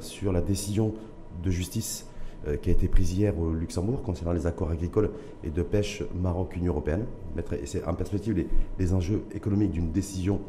sur 0.00 0.32
la 0.32 0.40
décision 0.40 0.94
de 1.42 1.50
justice 1.50 2.06
euh, 2.46 2.56
qui 2.56 2.70
a 2.70 2.72
été 2.72 2.88
prise 2.88 3.12
hier 3.12 3.38
au 3.38 3.52
Luxembourg 3.52 4.02
concernant 4.02 4.32
les 4.32 4.46
accords 4.46 4.70
agricoles 4.70 5.10
et 5.42 5.50
de 5.50 5.62
pêche 5.62 6.02
Maroc-Union 6.20 6.72
européenne. 6.72 7.04
Mettre 7.34 7.54
en 7.86 7.94
perspective 7.94 8.46
les, 8.78 8.94
enjeux 8.94 9.22
économiques 9.34 9.72
d'une 9.72 9.90
décision 9.90 10.40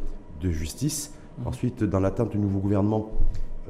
de 0.41 0.52
justice. 0.52 1.13
Mmh. 1.39 1.47
Ensuite, 1.47 1.83
dans 1.83 1.99
l'attente 1.99 2.31
du 2.31 2.38
nouveau 2.38 2.60
gouvernement, 2.60 3.12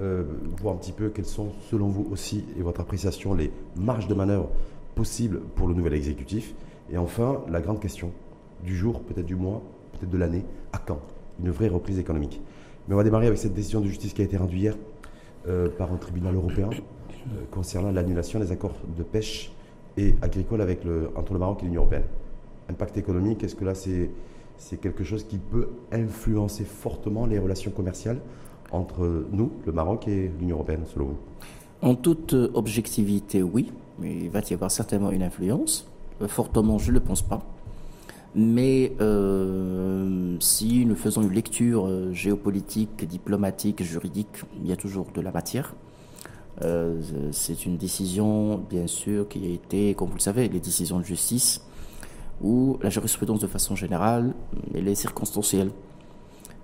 euh, 0.02 0.24
voir 0.62 0.76
un 0.76 0.78
petit 0.78 0.92
peu 0.92 1.10
quelles 1.10 1.26
sont, 1.26 1.50
selon 1.70 1.88
vous 1.88 2.08
aussi, 2.12 2.46
et 2.58 2.62
votre 2.62 2.82
appréciation, 2.82 3.34
les 3.34 3.52
marges 3.76 4.08
de 4.08 4.14
manœuvre 4.14 4.50
possibles 4.96 5.42
pour 5.56 5.68
le 5.68 5.74
nouvel 5.74 5.94
exécutif. 5.94 6.54
Et 6.92 6.98
enfin, 6.98 7.42
la 7.50 7.62
grande 7.62 7.80
question 7.80 8.12
du 8.64 8.76
jour, 8.76 9.02
peut-être 9.02 9.26
du 9.26 9.36
mois, 9.36 9.62
peut-être 9.94 10.10
de 10.10 10.18
l'année, 10.18 10.44
à 10.74 10.78
quand? 10.78 11.00
Une 11.42 11.52
vraie 11.52 11.70
reprise 11.70 12.00
économique 12.00 12.42
Mais 12.88 12.96
on 12.96 12.98
va 12.98 13.04
démarrer 13.04 13.28
avec 13.28 13.40
cette 13.40 13.54
décision 13.54 13.80
de 13.80 13.88
justice 13.88 14.14
qui 14.14 14.22
a 14.22 14.26
été 14.26 14.36
rendue 14.36 14.58
hier 14.58 14.76
par 15.78 15.92
un 15.92 15.98
tribunal 15.98 16.36
européen 16.36 16.70
euh, 17.28 17.44
concernant 17.52 17.92
l'annulation 17.92 18.40
des 18.40 18.52
accords 18.52 18.76
de 18.98 19.04
pêche 19.04 19.52
et 19.98 20.16
agricole 20.22 20.62
avec 20.62 20.84
le, 20.86 21.10
entre 21.16 21.34
le 21.34 21.40
Maroc 21.40 21.60
et 21.62 21.66
l'Union 21.66 21.82
européenne. 21.82 22.06
Impact 22.70 22.98
économique, 22.98 23.44
est-ce 23.44 23.56
que 23.56 23.66
là 23.66 23.76
c'est, 23.76 24.10
c'est 24.58 24.78
quelque 24.78 25.04
chose 25.04 25.26
qui 25.26 25.38
peut 25.38 25.70
influencer 25.92 26.64
fortement 26.64 27.26
les 27.26 27.40
relations 27.40 27.72
commerciales 27.72 28.20
entre 28.72 29.26
nous, 29.32 29.52
le 29.66 29.72
Maroc 29.72 30.08
et 30.08 30.32
l'Union 30.40 30.58
européenne, 30.58 30.84
selon 30.86 31.06
vous? 31.06 31.18
En 31.82 31.96
toute 31.96 32.34
objectivité, 32.34 33.42
oui, 33.42 33.72
mais 34.00 34.16
il 34.16 34.30
va 34.30 34.42
y 34.50 34.54
avoir 34.54 34.72
certainement 34.72 35.12
une 35.12 35.24
influence. 35.24 35.90
Euh, 36.22 36.28
fortement, 36.28 36.78
je 36.78 36.90
ne 36.90 36.96
le 36.96 37.00
pense 37.00 37.22
pas. 37.22 37.42
Mais 38.36 38.94
euh, 39.02 40.38
si 40.40 40.86
nous 40.86 40.96
faisons 40.96 41.24
une 41.24 41.34
lecture 41.34 41.88
euh, 41.88 42.14
géopolitique, 42.14 43.08
diplomatique, 43.08 43.84
juridique, 43.84 44.44
il 44.62 44.70
y 44.70 44.72
a 44.72 44.76
toujours 44.76 45.08
de 45.14 45.22
la 45.22 45.32
matière. 45.32 45.74
Euh, 46.62 47.02
c'est 47.32 47.66
une 47.66 47.78
décision, 47.78 48.58
bien 48.58 48.88
sûr, 48.88 49.28
qui 49.28 49.46
a 49.46 49.50
été, 49.50 49.94
comme 49.96 50.10
vous 50.10 50.16
le 50.16 50.22
savez, 50.22 50.48
les 50.50 50.60
décisions 50.60 51.00
de 51.00 51.06
justice, 51.06 51.62
où 52.42 52.78
la 52.82 52.90
jurisprudence, 52.90 53.40
de 53.40 53.48
façon 53.48 53.76
générale, 53.76 54.34
elle 54.74 54.88
est 54.88 54.96
circonstancielle. 54.96 55.72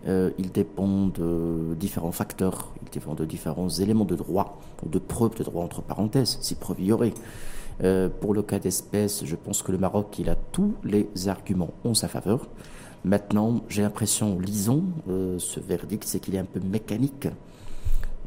Euh, 0.07 0.29
il 0.37 0.51
dépend 0.51 1.07
de 1.07 1.73
différents 1.79 2.11
facteurs, 2.11 2.73
il 2.83 2.89
dépend 2.91 3.15
de 3.15 3.25
différents 3.25 3.69
éléments 3.69 4.05
de 4.05 4.15
droit, 4.15 4.59
ou 4.85 4.89
de 4.89 4.99
preuves 4.99 5.35
de 5.35 5.43
droit 5.43 5.63
entre 5.63 5.81
parenthèses, 5.81 6.37
si 6.41 6.55
preuve 6.55 6.81
y 6.81 6.91
aurait. 6.91 7.13
Euh, 7.83 8.09
pour 8.09 8.33
le 8.33 8.41
cas 8.41 8.59
d'espèce, 8.59 9.25
je 9.25 9.35
pense 9.35 9.61
que 9.61 9.71
le 9.71 9.77
Maroc, 9.77 10.17
il 10.19 10.29
a 10.29 10.35
tous 10.35 10.73
les 10.83 11.09
arguments 11.27 11.71
en 11.83 11.93
sa 11.93 12.07
faveur. 12.07 12.47
Maintenant, 13.03 13.61
j'ai 13.69 13.81
l'impression, 13.81 14.39
lisons 14.39 14.83
euh, 15.09 15.37
ce 15.39 15.59
verdict, 15.59 16.03
c'est 16.05 16.19
qu'il 16.19 16.35
est 16.35 16.39
un 16.39 16.45
peu 16.45 16.59
mécanique. 16.59 17.27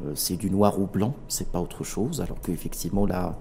Euh, 0.04 0.12
c'est 0.14 0.36
du 0.36 0.50
noir 0.50 0.78
ou 0.78 0.86
blanc, 0.86 1.14
c'est 1.28 1.50
pas 1.50 1.60
autre 1.60 1.82
chose, 1.82 2.20
alors 2.20 2.40
qu'effectivement, 2.40 3.06
là, 3.06 3.36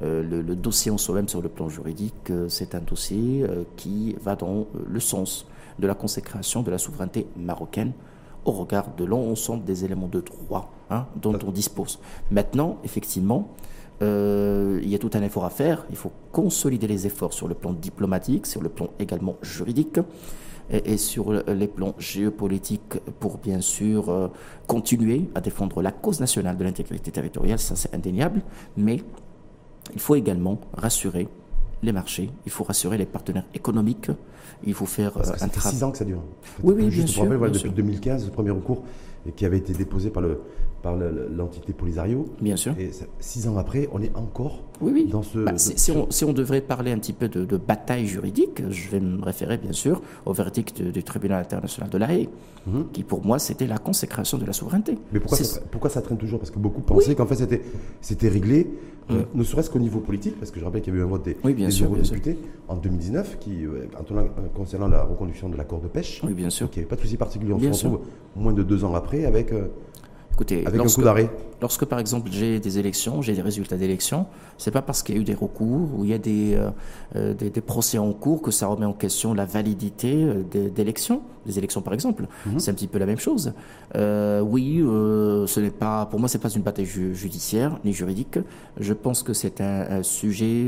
le, 0.00 0.22
le, 0.22 0.54
dossier 0.54 0.92
en 0.92 0.96
soi-même 0.96 1.28
sur 1.28 1.42
le 1.42 1.48
plan 1.48 1.68
juridique, 1.68 2.32
c'est 2.46 2.76
un 2.76 2.80
dossier 2.80 3.44
qui 3.76 4.14
va 4.22 4.36
dans 4.36 4.68
le 4.86 5.00
sens 5.00 5.44
de 5.80 5.88
la 5.88 5.94
consécration 5.94 6.62
de 6.62 6.70
la 6.70 6.78
souveraineté 6.78 7.26
marocaine 7.36 7.92
au 8.44 8.52
regard 8.52 8.94
de 8.96 9.04
l'ensemble 9.04 9.64
des 9.64 9.84
éléments 9.84 10.06
de 10.06 10.20
droit 10.20 10.72
hein, 10.90 11.06
dont 11.16 11.36
on 11.44 11.50
dispose. 11.50 11.98
Maintenant, 12.30 12.78
effectivement, 12.84 13.48
euh, 14.00 14.80
il 14.82 14.88
y 14.88 14.94
a 14.94 14.98
tout 14.98 15.10
un 15.14 15.22
effort 15.22 15.44
à 15.44 15.50
faire. 15.50 15.86
Il 15.90 15.96
faut 15.96 16.12
consolider 16.32 16.86
les 16.86 17.06
efforts 17.06 17.32
sur 17.32 17.48
le 17.48 17.54
plan 17.54 17.72
diplomatique, 17.72 18.46
sur 18.46 18.62
le 18.62 18.68
plan 18.68 18.90
également 18.98 19.36
juridique 19.42 19.98
et, 20.70 20.96
sur 20.96 21.32
les 21.32 21.68
plans 21.68 21.94
géopolitiques 21.98 22.98
pour 23.18 23.38
bien 23.38 23.60
sûr 23.60 24.10
euh, 24.10 24.28
continuer 24.66 25.28
à 25.34 25.40
défendre 25.40 25.82
la 25.82 25.92
cause 25.92 26.20
nationale 26.20 26.56
de 26.56 26.64
l'intégrité 26.64 27.10
territoriale, 27.10 27.58
ça 27.58 27.74
c'est 27.74 27.94
indéniable, 27.94 28.42
mais 28.76 29.02
il 29.94 30.00
faut 30.00 30.14
également 30.14 30.60
rassurer 30.74 31.28
les 31.82 31.92
marchés, 31.92 32.30
il 32.44 32.52
faut 32.52 32.64
rassurer 32.64 32.98
les 32.98 33.06
partenaires 33.06 33.46
économiques, 33.54 34.10
il 34.64 34.74
faut 34.74 34.86
faire 34.86 35.16
euh, 35.16 35.22
un 35.40 35.48
travail. 35.48 35.74
six 35.74 35.84
ans 35.84 35.90
que 35.90 35.98
ça 35.98 36.04
dure. 36.04 36.22
Oui, 36.62 36.74
oui, 36.76 36.88
bien 36.88 37.06
sûr, 37.06 37.24
depuis 37.24 37.70
2015, 37.70 38.26
le 38.26 38.32
premier 38.32 38.50
recours 38.50 38.82
qui 39.36 39.44
avait 39.44 39.58
été 39.58 39.72
déposé 39.72 40.10
par 40.10 40.22
le 40.22 40.40
par 40.82 40.96
l'entité 40.96 41.72
Polisario. 41.72 42.26
Bien 42.40 42.56
sûr. 42.56 42.74
Et 42.78 42.90
six 43.20 43.48
ans 43.48 43.56
après, 43.58 43.88
on 43.92 44.00
est 44.00 44.14
encore 44.14 44.62
oui, 44.80 44.92
oui. 44.94 45.06
dans 45.06 45.22
ce. 45.22 45.38
Bah, 45.38 45.52
si, 45.56 45.90
on, 45.90 46.10
si, 46.10 46.24
on, 46.24 46.32
devrait 46.32 46.60
parler 46.60 46.92
un 46.92 46.98
petit 46.98 47.12
peu 47.12 47.28
de, 47.28 47.56
bataille 47.56 48.06
juridique, 48.06 48.62
je 48.70 48.88
vais 48.88 49.00
me 49.00 49.22
référer 49.22 49.56
bien 49.56 49.72
sûr 49.72 50.02
au 50.24 50.32
verdict 50.32 50.82
du 50.82 51.02
tribunal 51.02 51.42
international 51.42 51.90
de 51.90 51.98
La 51.98 52.12
Haye, 52.12 52.28
mhm. 52.66 52.86
qui 52.92 53.02
pour 53.02 53.24
moi 53.24 53.38
c'était 53.38 53.66
la 53.66 53.78
consécration 53.78 54.38
de 54.38 54.44
la 54.44 54.52
souveraineté. 54.52 54.98
Mais 55.12 55.20
pourquoi, 55.20 55.38
ça, 55.38 55.60
pourquoi 55.70 55.90
ça 55.90 56.00
traîne 56.00 56.18
toujours? 56.18 56.38
Parce 56.38 56.50
que 56.50 56.58
beaucoup 56.58 56.80
pensaient 56.80 57.14
qu'en 57.14 57.26
fait 57.26 57.60
c'était 58.00 58.28
réglé, 58.28 58.68
euh, 59.10 59.22
ne 59.34 59.42
serait-ce 59.42 59.70
qu'au 59.70 59.78
niveau 59.78 60.00
politique, 60.00 60.38
parce 60.38 60.50
que 60.50 60.60
je 60.60 60.64
rappelle 60.64 60.82
qu'il 60.82 60.92
y 60.92 60.96
a 60.96 61.00
eu 61.00 61.02
un 61.02 61.06
vote 61.06 61.24
des, 61.24 61.36
oui, 61.42 61.54
bien 61.54 61.68
députés 61.68 62.36
en 62.68 62.76
2019 62.76 63.38
qui, 63.40 63.64
euh, 63.64 63.88
euh, 64.10 64.22
concernant 64.54 64.88
la 64.88 65.02
reconduction 65.02 65.48
de 65.48 65.56
l'accord 65.56 65.80
de 65.80 65.88
pêche. 65.88 66.20
Oui, 66.24 66.34
bien 66.34 66.50
sûr. 66.50 66.68
il 66.72 66.76
n'y 66.76 66.78
avait 66.80 66.88
pas 66.88 66.96
de 66.96 67.00
souci 67.00 67.16
particulier. 67.16 67.52
On 67.52 67.72
se 67.72 67.86
retrouve 67.86 68.06
moins 68.36 68.52
de 68.52 68.62
deux 68.62 68.84
ans 68.84 68.94
après 68.94 69.24
avec. 69.24 69.52
Écoutez, 70.38 70.64
Avec 70.64 70.78
lorsque, 70.78 70.98
un 70.98 71.02
coup 71.02 71.04
d'arrêt 71.04 71.30
Lorsque, 71.60 71.84
par 71.84 71.98
exemple, 71.98 72.30
j'ai 72.30 72.60
des 72.60 72.78
élections, 72.78 73.22
j'ai 73.22 73.34
des 73.34 73.42
résultats 73.42 73.76
d'élections, 73.76 74.26
c'est 74.56 74.70
pas 74.70 74.82
parce 74.82 75.02
qu'il 75.02 75.16
y 75.16 75.18
a 75.18 75.20
eu 75.20 75.24
des 75.24 75.34
recours 75.34 75.98
ou 75.98 76.04
il 76.04 76.10
y 76.10 76.14
a 76.14 76.18
des, 76.18 76.54
euh, 76.54 76.70
euh, 77.16 77.34
des, 77.34 77.50
des, 77.50 77.60
procès 77.60 77.98
en 77.98 78.12
cours 78.12 78.40
que 78.40 78.52
ça 78.52 78.68
remet 78.68 78.86
en 78.86 78.92
question 78.92 79.34
la 79.34 79.44
validité 79.44 80.14
euh, 80.14 80.68
d'élections, 80.68 81.22
des 81.44 81.58
élections 81.58 81.82
par 81.82 81.92
exemple. 81.92 82.28
Mhm. 82.46 82.60
C'est 82.60 82.70
un 82.70 82.74
petit 82.74 82.86
peu 82.86 83.00
la 83.00 83.06
même 83.06 83.18
chose. 83.18 83.52
Euh, 83.96 84.40
oui, 84.40 84.78
ce 84.78 85.58
n'est 85.58 85.70
pas, 85.70 86.06
pour 86.06 86.20
moi, 86.20 86.28
c'est 86.28 86.38
pas 86.38 86.50
une 86.50 86.62
bataille 86.62 86.86
judiciaire 86.86 87.76
ni 87.84 87.92
juridique. 87.92 88.38
Je 88.78 88.92
pense 88.92 89.24
que 89.24 89.32
c'est 89.32 89.60
un, 89.60 89.86
un, 89.90 90.02
sujet. 90.04 90.66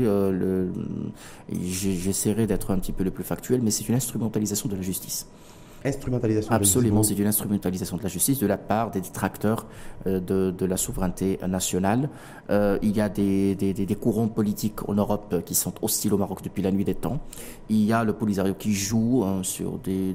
J'essaierai 1.49 2.45
d'être 2.45 2.71
un 2.71 2.77
petit 2.77 2.91
peu 2.91 3.05
le 3.05 3.11
plus 3.11 3.23
factuel, 3.23 3.61
mais 3.63 3.71
c'est 3.71 3.87
une 3.87 3.95
instrumentalisation 3.95 4.67
de 4.67 4.75
la 4.75 4.81
justice. 4.81 5.27
Instrumentalisation 5.83 6.53
Absolument, 6.53 7.01
c'est 7.01 7.17
une 7.17 7.27
instrumentalisation 7.27 7.97
de 7.97 8.03
la 8.03 8.09
justice 8.09 8.37
de 8.39 8.45
la 8.45 8.57
part 8.57 8.91
des 8.91 9.01
détracteurs 9.01 9.65
euh, 10.05 10.19
de, 10.19 10.51
de 10.51 10.65
la 10.65 10.77
souveraineté 10.77 11.39
nationale. 11.47 12.09
Euh, 12.51 12.77
il 12.81 12.95
y 12.95 13.01
a 13.01 13.09
des, 13.09 13.55
des, 13.55 13.73
des, 13.73 13.95
courants 13.95 14.27
politiques 14.27 14.87
en 14.87 14.93
Europe 14.93 15.43
qui 15.45 15.55
sont 15.55 15.73
hostiles 15.81 16.13
au 16.13 16.17
Maroc 16.17 16.41
depuis 16.43 16.61
la 16.61 16.71
nuit 16.71 16.85
des 16.85 16.95
temps. 16.95 17.19
Il 17.69 17.83
y 17.83 17.93
a 17.93 18.03
le 18.03 18.13
Polisario 18.13 18.53
qui 18.53 18.73
joue 18.73 19.23
hein, 19.23 19.41
sur 19.43 19.79
des, 19.79 20.13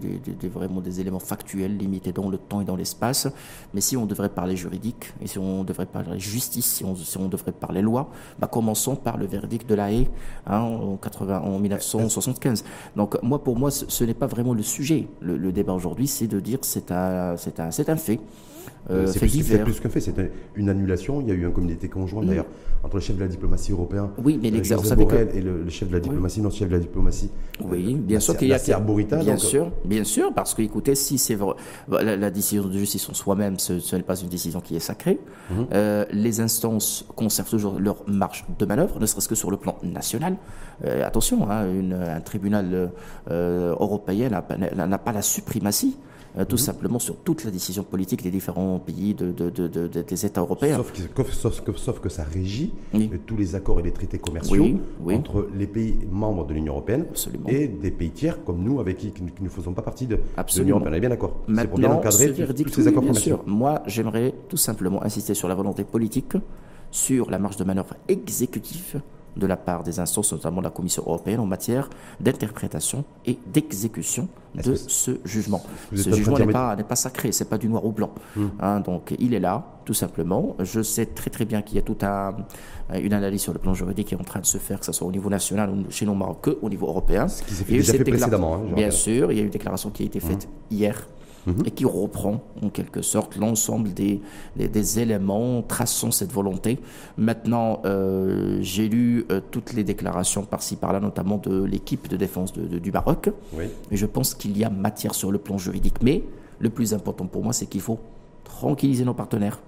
vraiment 0.53 0.81
des 0.81 1.01
éléments 1.01 1.19
factuels 1.19 1.77
limités 1.77 2.13
dans 2.13 2.29
le 2.29 2.39
temps 2.39 2.61
et 2.61 2.65
dans 2.65 2.77
l'espace. 2.77 3.29
Mais 3.75 3.81
si 3.81 3.97
on 3.97 4.07
devrait 4.07 4.29
parler 4.29 4.57
juridique, 4.57 5.13
et 5.21 5.27
si 5.27 5.39
on 5.39 5.65
devrait 5.65 5.87
parler 5.87 6.19
justice, 6.19 6.67
si 6.67 6.85
on, 6.85 6.95
si 6.95 7.17
on 7.19 7.29
devrait 7.29 7.53
parler 7.53 7.83
loi, 7.83 8.11
bah 8.39 8.47
commençons 8.47 8.97
par 8.97 9.17
le 9.17 9.27
verdict 9.27 9.69
de 9.69 9.75
la 9.75 9.93
haie 9.93 10.09
hein, 10.47 10.61
en, 10.61 10.97
80, 10.97 11.41
en 11.41 11.59
1975. 11.59 12.65
Donc 12.95 13.21
moi, 13.23 13.43
pour 13.43 13.59
moi, 13.59 13.71
ce, 13.71 14.05
n'est 14.05 14.15
pas 14.15 14.27
vraiment 14.27 14.55
le 14.55 14.63
sujet. 14.63 15.09
Le, 15.21 15.37
le 15.37 15.53
débat 15.57 15.73
aujourd'hui, 15.73 16.07
c'est 16.07 16.29
de 16.29 16.39
dire 16.39 16.59
c'est 16.63 16.93
un, 16.93 17.37
c'est 17.37 17.59
un, 17.59 17.71
c'est 17.73 17.89
un 17.89 17.97
fait. 17.97 18.21
Euh, 18.91 19.07
c'est 19.07 19.19
plus, 19.19 19.81
qu'un 19.81 19.89
fait, 19.89 20.01
c'est 20.01 20.15
une 20.55 20.69
annulation. 20.69 21.21
Il 21.21 21.29
y 21.29 21.31
a 21.33 21.35
eu 21.35 21.47
un 21.47 21.51
comité 21.51 21.89
conjoint 21.89 22.25
d'ailleurs 22.25 22.47
entre 22.85 22.97
le 22.97 23.03
chef 23.03 23.17
de 23.17 23.23
la 23.23 23.29
diplomatie 23.29 23.73
européen 23.73 24.11
oui, 24.23 24.39
mais 24.41 24.49
euh, 24.49 25.27
et 25.35 25.41
le, 25.41 25.69
chef 25.69 25.89
de 25.89 25.95
la 25.95 26.01
diplomatie, 26.01 26.41
non 26.41 26.51
chef 26.51 26.69
de 26.69 26.75
la 26.75 26.79
diplomatie. 26.81 27.31
Oui, 27.65 27.95
bien 27.95 28.21
sûr 28.21 28.37
qu'il 28.37 28.49
y 28.49 28.53
a 28.53 28.77
Arborita, 28.77 29.17
Bien 29.17 29.37
sûr, 29.37 29.73
bien 29.85 30.05
sûr, 30.05 30.33
parce 30.33 30.55
que 30.55 30.63
écoutez, 30.63 30.95
si 30.95 31.19
c'est 31.19 31.37
la, 31.89 32.17
la, 32.17 32.31
décision 32.31 32.67
de 32.67 32.73
justice 32.73 33.09
en 33.09 33.15
soi-même, 33.15 33.59
ce, 33.59 33.97
n'est 33.97 34.03
pas 34.03 34.17
une 34.17 34.29
décision 34.29 34.61
qui 34.61 34.77
est 34.77 34.81
sacrée. 34.81 35.19
Euh, 35.73 36.05
les 36.13 36.41
instances 36.41 37.07
conservent 37.15 37.51
toujours 37.51 37.79
leur 37.79 38.09
marge 38.09 38.45
de 38.59 38.67
manœuvre, 38.67 39.01
ne 39.01 39.07
serait-ce 39.07 39.29
que 39.29 39.35
sur 39.35 39.51
le 39.51 39.57
plan 39.57 39.77
national. 39.83 40.37
Euh, 40.85 41.07
attention, 41.07 41.51
hein, 41.51 41.67
une, 41.73 41.95
un 41.95 42.21
tribunal 42.21 42.91
euh, 43.31 43.71
européen 43.73 44.29
n'a 44.29 44.99
pas 44.99 45.13
la 45.13 45.23
suprématie 45.23 45.97
euh, 46.39 46.45
tout 46.45 46.57
mhm. 46.57 46.61
simplement 46.61 46.99
sur 46.99 47.17
toute 47.17 47.45
la 47.45 47.51
décision 47.51 47.83
politique 47.83 48.23
des 48.23 48.31
différents 48.31 48.79
pays 48.79 49.15
de, 49.15 49.31
des 50.03 50.27
États 50.27 50.41
européens. 50.43 50.77
Sauf 50.77 51.63
que, 51.63 51.73
sauf 51.77 52.01
que, 52.01 52.09
ça 52.09 52.25
régit 52.25 52.73
tous 53.27 53.37
les 53.37 53.55
accords 53.55 53.81
et 53.81 53.83
les 53.83 53.93
traités 53.93 54.19
commerciaux 54.19 54.67
entre 55.07 55.49
les 55.57 55.67
pays 55.67 55.99
membres 56.11 56.47
de 56.47 56.55
l'Union 56.55 56.75
européenne 56.75 57.07
et 57.49 57.69
des 57.69 57.91
pays 57.91 58.11
tiers 58.11 58.45
comme 58.45 58.63
nous 58.63 58.81
avec 58.81 58.99
qui, 58.99 59.11
qui 59.11 59.23
ne 59.43 59.49
faisons 59.49 59.73
pas 59.73 59.83
partie 59.83 60.07
de, 60.07 60.19
l'Union 60.57 60.77
européenne. 60.77 60.95
On 60.95 60.97
est 60.97 61.01
bien 61.01 61.09
d'accord. 61.11 61.37
C'est 61.55 61.69
pour 61.69 61.79
bien 61.79 61.91
encadrer 61.91 62.33
tous 62.33 62.73
ces 62.73 62.87
accords 62.87 63.03
commerciaux. 63.03 63.41
Moi, 63.47 63.83
j'aimerais 63.87 64.35
tout 64.49 64.57
simplement 64.57 65.03
insister 65.03 65.35
sur 65.35 65.49
la 65.49 65.55
volonté 65.55 65.85
politique, 65.85 66.33
sur 66.91 67.31
la 67.31 67.39
marge 67.39 67.57
de 67.57 67.65
manœuvre 67.65 67.95
exécutive 68.09 69.01
de 69.37 69.47
la 69.47 69.57
part 69.57 69.83
des 69.83 70.01
instances, 70.01 70.33
notamment 70.33 70.61
la 70.61 70.71
Commission 70.71 71.03
européenne, 71.07 71.41
en 71.41 71.47
matière 71.47 71.89
d'interprétation 72.21 73.05
et 73.25 73.39
d'exécution 73.53 74.29
de 74.55 74.75
ce 74.75 75.19
jugement. 75.25 75.63
Ce 75.95 76.11
jugement 76.11 76.39
n'est 76.39 76.47
pas, 76.47 76.77
pas, 76.77 76.97
sacré, 76.97 77.33
c'est 77.33 77.49
pas 77.49 77.59
du 77.59 77.69
noir 77.69 77.85
au 77.85 77.93
blanc. 77.93 78.11
Hmm. 78.35 78.47
Hein, 78.61 78.81
donc 78.81 79.15
il 79.19 79.35
est 79.35 79.41
là, 79.41 79.81
tout 79.85 79.95
simplement. 79.95 80.57
Je 80.61 80.83
sais 80.83 81.07
très 81.07 81.31
très 81.31 81.45
bien 81.45 81.61
qu'il 81.61 81.77
y 81.77 81.79
a 81.79 81.83
toute 81.83 82.03
un, 82.05 82.37
une 82.95 83.13
analyse 83.13 83.43
sur 83.43 83.53
le 83.53 83.59
plan 83.59 83.75
juridique 83.75 84.09
qui 84.09 84.15
est 84.15 84.21
en 84.21 84.25
train 84.25 84.41
de 84.41 84.47
se 84.47 84.59
faire, 84.59 84.81
que 84.81 84.87
ce 84.87 84.93
soit 84.93 85.07
au 85.07 85.13
niveau 85.13 85.29
national 85.29 85.71
ou 85.71 85.91
chez 85.91 86.07
nous 86.07 86.15
Maroc, 86.15 86.49
au 86.63 86.71
niveau 86.71 86.87
européen. 86.87 87.29
Ce 87.29 87.43
qui 87.43 87.55
s'est 87.55 87.65
fait, 87.65 87.73
déjà 87.75 87.93
fait 87.93 88.05
précédemment. 88.05 88.55
Hein, 88.55 88.75
bien 88.75 88.91
sûr, 88.91 89.31
il 89.33 89.37
y 89.37 89.41
a 89.41 89.43
eu 89.43 89.47
une 89.47 89.51
déclaration 89.51 89.91
qui 89.91 90.05
a 90.05 90.07
été 90.07 90.21
faite 90.21 90.47
hmm. 90.47 90.75
hier 90.75 91.07
et 91.65 91.71
qui 91.71 91.85
reprend 91.85 92.43
en 92.63 92.69
quelque 92.69 93.03
sorte 93.03 93.37
l'ensemble 93.37 93.93
des, 93.93 94.21
des, 94.57 94.99
éléments 94.99 95.63
traçant 95.63 96.11
cette 96.11 96.33
volonté. 96.33 96.79
Maintenant, 97.17 97.81
euh, 97.85 98.59
j'ai 98.63 98.89
lu 98.89 99.25
euh, 99.31 99.41
toutes 99.51 99.73
les 99.73 99.85
déclarations 99.85 100.45
par-ci 100.45 100.77
par-là, 100.77 101.01
notamment 101.01 101.39
de 101.39 101.63
l'équipe 101.63 102.09
de 102.09 102.17
défense 102.17 102.53
de, 102.53 102.79
du 102.79 102.91
Maroc, 102.91 103.31
et 103.91 103.97
je 103.97 104.07
pense 104.07 104.35
qu'il 104.35 104.59
y 104.59 104.65
a 104.65 104.71
matière 104.71 105.15
sur 105.15 105.31
le 105.31 105.39
plan 105.39 105.59
juridique. 105.59 106.03
Mais 106.03 106.25
le 106.59 106.71
plus 106.71 106.95
important 106.95 107.27
pour 107.27 107.43
moi, 107.43 107.53
c'est 107.53 107.67
qu'il 107.67 107.81
faut 107.81 107.99
tranquilliser 108.45 109.05
nos 109.05 109.15
partenaires. 109.15 109.61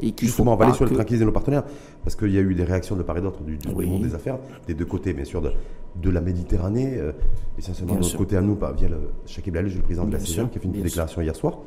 Et 0.00 0.14
Justement, 0.20 0.52
on 0.52 0.56
va 0.56 0.66
aller 0.66 0.74
sur 0.74 0.84
le 0.84 0.92
tranquilliser 0.92 1.24
nos 1.24 1.32
partenaires, 1.32 1.64
parce 2.04 2.14
qu'il 2.14 2.32
y 2.32 2.38
a 2.38 2.40
eu 2.40 2.54
des 2.54 2.64
réactions 2.64 2.96
de 2.96 3.02
part 3.02 3.18
et 3.18 3.20
d'autre 3.20 3.42
du, 3.42 3.58
monde 3.68 4.02
des 4.02 4.14
affaires, 4.14 4.38
des 4.66 4.74
deux 4.74 4.84
côtés, 4.84 5.12
bien 5.12 5.24
sûr, 5.24 5.40
de, 5.40 5.52
de 5.96 6.10
la 6.10 6.20
Méditerranée, 6.20 6.96
euh, 6.96 7.12
essentiellement 7.58 7.94
de 7.94 8.00
notre 8.00 8.16
côté 8.16 8.36
à 8.36 8.40
nous, 8.40 8.56
via 8.76 8.88
le, 8.88 8.96
Shakib 9.26 9.56
le 9.56 9.82
président 9.82 10.04
de 10.04 10.12
la 10.12 10.20
CGM, 10.20 10.48
qui 10.50 10.58
a 10.58 10.60
fait 10.60 10.68
une 10.68 10.82
déclaration 10.82 11.20
hier 11.20 11.34
soir, 11.34 11.58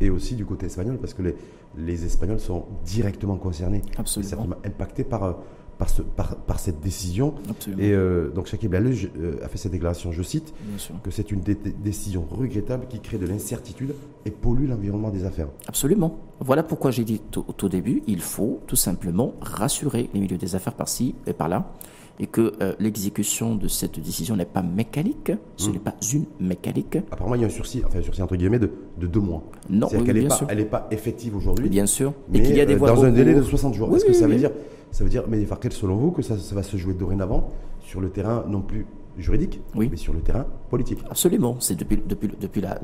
et 0.00 0.10
aussi 0.10 0.34
du 0.34 0.44
côté 0.46 0.66
espagnol, 0.66 0.98
parce 0.98 1.14
que 1.14 1.22
les, 1.22 1.34
les 1.78 2.04
Espagnols 2.04 2.40
sont 2.40 2.64
directement 2.84 3.36
concernés, 3.36 3.82
Absolument. 3.98 4.28
certainement 4.28 4.56
impactés 4.64 5.04
par, 5.04 5.24
euh, 5.24 5.32
par, 5.78 5.90
ce, 5.90 6.02
par, 6.02 6.36
par, 6.36 6.58
cette 6.58 6.80
décision. 6.80 7.34
Et 7.78 7.92
euh, 7.92 8.30
donc 8.30 8.46
Shakib 8.46 8.72
Lalouche 8.72 9.08
a 9.42 9.48
fait 9.48 9.58
cette 9.58 9.72
déclaration, 9.72 10.12
je 10.12 10.22
cite, 10.22 10.54
que 11.02 11.10
c'est 11.10 11.30
une 11.30 11.40
décision 11.40 12.26
regrettable 12.30 12.86
qui 12.88 13.00
crée 13.00 13.18
de 13.18 13.26
l'incertitude 13.26 13.94
et 14.24 14.30
pollue 14.30 14.68
l'environnement 14.68 15.10
des 15.10 15.24
affaires. 15.24 15.48
Absolument. 15.66 16.18
Voilà 16.40 16.62
pourquoi 16.62 16.90
j'ai 16.90 17.04
dit 17.04 17.20
au 17.36 17.52
tout 17.52 17.68
début, 17.68 18.02
il 18.06 18.20
faut 18.20 18.60
tout 18.66 18.76
simplement 18.76 19.34
rassurer 19.40 20.10
les 20.12 20.20
milieux 20.20 20.38
des 20.38 20.54
affaires 20.54 20.74
par-ci 20.74 21.14
et 21.26 21.32
par-là 21.32 21.72
et 22.18 22.26
que 22.26 22.54
euh, 22.62 22.74
l'exécution 22.78 23.54
de 23.54 23.68
cette 23.68 24.00
décision 24.00 24.36
n'est 24.36 24.44
pas 24.44 24.62
mécanique, 24.62 25.32
ce 25.56 25.68
hmm. 25.68 25.72
n'est 25.72 25.78
pas 25.78 25.94
une 26.12 26.24
mécanique. 26.40 26.96
Apparemment, 27.10 27.34
il 27.34 27.42
y 27.42 27.44
a 27.44 27.46
un 27.46 27.50
sursis, 27.50 27.82
enfin 27.86 27.98
un 27.98 28.02
sursis 28.02 28.22
entre 28.22 28.36
guillemets 28.36 28.58
de, 28.58 28.70
de 28.98 29.06
deux 29.06 29.20
mois. 29.20 29.42
Non, 29.68 29.88
oui, 29.92 30.04
qu'elle 30.04 30.56
n'est 30.56 30.64
pas, 30.64 30.88
effective 30.90 31.36
aujourd'hui. 31.36 31.68
Bien 31.68 31.86
sûr. 31.86 32.14
Mais 32.30 32.42
qu'il 32.42 32.56
y 32.56 32.60
a 32.60 32.66
des 32.66 32.74
euh, 32.74 32.78
voies 32.78 32.92
dans 32.92 33.04
un 33.04 33.12
délai 33.12 33.34
de 33.34 33.42
60 33.42 33.74
jours. 33.74 33.94
Est-ce 33.94 34.04
que 34.04 34.12
ça 34.12 34.26
veut 34.26 34.36
dire, 34.36 34.50
ça 34.90 35.04
veut 35.04 35.10
dire, 35.10 35.24
mais 35.28 35.46
quel 35.60 35.72
selon 35.72 35.96
vous 35.96 36.10
que 36.10 36.22
ça, 36.22 36.38
ça 36.38 36.54
va 36.54 36.62
se 36.62 36.76
jouer 36.76 36.94
dorénavant 36.94 37.50
sur 37.80 38.00
le 38.00 38.10
terrain 38.10 38.44
non 38.48 38.60
plus 38.60 38.86
juridique, 39.18 39.60
oui. 39.74 39.88
mais 39.90 39.96
sur 39.96 40.12
le 40.12 40.20
terrain 40.20 40.46
politique? 40.70 41.00
Absolument. 41.10 41.56
C'est 41.60 41.74
depuis, 41.74 41.98
depuis, 42.06 42.28
depuis 42.40 42.60
la, 42.60 42.78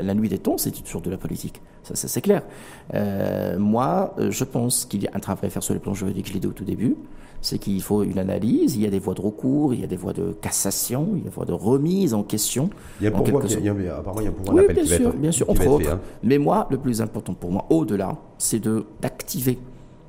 la, 0.00 0.14
nuit 0.14 0.28
des 0.28 0.38
temps, 0.38 0.58
c'est 0.58 0.70
toujours 0.70 1.00
de 1.00 1.10
la 1.10 1.16
politique. 1.16 1.60
Ça, 1.82 1.94
c'est 1.94 2.20
clair. 2.20 2.42
Euh, 2.94 3.58
moi, 3.58 4.14
je 4.18 4.44
pense 4.44 4.84
qu'il 4.84 5.02
y 5.02 5.06
a 5.06 5.10
un 5.14 5.20
travail 5.20 5.46
à 5.46 5.50
faire 5.50 5.62
sur 5.62 5.74
le 5.74 5.80
plan 5.80 5.94
juridique, 5.94 6.28
je 6.28 6.34
l'ai 6.34 6.40
dit 6.40 6.46
au 6.46 6.52
tout 6.52 6.64
début 6.64 6.96
c'est 7.40 7.58
qu'il 7.58 7.80
faut 7.82 8.02
une 8.02 8.18
analyse, 8.18 8.76
il 8.76 8.82
y 8.82 8.86
a 8.86 8.90
des 8.90 8.98
voies 8.98 9.14
de 9.14 9.20
recours, 9.20 9.72
il 9.74 9.80
y 9.80 9.84
a 9.84 9.86
des 9.86 9.96
voies 9.96 10.12
de 10.12 10.36
cassation, 10.40 11.08
il 11.12 11.18
y 11.18 11.20
a 11.22 11.24
des 11.24 11.30
voies 11.30 11.44
de 11.44 11.52
remise 11.52 12.14
en 12.14 12.22
question. 12.22 12.70
Il 13.00 13.04
y 13.04 13.06
a, 13.06 13.10
pourquoi, 13.10 13.42
il 13.44 13.64
y 13.64 13.68
a, 13.88 13.96
apparemment, 13.96 14.20
il 14.20 14.24
y 14.24 14.26
a 14.26 14.30
un 14.30 14.32
pouvoir 14.32 14.56
oui, 14.56 14.74
bien 14.74 14.84
sûr, 14.84 15.12
bien 15.12 15.32
sûr, 15.32 15.48
entre 15.48 15.66
autres. 15.66 15.90
Hein. 15.90 16.00
Mais 16.22 16.38
moi, 16.38 16.66
le 16.70 16.78
plus 16.78 17.00
important 17.00 17.34
pour 17.34 17.52
moi, 17.52 17.66
au-delà, 17.70 18.16
c'est 18.38 18.62
d'activer 19.00 19.58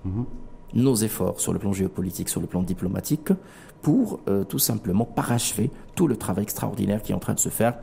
mhm. 0.06 0.26
Nos 0.74 0.96
efforts 0.96 1.40
sur 1.40 1.54
le 1.54 1.60
plan 1.60 1.74
géopolitique, 1.74 2.30
sur 2.30 2.42
le 2.42 2.48
plan 2.48 2.64
diplomatique, 2.64 3.30
pour 3.82 4.20
euh, 4.28 4.44
tout 4.44 4.60
simplement 4.60 5.06
parachever 5.06 5.72
tout 5.96 6.08
le 6.08 6.18
travail 6.18 6.44
extraordinaire 6.44 7.02
qui 7.02 7.12
est 7.12 7.16
en 7.16 7.20
train 7.20 7.34
de 7.34 7.40
se 7.40 7.50
faire 7.50 7.76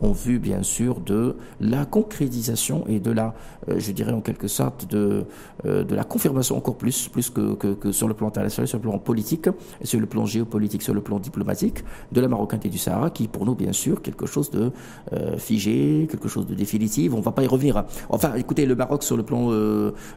en 0.00 0.12
vue, 0.12 0.38
bien 0.38 0.62
sûr, 0.62 1.00
de 1.00 1.36
la 1.60 1.84
concrétisation 1.84 2.84
et 2.88 3.00
de 3.00 3.10
la, 3.10 3.34
euh, 3.68 3.78
je 3.78 3.92
dirais 3.92 4.12
en 4.12 4.20
quelque 4.20 4.48
sorte, 4.48 4.90
de, 4.90 5.24
euh, 5.66 5.84
de 5.84 5.94
la 5.94 6.04
confirmation 6.04 6.56
encore 6.56 6.76
plus, 6.76 7.08
plus 7.08 7.30
que, 7.30 7.54
que, 7.54 7.92
sur 7.92 8.08
le 8.08 8.14
plan 8.14 8.28
international, 8.28 8.66
sur 8.66 8.78
le 8.78 8.82
plan 8.82 8.98
politique, 8.98 9.48
sur 9.82 10.00
le 10.00 10.06
plan 10.06 10.26
géopolitique, 10.26 10.82
sur 10.82 10.94
le 10.94 11.00
plan 11.00 11.18
diplomatique, 11.18 11.84
de 12.12 12.20
la 12.20 12.28
Marocanité 12.28 12.68
du 12.68 12.78
Sahara, 12.78 13.10
qui 13.10 13.28
pour 13.28 13.46
nous, 13.46 13.54
bien 13.54 13.72
sûr, 13.72 14.02
quelque 14.02 14.26
chose 14.26 14.50
de 14.50 14.72
euh, 15.12 15.38
figé, 15.38 16.06
quelque 16.10 16.28
chose 16.28 16.46
de 16.46 16.54
définitif. 16.54 17.12
On 17.14 17.18
ne 17.18 17.22
va 17.22 17.32
pas 17.32 17.44
y 17.44 17.46
revenir. 17.46 17.84
Enfin, 18.08 18.34
écoutez, 18.34 18.66
le 18.66 18.74
Maroc 18.74 19.02
sur 19.02 19.16
le 19.16 19.22
plan 19.22 19.50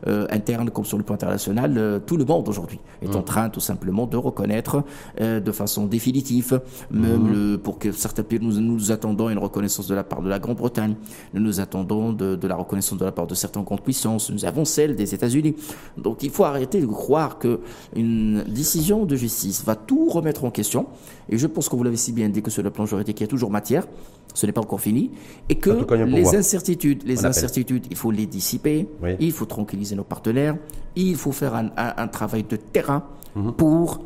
interne 0.06 0.70
comme 0.70 0.86
sur 0.86 0.98
le 0.98 1.04
plan 1.04 1.16
international, 1.16 2.02
tout 2.06 2.17
le 2.18 2.26
monde 2.26 2.48
aujourd'hui 2.50 2.80
est 3.02 3.16
en 3.16 3.20
mmh. 3.20 3.26
train 3.26 3.50
tout 3.50 3.60
simplement 3.60 4.08
de 4.08 4.18
reconnaître 4.18 4.84
de 5.20 5.52
façon 5.52 5.86
définitive, 5.86 6.62
même 6.92 7.24
mmh. 7.24 7.34
le, 7.34 7.58
pour 7.58 7.80
que 7.80 7.92
certains 7.92 8.24
pays 8.24 8.40
nous, 8.42 8.60
nous 8.60 8.92
attendons 8.92 9.30
une 9.30 9.38
reconnaissance 9.38 9.88
de 9.88 9.96
la 9.96 10.04
part 10.04 10.22
de 10.22 10.30
la 10.30 10.40
Grande-Bretagne, 10.40 10.96
nous 11.34 11.42
nous 11.42 11.60
attendons 11.60 12.14
de, 12.14 12.48
la 12.48 12.56
reconnaissance 12.56 12.98
de 12.98 13.06
la 13.06 13.12
part 13.12 13.28
de 13.28 13.36
certaines 13.36 13.64
grandes 13.64 13.82
puissances, 13.82 14.30
nous 14.30 14.46
avons 14.46 14.66
celle 14.66 14.96
des 14.96 15.14
États-Unis. 15.14 15.56
Donc 15.98 16.24
il 16.24 16.30
faut 16.30 16.44
arrêter 16.44 16.82
de 16.82 16.86
croire 16.86 17.40
qu'une 17.40 18.44
décision 18.44 19.06
de 19.06 19.16
justice 19.16 19.64
va 19.64 19.76
tout 19.76 20.10
remettre 20.10 20.46
en 20.46 20.52
question. 20.52 20.88
Et 21.30 21.38
je 21.38 21.48
pense 21.48 21.70
que 21.70 21.76
vous 21.76 21.84
l'avez 21.84 21.98
si 21.98 22.12
bien 22.12 22.30
dit 22.30 22.42
que 22.42 22.52
sur 22.52 22.64
le 22.64 22.70
plan 22.70 22.86
juridique, 22.86 23.20
il 23.20 23.24
y 23.24 23.26
a 23.26 23.28
toujours 23.28 23.52
matière, 23.52 23.86
ce 24.34 24.46
n'est 24.46 24.52
pas 24.52 24.62
encore 24.62 24.82
fini, 24.82 25.12
et 25.50 25.56
que 25.56 25.86
les 26.06 26.36
incertitudes, 26.36 27.04
les 27.06 27.26
incertitudes, 27.26 27.88
il 27.90 27.96
faut 27.96 28.12
les 28.12 28.26
dissiper, 28.26 28.88
il 29.20 29.32
faut 29.32 29.46
tranquilliser 29.46 29.96
nos 29.96 30.04
partenaires, 30.04 30.58
il 30.96 31.16
faut 31.16 31.32
faire 31.32 31.56
un, 31.56 32.08
travail 32.08 32.44
de 32.44 32.56
terrain 32.56 33.04
mhm. 33.36 33.54
pour 33.54 34.00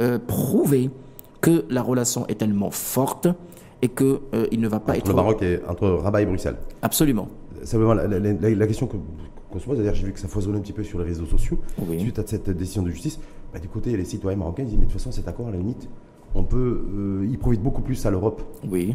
euh, 0.00 0.18
prouver 0.18 0.90
que 1.40 1.64
la 1.68 1.82
relation 1.82 2.26
est 2.28 2.36
tellement 2.36 2.70
forte 2.70 3.28
et 3.82 3.88
qu'il 3.88 4.18
euh, 4.34 4.46
ne 4.56 4.68
va 4.68 4.80
pas 4.80 4.92
entre 4.92 5.00
être... 5.00 5.08
Le 5.08 5.14
Maroc 5.14 5.42
et 5.42 5.60
entre 5.68 5.88
Rabat 5.88 6.22
et 6.22 6.26
Bruxelles. 6.26 6.56
Absolument. 6.80 7.28
Simplement, 7.64 7.92
la, 7.94 8.06
la, 8.08 8.66
question 8.66 8.86
qu'on 8.86 9.58
se 9.58 9.66
pose, 9.66 9.76
c'est-à-dire 9.76 9.94
j'ai 9.94 10.06
vu 10.06 10.12
que 10.12 10.20
ça 10.20 10.28
foisonnait 10.28 10.58
un 10.58 10.62
petit 10.62 10.72
peu 10.72 10.82
sur 10.82 10.98
les 10.98 11.04
réseaux 11.04 11.26
sociaux, 11.26 11.58
suite 11.98 12.18
à 12.18 12.26
cette 12.26 12.50
décision 12.50 12.82
de 12.82 12.90
justice, 12.90 13.20
bah, 13.52 13.58
du 13.58 13.68
côté, 13.68 13.96
les 13.96 14.04
citoyens 14.04 14.38
marocains 14.38 14.62
ils 14.62 14.70
disent, 14.70 14.78
mais 14.78 14.86
de 14.86 14.90
toute 14.90 15.00
façon, 15.00 15.12
cet 15.12 15.28
accord, 15.28 15.48
à 15.48 15.50
la 15.50 15.58
limite, 15.58 15.88
on 16.34 16.42
peut, 16.42 16.84
euh, 16.96 17.28
il 17.30 17.38
profite 17.38 17.62
beaucoup 17.62 17.82
plus 17.82 18.04
à 18.06 18.10
l'Europe 18.10 18.42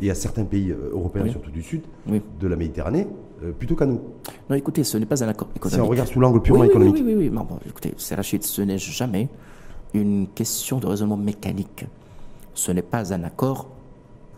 et 0.02 0.12
à 0.12 0.16
certains 0.16 0.44
pays 0.44 0.72
euh, 0.72 0.92
européens, 0.92 1.30
surtout 1.30 1.52
du 1.52 1.64
sud, 1.64 1.82
de 2.08 2.48
la 2.48 2.56
Méditerranée, 2.56 3.08
plutôt 3.58 3.76
qu'à 3.76 3.86
nous. 3.86 4.02
Non, 4.50 4.56
écoutez, 4.56 4.84
ce 4.84 4.98
n'est 4.98 5.06
pas 5.06 5.24
un 5.24 5.30
accord 5.30 5.48
économique. 5.56 5.76
Si 5.76 5.82
on 5.82 5.90
regarde 5.90 6.10
sous 6.10 6.20
l'angle 6.20 6.42
purement 6.42 6.66
économique. 6.66 6.96
Oui, 6.96 7.04
oui, 7.06 7.16
oui. 7.16 7.30
Bon, 7.30 7.48
écoutez, 7.66 7.94
Rachid, 8.12 8.44
ce 8.44 8.62
n'est 8.62 8.78
jamais 8.78 9.30
une 9.94 10.28
question 10.36 10.80
de 10.80 10.88
raisonnement 10.88 11.18
mécanique. 11.18 11.86
Ce 12.54 12.72
n'est 12.72 12.82
pas 12.82 13.14
un 13.14 13.24
accord 13.24 13.70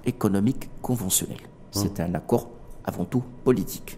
économique 0.05 0.69
conventionnel. 0.81 1.39
C'est 1.71 1.99
un 1.99 2.13
accord 2.13 2.49
avant 2.83 3.05
tout 3.05 3.23
politique. 3.43 3.97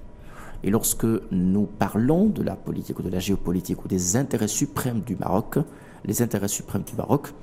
Et 0.63 0.69
lorsque 0.69 1.05
nous 1.31 1.65
parlons 1.65 2.27
de 2.27 2.41
la 2.41 2.55
politique 2.55 2.99
ou 2.99 3.01
de 3.01 3.09
la 3.09 3.19
géopolitique 3.19 3.83
ou 3.83 3.87
des 3.87 4.15
intérêts 4.15 4.47
suprêmes 4.47 5.01
du 5.01 5.15
Maroc, 5.17 5.57
les 6.05 6.21
intérêts 6.21 6.47
suprêmes 6.47 6.83
du 6.83 6.95
Maroc 6.95 7.33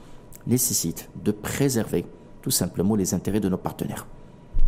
nécessitent 0.47 1.09
de 1.25 1.33
préserver 1.33 2.05
tout 2.43 2.51
simplement 2.51 2.97
les 2.97 3.15
intérêts 3.15 3.41
de 3.41 3.49
nos 3.49 3.57
partenaires. 3.57 4.07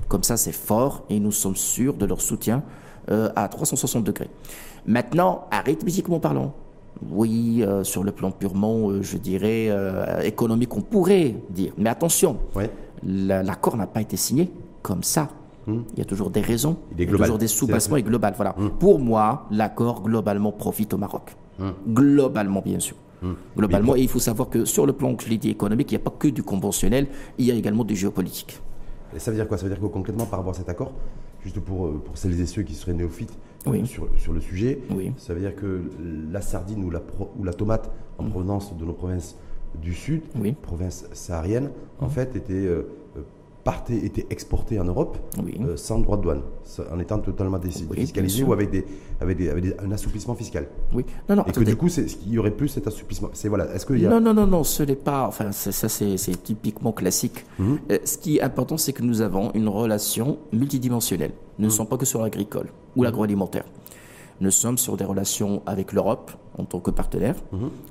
Comme 0.09 0.23
ça, 0.23 0.37
c'est 0.37 0.53
fort 0.53 1.05
et 1.09 1.19
nous 1.19 1.33
sommes 1.33 1.57
sûrs 1.57 1.95
de 1.95 2.05
leur 2.05 2.21
soutien 2.21 2.63
euh, 3.11 3.31
à 3.35 3.49
360 3.49 4.05
degrés. 4.05 4.31
Maintenant, 4.87 5.47
arithmétiquement 5.51 6.21
parlant, 6.21 6.55
oui, 7.11 7.63
euh, 7.63 7.83
sur 7.83 8.05
le 8.05 8.13
plan 8.13 8.31
purement, 8.31 8.91
euh, 8.91 9.03
je 9.03 9.17
dirais, 9.17 9.71
économique, 10.23 10.77
on 10.77 10.82
pourrait 10.82 11.35
dire. 11.51 11.73
Mais 11.79 11.91
attention, 11.91 12.37
l'accord 13.03 13.77
n'a 13.77 13.87
pas 13.87 14.03
été 14.03 14.17
signé 14.17 14.51
comme 14.82 15.03
ça. 15.03 15.29
Hmm. 15.67 15.82
Il 15.93 15.99
y 16.01 16.03
a 16.03 16.05
toujours 16.05 16.31
des 16.31 16.41
raisons, 16.41 16.77
il, 16.99 17.05
y 17.05 17.08
a 17.08 17.17
toujours 17.17 17.39
des 17.39 17.46
sous-bassements 17.46 17.96
et 17.96 18.03
global. 18.03 18.35
Voilà. 18.37 18.55
Hmm. 18.58 18.70
Pour 18.70 18.99
moi, 18.99 19.46
l'accord 19.51 20.03
globalement 20.03 20.53
profite 20.53 20.93
au 20.93 20.99
Maroc. 20.99 21.35
Hmm. 21.58 21.70
Globalement, 21.89 22.63
bien 22.65 22.81
sûr. 22.81 22.96
Globalement, 23.56 23.96
et 23.96 24.00
il 24.00 24.08
faut 24.08 24.19
savoir 24.19 24.48
que 24.48 24.64
sur 24.64 24.86
le 24.86 24.93
plan, 24.93 25.17
je 25.20 25.29
l'ai 25.29 25.38
dit, 25.38 25.50
économique, 25.50 25.91
il 25.93 25.94
n'y 25.94 26.02
a 26.02 26.05
pas 26.05 26.14
que 26.17 26.29
du 26.29 26.43
conventionnel, 26.43 27.06
il 27.38 27.46
y 27.46 27.50
a 27.50 27.55
également 27.55 27.84
du 27.84 27.94
géopolitique. 27.94 28.60
Et 29.14 29.19
ça 29.19 29.31
veut 29.31 29.36
dire 29.36 29.46
quoi? 29.46 29.58
Ça 29.58 29.64
veut 29.64 29.70
dire 29.70 29.81
que 29.81 29.86
concrètement, 29.86 30.26
par 30.26 30.38
rapport 30.38 30.55
à 30.55 30.56
cet 30.56 30.69
accord, 30.69 30.93
juste 31.44 31.60
pour, 31.60 31.86
euh, 31.86 32.02
pour 32.05 32.17
celles 32.17 32.41
et 32.41 32.46
ceux 32.46 32.62
qui 32.62 32.74
seraient 32.74 32.94
néophytes 32.94 33.36
sur, 33.84 34.08
sur, 34.17 34.32
le 34.32 34.41
sujet, 34.41 34.81
ça 35.19 35.34
veut 35.34 35.41
dire 35.41 35.55
que 35.55 35.82
la 36.31 36.41
sardine 36.41 36.84
ou 36.84 36.91
la, 36.91 37.00
ou 37.38 37.44
la 37.44 37.52
tomate 37.52 37.91
en 38.19 38.24
provenance 38.24 38.76
de 38.76 38.84
nos 38.84 38.93
provinces 38.93 39.36
du 39.81 39.94
Sud, 39.94 40.22
province 40.62 41.06
saharienne, 41.12 41.70
en 42.00 42.08
fait, 42.08 42.36
était, 42.36 42.52
euh, 42.52 42.88
partait, 43.65 43.97
était 43.97 44.27
exportée 44.31 44.81
en 44.81 44.85
Europe 44.85 45.19
euh, 45.39 45.77
sans 45.77 45.99
droit 45.99 46.17
de 46.17 46.23
douane, 46.23 46.43
en 46.91 46.99
étant 46.99 47.19
totalement 47.19 47.59
défiscalisé 47.59 48.43
ou 48.43 48.53
avec, 48.53 48.71
des, 48.71 48.85
avec, 49.21 49.37
des, 49.37 49.75
un 49.79 49.93
assouplissement 49.93 50.35
fiscal. 50.35 50.67
Oui. 50.93 51.05
Non, 51.29 51.37
non, 51.37 51.45
Et 51.47 51.53
que 51.53 51.61
du 51.65 51.77
coup, 51.77 51.89
il 51.89 52.33
y 52.33 52.39
aurait 52.39 52.51
plus 52.51 52.69
cet 52.69 52.87
assouplissement. 52.87 53.31
C'est 53.33 53.49
voilà. 53.49 53.73
Est-ce 53.75 53.87
qu'il 53.87 54.01
y 54.01 54.07
a... 54.07 54.11
Non, 54.11 54.21
non, 54.21 54.35
non, 54.35 54.47
non, 54.47 54.65
ce 54.65 54.83
n'est 54.83 54.97
pas. 54.97 55.27
Enfin, 55.27 55.53
ça, 55.53 55.89
c'est 55.89 56.43
typiquement 56.43 56.93
classique. 56.93 57.45
Mhm. 57.59 57.79
ce 58.05 58.19
qui 58.19 58.39
est 58.39 58.43
important, 58.43 58.77
c'est 58.77 58.93
que 58.93 59.03
nous 59.03 59.21
avons 59.21 59.53
une 59.55 59.69
relation 59.69 60.39
multidimensionnelle. 60.53 61.33
Nous 61.59 61.67
ne 61.67 61.71
mhm. 61.71 61.77
sommes 61.77 61.87
pas 61.87 61.97
que 61.97 62.07
sur 62.07 62.23
l'agricole 62.23 62.69
ou 62.97 63.01
mhm. 63.01 63.05
l'agroalimentaire. 63.05 63.65
Nous 64.41 64.51
sommes 64.51 64.79
sur 64.79 64.97
des 64.97 65.05
relations 65.05 65.63
avec 65.67 65.93
l'Europe 65.93 66.33
en 66.59 66.65
tant 66.65 66.81
que 66.81 66.91
partenaire. 66.91 67.37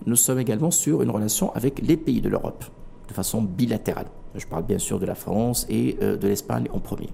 Nous 0.06 0.16
sommes 0.18 0.40
également 0.40 0.70
sur 0.70 1.02
une 1.02 1.10
relation 1.10 1.54
avec 1.54 1.82
les 1.82 1.96
pays 1.96 2.20
de 2.20 2.28
l'Europe 2.28 2.66
de 3.12 3.16
façon 3.16 3.42
bilatérale. 3.42 4.08
Je 4.36 4.46
parle 4.46 4.66
bien 4.66 4.80
sûr 4.80 5.00
de 5.00 5.06
la 5.06 5.16
France 5.16 5.66
et 5.70 5.98
euh, 6.02 6.18
de 6.18 6.28
l'Espagne 6.28 6.68
en 6.74 6.80
premier. 6.80 7.10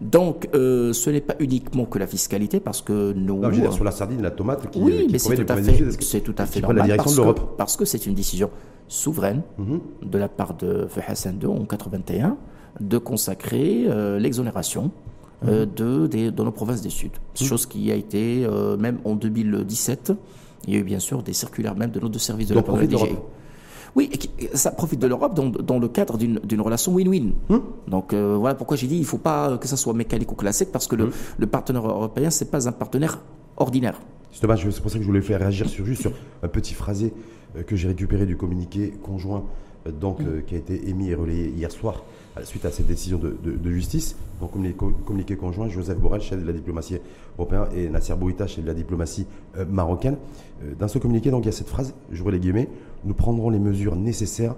Donc, 0.00 0.48
euh, 0.54 0.92
ce 0.94 1.10
n'est 1.10 1.20
pas 1.20 1.34
uniquement 1.40 1.84
que 1.84 1.98
la 1.98 2.06
fiscalité, 2.06 2.58
parce 2.58 2.80
que 2.80 3.12
nous. 3.12 3.40
Non, 3.40 3.50
je 3.50 3.60
dire, 3.60 3.72
sur 3.72 3.84
la 3.84 3.90
sardine, 3.90 4.22
la 4.22 4.30
tomate, 4.30 4.70
qui, 4.70 4.80
oui, 4.80 5.08
mais 5.10 5.18
c'est 5.18 5.34
tout, 5.36 5.52
à 5.52 5.56
fait, 5.56 5.84
c'est 6.00 6.20
tout 6.20 6.34
à 6.38 6.46
fait 6.46 6.60
normal. 6.60 6.78
La 6.78 6.84
direction 6.84 7.04
parce, 7.04 7.16
de 7.16 7.20
l'Europe. 7.20 7.56
parce 7.58 7.76
que 7.76 7.84
c'est 7.84 8.06
une 8.06 8.14
décision 8.14 8.50
souveraine 8.88 9.42
mhm. 9.58 9.80
de 10.02 10.18
la 10.18 10.28
part 10.28 10.54
de 10.54 10.86
Feu 10.88 11.02
Hassan 11.06 11.38
II 11.42 11.48
en 11.48 11.64
81 11.64 12.36
de 12.80 12.98
consacrer 12.98 13.84
euh, 13.88 14.18
l'exonération 14.18 14.90
euh, 15.46 15.66
de, 15.66 16.06
des- 16.06 16.30
nos 16.30 16.50
provinces 16.50 16.82
du 16.82 16.90
Sud. 16.90 17.12
Chose 17.34 17.66
qui 17.66 17.90
a 17.92 17.94
été, 17.94 18.44
euh, 18.44 18.76
même 18.76 18.98
en 19.04 19.16
2017, 19.16 20.12
il 20.66 20.74
y 20.74 20.76
a 20.76 20.80
eu 20.80 20.84
bien 20.84 20.98
sûr 20.98 21.22
des 21.22 21.32
circulaires 21.32 21.76
même 21.76 21.90
de 21.90 22.00
nos 22.00 22.08
deux 22.08 22.18
services 22.18 22.48
de 22.48 22.54
Donc, 22.54 22.66
la 22.68 22.72
part 22.72 22.82
Oui, 23.96 24.08
et 24.38 24.48
ça 24.56 24.70
profite 24.70 25.00
de 25.00 25.06
l'Europe 25.06 25.34
dans, 25.34 25.48
dans 25.48 25.78
le 25.78 25.88
cadre 25.88 26.16
d'une 26.18 26.60
relation 26.60 26.92
win-win. 26.94 27.32
Donc 27.88 28.12
euh, 28.12 28.36
voilà 28.38 28.54
pourquoi 28.54 28.76
j'ai 28.76 28.86
dit 28.86 28.96
il 28.96 29.00
ne 29.00 29.04
faut 29.06 29.18
pas 29.18 29.58
que 29.58 29.66
ça 29.68 29.76
soit 29.76 29.94
mécanique 29.94 30.30
ou 30.30 30.36
classique 30.36 30.70
parce 30.72 30.86
que 30.86 30.96
le, 30.96 31.10
le 31.38 31.46
partenaire 31.46 31.86
européen 31.86 32.30
c'est 32.30 32.50
pas 32.50 32.68
un 32.68 32.72
partenaire 32.72 33.20
ordinaire. 33.56 34.00
C'est 34.32 34.46
pour 34.46 34.90
ça 34.90 34.96
que 34.98 35.02
je 35.02 35.06
voulais 35.06 35.20
faire 35.22 35.40
réagir 35.40 35.68
sur 35.68 35.84
juste 35.84 36.02
sur 36.02 36.12
un 36.42 36.48
petit 36.48 36.74
phrasé 36.74 37.12
euh, 37.56 37.62
que 37.64 37.74
j'ai 37.74 37.88
récupéré 37.88 38.26
du 38.26 38.36
communiqué 38.36 38.92
conjoint 39.02 39.42
euh, 39.86 39.90
donc, 39.92 40.20
euh, 40.20 40.40
qui 40.46 40.54
a 40.54 40.58
été 40.58 40.88
émis 40.88 41.10
et 41.10 41.14
relayé 41.16 41.48
hier 41.48 41.70
soir 41.72 42.04
à 42.36 42.40
la 42.40 42.46
suite 42.46 42.64
à 42.64 42.70
cette 42.70 42.86
décision 42.86 43.18
de, 43.18 43.36
de- 43.42 43.56
de 43.56 43.70
justice. 43.72 44.14
Donc 44.40 44.52
communiqué, 45.04 45.34
conjoint, 45.36 45.68
Joseph 45.68 45.98
Borrell, 45.98 46.20
chef 46.22 46.40
de 46.40 46.46
la 46.46 46.52
diplomatie 46.52 46.98
européenne, 47.36 47.64
et 47.74 47.88
Nasser 47.88 48.14
Bourita, 48.14 48.46
chef 48.46 48.62
de 48.62 48.68
la 48.68 48.74
diplomatie 48.74 49.26
euh, 49.58 49.64
marocaine. 49.68 50.16
Euh, 50.62 50.74
dans 50.78 50.86
ce 50.86 50.98
communiqué, 50.98 51.30
donc, 51.32 51.42
il 51.42 51.46
y 51.46 51.48
a 51.48 51.52
cette 51.52 51.68
phrase, 51.68 51.92
j'ouvre 52.12 52.30
les 52.30 52.38
guillemets, 52.38 52.68
nous 53.04 53.14
prendrons 53.14 53.50
les 53.50 53.58
mesures 53.58 53.96
nécessaires 53.96 54.54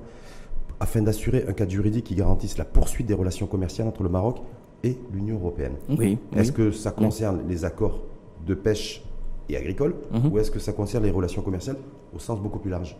afin 0.81 1.03
d'assurer 1.03 1.45
un 1.49 1.53
cadre 1.53 1.71
juridique 1.71 2.05
qui 2.07 2.15
garantisse 2.15 2.59
la 2.59 2.65
poursuite 2.65 3.07
des 3.07 3.15
relations 3.15 3.47
commerciales 3.47 3.87
entre 3.89 4.03
le 4.03 4.09
Maroc 4.09 4.39
et 4.83 4.99
l'Union 5.13 5.37
européenne. 5.37 5.75
Oui. 5.97 6.19
Est-ce 6.35 6.51
oui. 6.51 6.57
que 6.57 6.71
ça 6.73 6.91
concerne 6.91 7.41
les 7.49 7.65
accords 7.65 8.01
de 8.47 8.55
pêche 8.55 9.05
et 9.49 9.57
agricole 9.57 9.95
Mhm. 10.13 10.33
ou 10.33 10.39
est-ce 10.39 10.51
que 10.51 10.59
ça 10.59 10.73
concerne 10.73 11.05
les 11.05 11.11
relations 11.11 11.43
commerciales 11.43 11.77
au 12.15 12.19
sens 12.19 12.41
beaucoup 12.41 12.59
plus 12.59 12.71
large 12.71 12.97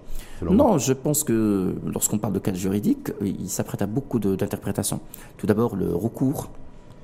Non, 0.49 0.79
je 0.79 0.93
pense 0.93 1.25
que 1.25 1.75
lorsqu'on 1.87 2.19
parle 2.19 2.33
de 2.35 2.39
cadre 2.39 2.57
juridique, 2.59 3.11
il 3.21 3.49
s'apprête 3.49 3.83
à 3.83 3.87
beaucoup 3.87 4.19
d'interprétations. 4.19 5.01
Tout 5.37 5.47
d'abord, 5.47 5.75
le 5.77 5.95
recours, 5.95 6.51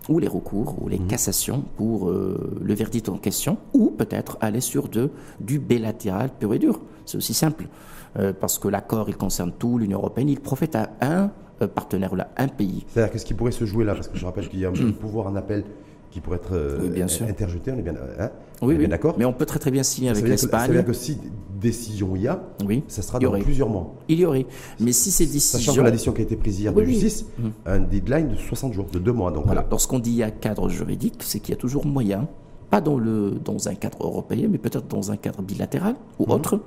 ou 0.09 0.19
les 0.21 0.29
recours, 0.29 0.77
ou 0.83 0.89
les 0.89 0.99
cassations 0.99 1.63
pour 1.77 2.09
euh, 2.09 2.57
le 2.63 2.75
verdict 2.75 3.09
en 3.11 3.19
question, 3.19 3.59
ou 3.75 3.91
peut-être 3.91 4.39
aller 4.41 4.61
sur 4.63 4.89
de, 4.89 5.11
du 5.41 5.59
bilatéral 5.59 6.31
pur 6.39 6.55
et 6.55 6.59
dur. 6.59 6.81
C'est 7.05 7.19
aussi 7.19 7.35
simple. 7.35 7.67
Euh, 8.19 8.33
parce 8.39 8.59
que 8.59 8.69
l'accord, 8.69 9.09
il 9.09 9.17
concerne 9.17 9.53
tout, 9.53 9.79
l'Union 9.79 9.99
européenne, 9.99 10.29
il 10.29 10.41
profite 10.41 10.75
à 10.75 10.91
un 11.01 11.31
euh, 11.63 11.69
partenaire, 11.69 12.15
là, 12.17 12.29
un 12.37 12.49
pays. 12.49 12.85
C'est-à-dire 12.89 13.13
que 13.13 13.19
ce 13.19 13.25
qui 13.25 13.35
pourrait 13.35 13.53
se 13.53 13.65
jouer 13.65 13.85
là, 13.85 13.95
parce 13.95 14.09
que 14.09 14.17
je 14.19 14.25
rappelle 14.27 14.49
qu'il 14.49 14.61
y 14.61 14.65
a 14.65 14.69
un 14.71 14.93
pouvoir 14.93 15.27
en 15.29 15.37
appel 15.37 15.65
qui 16.11 16.21
pourrait 16.21 16.37
être 16.39 16.53
euh, 16.55 16.79
Oui, 16.83 16.89
bien 16.89 17.07
sûr. 17.07 17.27
interjeté, 17.27 17.71
on 17.71 17.79
est 17.79 17.83
bien, 17.83 17.95
hein? 18.19 18.31
Oui, 18.63 18.77
bien 18.77 18.89
d'accord? 18.89 19.15
Mais 19.19 19.25
on 19.25 19.33
peut 19.33 19.45
très 19.47 19.59
très 19.61 19.71
bien 19.71 19.83
signer 19.83 20.09
Ça 20.09 20.13
avec 20.13 20.25
veut 20.25 20.31
dire 20.31 20.37
que- 20.51 20.57
l'Espagne. 20.57 20.93
si 20.95 21.19
décision 21.61 22.17
il 22.17 22.23
y 22.23 22.29
a, 22.29 22.43
Oui, 22.67 22.83
ça 22.89 23.03
sera 23.03 23.19
dans 23.19 23.31
plusieurs 23.39 23.69
mois. 23.69 23.95
Il 24.09 24.19
y 24.19 24.25
aurait. 24.25 24.47
Mais 24.81 24.93
si 24.93 25.11
ces 25.11 25.25
Sachant 25.27 25.59
décisions... 25.59 25.75
que 25.75 25.81
la 25.81 25.91
décision 25.91 26.13
qui 26.13 26.21
a 26.23 26.25
été 26.25 26.37
prise 26.37 26.59
hier 26.61 26.73
de 26.73 26.83
justice, 26.85 27.27
un 27.67 27.81
deadline 27.81 28.29
de 28.31 28.37
60 28.37 28.73
jours, 28.73 28.87
de 28.93 28.99
deux 28.99 29.13
mois. 29.13 29.31
Donc 29.31 29.47
Voilà. 29.47 29.65
Lorsqu'on 29.71 29.99
dit 29.99 30.11
il 30.11 30.17
y 30.17 30.23
a 30.23 30.31
cadre 30.31 30.69
juridique, 30.69 31.17
c'est 31.21 31.41
qu'il 31.41 31.51
y 31.55 31.59
a 31.59 31.61
toujours 31.61 31.85
moyen, 31.87 32.27
pas 32.71 32.81
dans, 32.81 32.99
le, 32.99 33.33
dans 33.45 33.69
un 33.69 33.75
cadre 33.75 33.99
européen, 34.05 34.49
mais 34.51 34.59
peut-être 34.59 34.89
dans 34.89 35.11
un 35.13 35.17
cadre 35.17 35.43
bilatéral 35.43 35.95
ou 36.19 36.25
autre. 36.33 36.61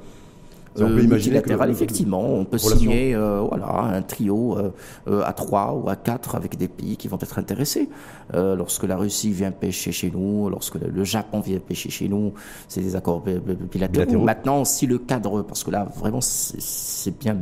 Ça, 0.75 0.85
on 0.85 0.87
peut 0.87 0.93
Euh, 0.93 1.03
imaginer 1.03 1.35
multilatéral, 1.35 1.67
que 1.69 1.73
effectivement, 1.73 2.23
on 2.33 2.45
peut 2.45 2.57
signer 2.57 3.13
euh, 3.13 3.41
voilà, 3.41 3.67
un 3.93 4.01
trio 4.01 4.57
euh, 4.57 4.71
euh, 5.09 5.21
à 5.25 5.33
trois 5.33 5.73
ou 5.73 5.89
à 5.89 5.97
quatre 5.97 6.35
avec 6.35 6.57
des 6.57 6.69
pays 6.69 6.95
qui 6.95 7.09
vont 7.09 7.17
être 7.21 7.37
intéressés. 7.39 7.89
Euh, 8.33 8.55
lorsque 8.55 8.83
la 8.85 8.95
Russie 8.95 9.31
vient 9.33 9.51
pêcher 9.51 9.91
chez 9.91 10.09
nous, 10.09 10.49
lorsque 10.49 10.75
le, 10.75 11.03
Japon 11.03 11.41
vient 11.41 11.59
pêcher 11.59 11.89
chez 11.89 12.07
nous, 12.07 12.33
c'est 12.69 12.79
des 12.81 12.95
accords 12.95 13.19
bi- 13.21 13.33
bi- 13.33 13.53
bilatéraux. 13.55 13.91
Bilatéraux. 14.05 14.23
Maintenant, 14.23 14.63
si 14.63 14.87
le 14.87 14.97
cadre, 14.97 15.41
parce 15.41 15.63
que 15.65 15.71
là, 15.71 15.87
vraiment, 15.97 16.21
c'est 16.21 17.17
bien, 17.19 17.37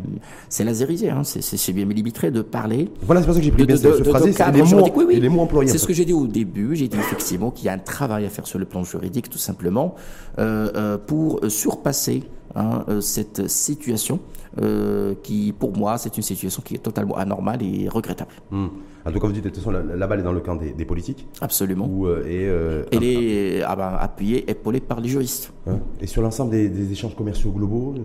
c'est 0.50 0.64
laserisé, 0.64 1.10
hein, 1.12 1.24
c'est- 1.24 1.70
bien 1.74 1.86
millimétré 1.86 2.32
de 2.32 2.42
parler 2.42 2.90
voilà, 3.04 3.22
c'est 3.22 3.28
pour 3.28 3.36
ça 3.36 3.42
que 3.42 3.46
j'ai 3.46 3.52
pris 3.52 3.66
bien 3.66 3.76
ce 3.78 3.94
ce 4.00 4.04
phrasé, 4.04 4.32
c'est 4.32 4.38
cadre 4.40 4.54
les 4.58 4.62
mots, 4.64 4.68
juridique. 4.70 4.94
Oui, 4.98 5.06
oui. 5.08 5.20
les 5.20 5.30
mots 5.30 5.42
employés. 5.42 5.70
C'est 5.70 5.78
ce 5.78 5.86
que 5.86 5.94
j'ai 5.94 6.06
dit 6.06 6.14
au 6.14 6.26
début. 6.26 6.76
J'ai 6.76 6.88
dit 6.88 6.98
effectivement 6.98 7.52
qu'il 7.52 7.66
y 7.66 7.70
a 7.70 7.74
un 7.74 7.78
travail 7.78 8.26
à 8.26 8.30
faire 8.30 8.48
sur 8.48 8.58
le 8.58 8.66
plan 8.66 8.84
juridique, 8.84 9.30
tout 9.30 9.38
simplement, 9.38 9.94
euh, 10.40 10.72
euh, 10.76 10.98
pour 10.98 11.42
surpasser 11.48 12.24
hein, 12.56 12.84
euh, 12.90 13.02
cette 13.02 13.48
situation 13.48 14.20
euh, 14.62 15.14
qui, 15.24 15.54
pour 15.58 15.76
moi, 15.78 15.98
c'est 15.98 16.16
une 16.18 16.24
situation 16.24 16.62
qui 16.66 16.76
est 16.76 16.80
totalement 16.80 17.16
anormale 17.18 17.62
et 17.64 17.88
regrettable. 17.90 18.32
Hum. 18.52 18.70
En 19.06 19.12
tout 19.12 19.20
cas, 19.20 19.28
vous 19.28 19.34
dites 19.34 19.44
de 19.46 19.50
toute 19.50 19.58
façon, 19.60 19.72
la, 19.72 19.82
la 19.82 20.08
balle 20.08 20.20
est 20.20 20.24
dans 20.24 20.34
le 20.34 20.42
camp 20.42 20.56
des, 20.56 20.74
des 20.74 20.86
politiques. 20.86 21.26
Absolument. 21.42 21.88
Où, 21.90 22.06
euh, 22.08 22.24
et, 22.28 22.48
euh, 22.48 22.84
Elle 22.92 23.04
est 23.04 23.62
ah 23.64 23.76
ben, 23.76 23.96
appuyée, 24.00 24.50
épaulée 24.52 24.82
par 24.82 25.00
les 25.00 25.08
juristes. 25.10 25.54
Hein. 25.68 25.80
Et 26.02 26.06
sur 26.08 26.22
l'ensemble 26.22 26.52
des, 26.52 26.68
des 26.70 26.92
échanges 26.92 27.16
commerciaux 27.16 27.52
globaux, 27.52 27.96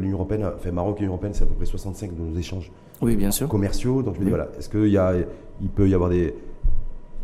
l'Union 0.00 0.18
européenne, 0.18 0.48
enfin 0.56 0.70
Maroc 0.70 0.96
et 0.98 1.00
l'Union 1.00 1.14
européenne, 1.14 1.32
c'est 1.34 1.42
à 1.42 1.46
peu 1.46 1.54
près 1.54 1.66
65 1.66 2.14
de 2.16 2.22
nos 2.22 2.38
échanges 2.38 2.70
Oui, 3.02 3.16
bien 3.16 3.30
sûr. 3.30 3.48
commerciaux. 3.48 4.02
Donc 4.02 4.14
je 4.14 4.20
me 4.20 4.24
dis, 4.24 4.30
voilà, 4.30 4.48
est-ce 4.58 4.68
qu'il 4.68 4.88
y 4.88 4.96
a, 4.98 5.12
il 5.60 5.68
peut 5.68 5.88
y 5.88 5.94
avoir 5.94 6.08
des, 6.10 6.34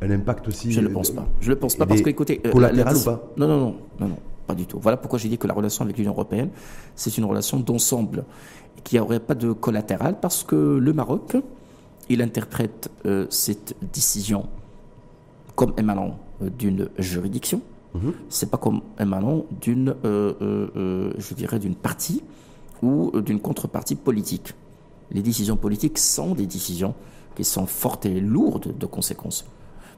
un 0.03 0.11
impact 0.11 0.49
aussi 0.49 0.73
Je 0.73 0.81
ne 0.81 0.89
le 0.89 0.93
pense 0.93 1.11
pas. 1.11 1.27
Je 1.41 1.49
ne 1.51 1.55
le 1.55 1.59
pense 1.61 1.77
pas 1.77 1.87
parce 1.87 2.03
que, 2.03 2.11
écoutez. 2.11 2.39
collatéral 2.39 2.95
la- 2.95 3.01
ou 3.01 3.05
pas? 3.05 3.29
Non, 3.37 3.47
non, 3.49 3.59
non, 3.59 3.75
non, 4.01 4.09
non, 4.09 4.17
pas 4.49 4.55
du 4.55 4.67
tout. 4.67 4.81
Voilà 4.81 4.97
pourquoi 4.97 5.19
j'ai 5.19 5.29
dit 5.29 5.39
que 5.39 5.47
la 5.47 5.55
relation 5.55 5.85
avec 5.85 5.97
l'Union 5.99 6.13
européenne, 6.13 6.51
c'est 6.97 7.17
une 7.19 7.27
relation 7.27 7.61
d'ensemble, 7.61 8.25
et 8.77 8.81
qu'il 8.81 8.99
n'y 8.99 9.05
aurait 9.05 9.21
pas 9.21 9.35
de 9.35 9.53
collatéral, 9.53 10.19
parce 10.21 10.43
que 10.43 10.57
le 10.57 10.93
Maroc, 10.93 11.37
il 12.09 12.23
interprète 12.23 12.91
euh, 13.05 13.27
cette 13.29 13.77
décision 13.93 14.49
comme 15.55 15.75
émanant 15.77 16.19
euh, 16.43 16.49
d'une 16.51 16.89
juridiction. 16.99 17.61
Mhm. 17.95 18.15
C'est 18.31 18.51
pas 18.51 18.57
comme 18.57 18.81
émanant 18.99 19.45
d'une, 19.61 19.95
euh, 20.05 21.13
je 21.17 21.35
dirais, 21.35 21.59
d'une 21.59 21.75
partie 21.75 22.23
ou 22.83 23.21
d'une 23.21 23.41
contrepartie 23.41 23.97
politique. 23.97 24.55
Les 25.11 25.23
décisions 25.23 25.57
politiques 25.57 25.99
sont 25.99 26.35
des 26.35 26.47
décisions 26.47 26.95
qui 27.35 27.45
sont 27.45 27.67
fortes 27.67 28.07
et 28.07 28.21
lourdes 28.21 28.77
de 28.77 28.87
conséquences. 28.87 29.45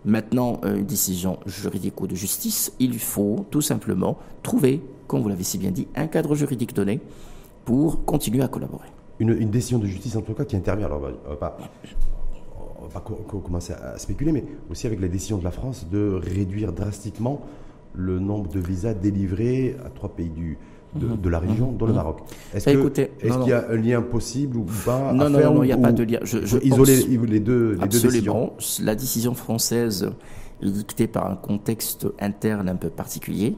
Maintenant, 0.04 0.60
euh, 0.64 0.76
une 0.78 0.86
décision 0.86 1.38
juridique 1.46 2.00
ou 2.00 2.06
de 2.06 2.14
justice, 2.14 2.72
il 2.80 2.98
faut 2.98 3.44
tout 3.50 3.60
simplement 3.60 4.16
trouver, 4.42 4.80
comme 5.06 5.20
vous 5.22 5.28
l'avez 5.28 5.44
si 5.44 5.58
bien 5.58 5.70
dit, 5.70 5.86
un 5.94 6.06
cadre 6.06 6.34
juridique 6.34 6.74
donné 6.74 7.00
pour 7.64 8.04
continuer 8.04 8.42
à 8.42 8.48
collaborer. 8.48 8.88
une, 9.18 9.50
décision 9.50 9.78
de 9.78 9.86
justice 9.86 10.16
en 10.16 10.22
tout 10.22 10.32
cas 10.32 10.44
qui 10.46 10.56
intervient. 10.56 10.86
Alors 10.86 11.02
on 11.26 11.30
va, 11.30 11.36
pas, 11.36 11.58
on 12.80 12.84
va 12.84 12.88
pas 12.88 13.00
co- 13.00 13.22
co- 13.28 13.40
commencer 13.40 13.74
à 13.74 13.98
spéculer, 13.98 14.32
mais 14.32 14.44
aussi 14.70 14.86
avec 14.86 15.00
la 15.00 15.08
décision 15.08 15.36
de 15.36 15.44
la 15.44 15.50
France 15.50 15.86
de 15.90 16.18
réduire 16.22 16.72
drastiquement 16.72 17.42
le 17.92 18.18
nombre 18.18 18.48
de 18.48 18.60
visas 18.60 18.94
délivrés 18.94 19.76
à 19.84 19.90
trois 19.90 20.08
pays 20.08 20.30
du, 20.30 20.56
de, 20.94 21.06
de 21.16 21.28
la 21.28 21.38
région, 21.38 21.72
dont 21.72 21.86
le 21.86 21.92
Maroc. 21.92 22.18
Est-ce 22.54 22.64
Bah, 22.70 22.72
est-ce 23.22 23.28
non, 23.32 23.40
qu'il 23.40 23.50
y 23.50 23.52
a 23.52 23.66
un 23.70 23.76
lien 23.76 24.02
possible 24.02 24.56
ou 24.56 24.66
pas 24.84 25.12
Non, 25.12 25.26
à 25.26 25.28
non, 25.28 25.38
faire 25.38 25.52
non, 25.54 25.62
il 25.62 25.66
n'y 25.66 25.72
a 25.72 25.76
pas 25.76 25.92
de 25.92 26.02
lien. 26.02 26.18
Je- 26.22 26.44
je 26.44 26.58
isoler 26.58 26.98
pense- 27.00 27.28
les 27.30 27.40
deux, 27.40 27.72
les 27.80 27.88
deux 27.88 28.00
décisions. 28.00 28.52
La 28.82 28.94
décision 28.94 29.34
française 29.34 30.10
est 30.62 30.70
dictée 30.70 31.06
par 31.06 31.30
un 31.30 31.36
contexte 31.36 32.06
interne 32.20 32.68
un 32.68 32.76
peu 32.76 32.90
particulier. 32.90 33.56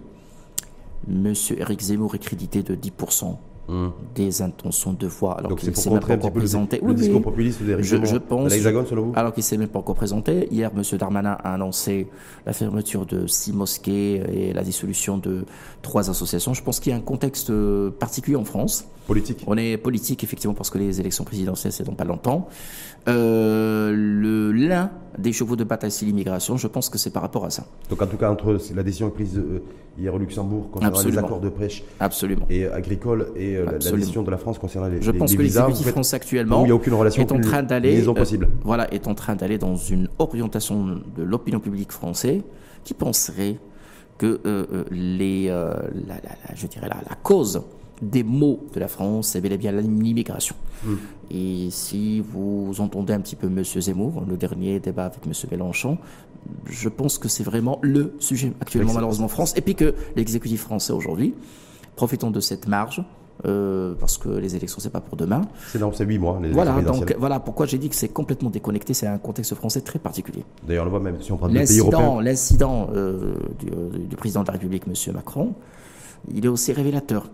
Monsieur 1.08 1.58
Eric 1.60 1.80
Zemmour 1.80 2.14
est 2.14 2.18
crédité 2.18 2.62
de 2.62 2.74
10% 2.76 3.38
des 4.14 4.42
intentions 4.42 4.92
de 4.92 5.06
voix, 5.06 5.38
alors 5.38 5.56
qu'il 5.56 5.70
ne 5.70 5.74
s'est 5.74 5.88
même 5.88 6.00
pas 6.00 6.14
encore 6.14 6.30
le, 6.30 6.38
présenté. 6.40 6.78
le 6.82 6.88
Oui, 6.88 6.94
discours 6.94 7.22
populiste 7.22 7.60
Je- 7.78 8.04
je 8.04 8.16
pense- 8.16 8.50
l'Hexagone, 8.50 8.84
selon 8.86 9.02
vous 9.04 9.12
Alors 9.16 9.32
qu'il 9.32 9.40
ne 9.40 9.44
s'est 9.46 9.56
même 9.56 9.68
pas 9.68 9.78
encore 9.78 9.94
présenté. 9.94 10.48
Hier, 10.50 10.70
M. 10.76 10.82
Darmanin 10.98 11.38
a 11.42 11.54
annoncé 11.54 12.08
la 12.44 12.52
fermeture 12.52 13.06
de 13.06 13.26
six 13.26 13.52
mosquées 13.52 14.22
et 14.32 14.52
la 14.52 14.62
dissolution 14.62 15.16
de 15.16 15.44
trois 15.80 16.10
associations. 16.10 16.52
Je 16.54 16.62
pense 16.62 16.80
qu'il 16.80 16.90
y 16.90 16.94
a 16.94 16.98
un 16.98 17.00
contexte 17.00 17.50
euh, 17.50 17.90
particulier 17.90 18.36
en 18.36 18.44
France. 18.44 18.84
Politique. 19.06 19.42
On 19.46 19.56
est 19.56 19.76
politique, 19.78 20.22
effectivement, 20.22 20.54
parce 20.54 20.68
que 20.70 20.78
les 20.78 21.00
élections 21.00 21.24
présidentielles, 21.24 21.72
c'est 21.72 21.84
dans 21.84 21.94
pas 21.94 22.04
longtemps. 22.04 22.48
Euh, 23.08 23.92
le 23.94 24.52
L'un 24.52 24.90
des 25.18 25.32
chevaux 25.32 25.56
de 25.56 25.64
bataille, 25.64 25.90
c'est 25.90 26.06
l'immigration. 26.06 26.56
Je 26.56 26.66
pense 26.66 26.88
que 26.88 26.98
c'est 26.98 27.10
par 27.10 27.22
rapport 27.22 27.44
à 27.44 27.50
ça. 27.50 27.64
Donc 27.90 28.00
en 28.02 28.06
tout 28.06 28.16
cas, 28.16 28.30
entre 28.30 28.58
la 28.74 28.82
décision 28.82 29.10
prise 29.10 29.36
euh, 29.38 29.62
hier 29.98 30.14
au 30.14 30.18
Luxembourg 30.18 30.70
concernant 30.70 31.02
les 31.02 31.18
accords 31.18 31.40
de 31.40 31.50
Absolument. 32.00 32.46
et 32.48 32.66
agricole 32.66 33.28
et 33.36 33.56
euh, 33.56 33.66
la- 33.66 33.78
décision 33.78 34.22
de 34.22 34.30
la 34.30 34.38
France 34.38 34.58
concernant 34.58 34.88
les, 34.88 35.02
Je 35.02 35.10
les- 35.10 35.18
pense 35.18 35.30
les 35.30 35.36
que 35.36 35.42
l'exécutif 35.42 35.88
français 35.88 36.16
actuellement 36.16 36.60
où 36.60 36.64
il 36.64 36.66
n'y 36.66 36.72
a 36.72 36.74
aucune 36.74 36.94
relation, 36.94 37.22
est 37.22 37.32
en 37.32 37.40
train 37.40 37.62
d'aller, 37.62 38.06
euh, 38.06 38.46
voilà, 38.64 38.92
est 38.92 39.06
en 39.06 39.14
train 39.14 39.34
d'aller 39.36 39.58
dans 39.58 39.76
une 39.76 40.08
orientation 40.18 40.84
de 41.16 41.22
l'opinion 41.22 41.60
publique 41.60 41.92
française 41.92 42.40
qui 42.84 42.94
penserait 42.94 43.56
que 44.18 44.40
euh, 44.46 44.84
les, 44.90 45.46
euh, 45.48 45.74
la, 46.06 46.14
la- 46.14 46.20
la- 46.48 46.54
je 46.54 46.66
dirais 46.66 46.88
la, 46.88 46.96
la 47.08 47.16
cause 47.22 47.62
des 48.02 48.24
maux 48.24 48.66
de 48.74 48.80
la 48.80 48.88
France, 48.88 49.28
c'est 49.28 49.40
bel 49.40 49.52
et 49.52 49.58
bien 49.58 49.72
l'immigration. 49.72 50.56
Hmm. 50.84 50.96
Et 51.30 51.68
si 51.70 52.20
vous 52.20 52.74
entendez 52.80 53.12
un 53.12 53.20
petit 53.20 53.36
peu 53.36 53.48
Monsieur 53.48 53.80
Zemmour, 53.80 54.24
le 54.28 54.36
dernier 54.36 54.80
débat 54.80 55.06
avec 55.06 55.24
Monsieur 55.24 55.48
Mélenchon, 55.50 55.96
je 56.66 56.88
pense 56.88 57.16
que 57.18 57.28
c'est 57.28 57.44
vraiment 57.44 57.78
le 57.82 58.14
sujet 58.18 58.52
actuellement 58.60 58.92
malheureusement 58.92 59.26
en 59.26 59.28
France. 59.28 59.54
Et 59.56 59.60
puis 59.60 59.76
que 59.76 59.94
l'exécutif 60.16 60.62
français 60.62 60.92
aujourd'hui, 60.92 61.34
profitant 61.94 62.32
de 62.32 62.40
cette 62.40 62.66
marge, 62.66 63.04
euh, 63.44 63.94
parce 63.98 64.18
que 64.18 64.28
les 64.28 64.56
élections 64.56 64.78
c'est 64.80 64.90
pas 64.90 65.00
pour 65.00 65.16
demain, 65.16 65.42
C'est 65.68 65.78
dans 65.78 65.92
ces 65.92 66.04
huit 66.04 66.18
mois, 66.18 66.38
les 66.42 66.50
voilà, 66.50 66.72
élections 66.74 66.98
donc 66.98 67.16
voilà 67.18 67.40
pourquoi 67.40 67.66
j'ai 67.66 67.78
dit 67.78 67.88
que 67.88 67.96
c'est 67.96 68.08
complètement 68.08 68.50
déconnecté, 68.50 68.92
c'est 68.92 69.06
un 69.06 69.18
contexte 69.18 69.54
français 69.54 69.80
très 69.80 69.98
particulier. 70.00 70.44
D'ailleurs, 70.66 70.82
on 70.82 70.86
le 70.86 70.90
voit 70.90 71.00
même 71.00 71.20
si 71.20 71.30
on 71.32 71.36
parle 71.36 71.52
de 71.52 71.58
pays 71.58 71.78
européens. 71.78 72.20
L'incident, 72.20 72.88
euh, 72.94 73.34
du, 73.58 74.06
du 74.08 74.16
président 74.16 74.42
de 74.42 74.48
la 74.48 74.52
République, 74.54 74.84
M. 74.86 75.14
Macron, 75.14 75.54
il 76.34 76.44
est 76.44 76.48
aussi 76.48 76.72
révélateur. 76.72 77.30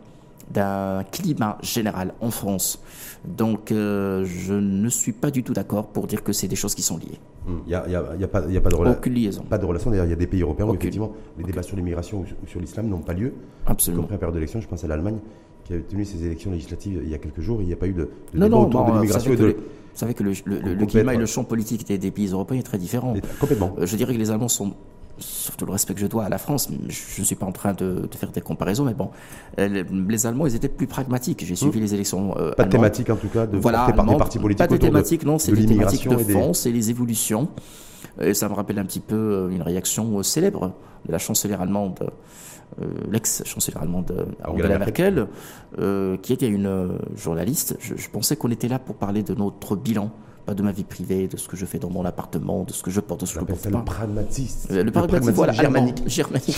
D'un 0.53 1.05
climat 1.11 1.59
général 1.63 2.15
en 2.21 2.31
France. 2.31 2.81
Donc, 3.25 3.73
euh, 3.73 4.25
je 4.25 4.55
ne 4.55 4.89
suis 4.89 5.13
pas 5.13 5.31
du 5.31 5.43
tout 5.43 5.53
d'accord 5.53 5.87
pour 5.89 6.07
dire 6.07 6.23
que 6.23 6.33
c'est 6.33 6.49
des 6.49 6.57
choses 6.57 6.75
qui 6.75 6.83
sont 6.83 6.97
liées. 6.97 7.19
Hmm. 7.47 7.59
Il 7.67 7.69
n'y 7.69 7.75
a, 7.75 7.81
a, 7.83 7.99
a, 7.99 8.25
a 8.25 8.29
pas 8.29 8.41
de 8.43 8.75
relation. 8.77 8.99
Aucune 8.99 9.15
liaison. 9.15 9.43
Pas 9.43 9.59
de 9.59 9.67
relation. 9.67 9.91
D'ailleurs, 9.91 10.07
il 10.07 10.11
y 10.11 10.15
a 10.15 10.17
des 10.17 10.27
pays 10.27 10.43
européens 10.43 10.67
où 10.67 10.75
effectivement 10.75 11.13
les 11.37 11.45
débats 11.45 11.63
sur 11.63 11.77
l'immigration 11.77 12.21
ou 12.21 12.47
sur 12.47 12.61
l'islam 12.61 12.89
n'ont 12.89 13.01
pas 13.01 13.15
lieu. 13.15 13.33
Absolument. 13.67 14.03
Compris 14.03 14.17
en 14.17 14.19
période 14.19 14.35
d'élection, 14.35 14.61
je 14.61 14.69
pense 14.69 14.85
à 14.85 14.87
l'Allemagne 14.89 15.19
qui 15.65 15.75
a 15.75 15.79
tenu 15.81 16.05
ses 16.05 16.25
élections 16.25 16.51
législatives 16.51 17.01
il 17.05 17.11
y 17.11 17.15
a 17.15 17.19
quelques 17.19 17.41
jours. 17.41 17.61
Il 17.61 17.67
n'y 17.67 17.73
a 17.73 17.77
pas 17.77 17.87
eu 17.89 17.93
de, 17.93 18.03
de 18.03 18.09
non, 18.39 18.45
débat 18.47 18.49
non, 18.49 18.67
autour 18.67 18.81
bon, 18.85 18.89
de 18.91 18.95
l'immigration 18.95 19.33
et 19.33 19.37
vous 19.37 19.43
de. 19.43 19.57
savez 19.95 20.15
que 20.15 20.23
le- 20.23 20.31
vous 20.31 20.35
savez 20.35 20.63
que 20.63 20.69
le, 20.81 20.87
climat 20.87 21.15
et 21.15 21.19
le 21.19 21.27
champ 21.27 21.45
politique 21.45 21.87
des, 21.87 21.99
des 21.99 22.11
pays 22.11 22.29
européens 22.29 22.61
est 22.61 22.63
très 22.63 22.79
différent. 22.79 23.15
Complètement. 23.41 23.75
Euh, 23.79 23.85
Je 23.87 23.97
dirais 23.97 24.15
que 24.15 24.19
les 24.19 24.31
Allemands 24.31 24.49
sont, 24.49 24.73
surtout 25.19 25.67
le 25.67 25.73
respect 25.73 25.95
que 25.95 26.01
je 26.01 26.07
dois 26.07 26.25
à 26.25 26.29
la 26.29 26.39
France, 26.39 26.69
je 26.89 27.21
ne 27.21 27.25
suis 27.25 27.35
pas 27.37 27.47
en 27.47 27.53
train 27.53 27.73
de, 27.75 28.07
de 28.11 28.15
faire 28.17 28.31
des 28.31 28.41
comparaisons, 28.41 28.85
mais 28.85 28.95
bon, 28.95 29.11
euh, 29.59 29.85
les, 30.09 30.27
Allemands, 30.27 30.47
ils 30.47 30.55
étaient 30.55 30.69
plus 30.69 30.87
pragmatiques. 30.87 31.45
J'ai 31.45 31.57
suivi 31.57 31.81
les 31.81 31.95
élections 31.95 32.35
euh, 32.37 32.51
Mmh. 32.51 32.55
Pas 32.55 32.65
de 32.65 32.71
thématique 32.71 33.11
en 33.11 33.17
tout 33.17 33.29
cas 33.29 33.47
de 33.47 33.57
Voilà, 33.59 33.91
par 33.95 34.05
des 34.07 34.17
partis 34.17 34.39
politiques 34.39 34.59
Pas 34.59 34.73
de 34.73 34.77
thématique, 34.79 35.25
non, 35.25 35.39
c'est 35.39 35.53
de 35.53 35.57
des 35.57 35.67
thématiques 35.67 36.09
de 36.09 36.17
des- 36.17 36.33
fond, 36.33 36.53
c'est 36.53 36.71
les 36.73 36.91
évolutions. 36.91 37.49
Et 38.21 38.35
ça 38.35 38.49
me 38.49 38.55
rappelle 38.55 38.79
un 38.79 38.85
petit 38.85 39.01
peu 39.01 39.17
euh, 39.17 39.49
une 39.51 39.63
réaction 39.63 40.19
euh, 40.19 40.23
célèbre 40.23 40.73
de 41.07 41.13
la 41.13 41.19
chancelière 41.19 41.61
allemande, 41.61 42.11
euh, 42.81 42.87
l'ex-chancelière 43.11 43.83
allemande 43.83 44.27
Angela 44.45 44.65
Angela 44.67 44.79
Merkel, 44.79 45.27
euh, 45.79 46.17
qui 46.19 46.33
était 46.33 46.49
une 46.49 46.99
journaliste. 47.17 47.77
Je, 47.81 47.95
je 47.97 48.11
pensais 48.11 48.37
qu'on 48.37 48.51
était 48.51 48.69
là 48.69 48.79
pour 48.79 48.97
parler 48.97 49.23
de 49.23 49.35
notre 49.35 49.75
bilan, 49.77 50.11
pas 50.49 50.55
de 50.55 50.63
ma 50.63 50.73
vie 50.73 50.83
privée, 50.85 51.29
de 51.29 51.37
ce 51.37 51.47
que 51.47 51.59
je 51.59 51.67
fais 51.67 51.79
dans 51.79 51.91
mon 51.91 52.07
appartement, 52.07 52.65
de 52.65 52.73
ce 52.73 52.83
que 52.83 52.91
je 52.91 53.01
porte, 53.01 53.21
de 53.21 53.27
ce 53.27 53.35
que 53.35 53.41
je 53.41 53.45
porte 53.45 53.67
le 53.67 53.71
pas. 53.71 53.81
pragmatisme. 53.83 54.69
Euh, 54.73 54.83
Le 54.83 54.91
pragmatisme, 54.91 55.33
voilà, 55.33 55.53
germanique. 55.53 56.03
germanique. 56.09 56.57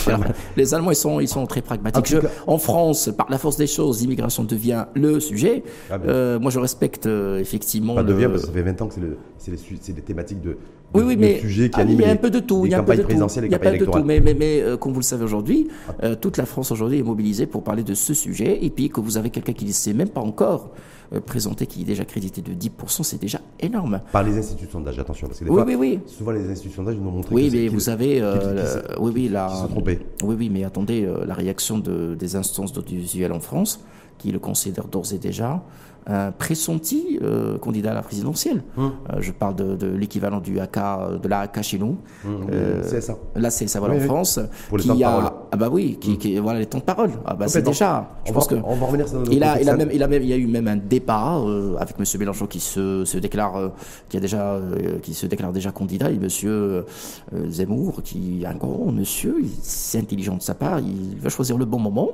Les 0.55 0.73
Allemands, 0.73 0.91
ils 0.91 0.95
sont, 0.95 1.19
ils 1.19 1.27
sont 1.27 1.45
très 1.45 1.61
pragmatiques. 1.61 2.15
En 2.47 2.57
Je- 2.57 2.63
France, 2.63 3.09
par 3.17 3.29
la 3.29 3.37
force 3.37 3.57
des 3.57 3.67
choses, 3.67 3.99
l'immigration 3.99 4.45
devient 4.45 4.85
le 4.95 5.19
sujet. 5.19 5.63
Ah 5.89 5.97
ben. 5.97 6.07
Euh, 6.09 6.39
moi, 6.39 6.51
je 6.51 6.59
respecte 6.59 7.05
euh, 7.05 7.37
effectivement. 7.39 7.93
Pas 7.95 8.03
le- 8.03 8.07
devient 8.13 8.27
parce 8.29 8.43
que 8.43 8.47
ça 8.47 8.53
fait 8.53 8.61
20 8.61 8.81
ans 8.81 8.87
que 8.87 8.93
c'est 8.93 9.51
le- 9.51 9.93
des 9.93 10.01
thématiques 10.01 10.39
de, 10.41 10.51
de, 10.51 10.57
Oui, 10.93 11.03
oui, 11.05 11.17
mais 11.17 11.39
qui 11.39 11.69
ah, 11.73 11.83
il 11.83 11.99
y 11.99 12.05
a 12.05 12.11
un 12.11 12.15
peu 12.15 12.29
de 12.29 12.39
tout. 12.39 12.63
les 12.63 12.69
Il 12.69 12.71
y 12.71 12.75
a 12.75 12.79
un 12.79 12.83
peu 12.83 12.95
de 12.95 13.01
tout. 13.01 13.09
Il 13.11 13.51
y 13.51 13.55
a 13.55 13.59
pas 13.59 13.71
de 13.71 13.83
tout. 13.83 13.91
Mais, 14.05 14.21
mais, 14.21 14.33
mais 14.33 14.61
euh, 14.61 14.77
comme 14.77 14.93
vous 14.93 14.99
le 15.01 15.03
savez 15.03 15.25
aujourd'hui, 15.25 15.67
euh, 16.03 16.15
toute 16.15 16.37
la 16.37 16.45
France 16.45 16.71
aujourd'hui 16.71 16.99
est 16.99 17.03
mobilisée 17.03 17.45
pour 17.45 17.61
parler 17.61 17.83
de 17.83 17.93
ce 17.93 18.13
sujet. 18.13 18.63
Et 18.63 18.69
puis 18.69 18.89
que 18.89 19.01
vous 19.01 19.17
avez 19.17 19.31
quelqu'un 19.31 19.51
qui 19.53 19.65
ne 19.65 19.71
sait 19.73 19.91
même 19.93 20.09
pas 20.09 20.21
encore 20.21 20.69
euh, 21.13 21.19
présenter, 21.19 21.65
qui 21.67 21.81
est 21.81 21.85
déjà 21.85 22.05
crédité 22.05 22.41
de 22.41 22.53
10%, 22.53 23.03
c'est 23.03 23.19
déjà 23.19 23.39
énorme. 23.59 24.01
Par 24.11 24.23
les 24.23 24.37
instituts 24.37 24.65
de 24.67 24.71
sondage, 24.71 24.97
attention, 24.99 25.27
parce 25.27 25.39
que 25.39 25.43
des 25.45 25.49
Oui, 25.49 25.55
fois, 25.57 25.65
oui, 25.65 25.75
oui. 25.75 25.99
souvent 26.07 26.31
les 26.31 26.49
instituts 26.49 26.69
de 26.69 26.75
sondage 26.75 26.95
nous 26.95 27.07
ont 27.07 27.11
montré 27.11 27.35
Oui, 27.35 27.49
que 27.49 27.55
mais 27.55 27.67
vous 27.67 27.79
savez, 27.81 28.21
euh, 28.21 28.81
le- 28.93 28.99
oui, 29.01 29.11
oui, 29.13 29.27
la, 29.29 29.49
se 29.49 29.65
oui, 29.85 30.35
oui, 30.37 30.49
mais 30.49 30.63
attendez, 30.63 31.03
euh, 31.05 31.25
la 31.25 31.33
réaction 31.33 31.77
de, 31.79 32.15
des 32.15 32.35
instances 32.35 32.71
d'audiovisuel 32.73 33.31
en 33.33 33.39
France, 33.39 33.83
qui 34.17 34.31
le 34.31 34.39
considèrent 34.39 34.87
d'ores 34.87 35.11
et 35.13 35.17
déjà 35.17 35.63
pressenti 36.37 37.19
euh, 37.21 37.57
candidat 37.57 37.91
à 37.91 37.93
la 37.93 38.01
présidentielle. 38.01 38.63
Hum. 38.77 38.91
Euh, 39.11 39.17
je 39.19 39.31
parle 39.31 39.55
de, 39.55 39.75
de 39.75 39.87
l'équivalent 39.87 40.39
du 40.39 40.59
AK, 40.59 40.77
euh, 40.77 41.17
de 41.19 41.27
la 41.27 41.41
AK 41.41 41.61
chez 41.61 41.77
nous. 41.77 41.97
Euh, 42.25 42.81
c'est 42.85 43.01
ça. 43.01 43.15
Là, 43.35 43.49
c'est 43.49 43.67
ça, 43.67 43.79
voilà, 43.79 43.93
Oui, 43.95 43.99
en 43.99 44.03
oui. 44.03 44.07
France. 44.07 44.39
Pour 44.69 44.77
les 44.77 44.83
qui 44.83 44.89
temps 44.89 44.95
de 44.95 45.03
a, 45.03 45.09
parole. 45.09 45.31
Ah 45.51 45.57
bah 45.57 45.69
oui, 45.71 45.97
qui, 46.01 46.17
qui- 46.17 46.37
voilà 46.39 46.59
les 46.59 46.65
temps 46.65 46.79
de 46.79 46.83
parole. 46.83 47.11
Ah 47.25 47.33
bah 47.35 47.47
c'est 47.47 47.61
déjà. 47.61 48.09
Je 48.25 48.31
On 48.31 48.33
pense 48.33 48.49
va, 48.51 48.57
que 48.57 48.61
on 48.65 48.75
va 48.75 48.85
revenir 48.85 49.07
sur 49.07 49.19
notre 49.19 49.31
il 49.31 49.43
a, 49.43 49.61
il 49.61 49.69
a 49.69 49.75
même, 49.75 49.89
il 49.93 50.01
a 50.03 50.07
même, 50.07 50.23
il 50.23 50.29
y 50.29 50.33
a 50.33 50.37
eu 50.37 50.47
même 50.47 50.67
un 50.67 50.77
débat 50.77 51.37
euh, 51.37 51.75
avec 51.77 51.99
Monsieur 51.99 52.17
Mélenchon 52.19 52.47
qui 52.47 52.59
se, 52.59 53.05
se 53.05 53.17
déclare, 53.17 53.55
euh, 53.57 53.69
qui 54.09 54.17
a 54.17 54.19
déjà, 54.19 54.53
euh, 54.53 54.99
qui 55.01 55.13
se 55.13 55.25
déclare 55.27 55.51
déjà 55.53 55.71
candidat, 55.71 56.09
et 56.11 56.17
Monsieur 56.17 56.51
euh, 56.51 56.83
Zemmour, 57.49 58.01
qui 58.03 58.41
est 58.43 58.45
un 58.45 58.55
grand 58.55 58.91
monsieur, 58.91 59.35
c'est 59.61 59.99
intelligent 59.99 60.35
de 60.37 60.41
sa 60.41 60.53
part, 60.55 60.79
il 60.79 61.17
va 61.19 61.29
choisir 61.29 61.57
le 61.57 61.65
bon 61.65 61.79
moment. 61.79 62.09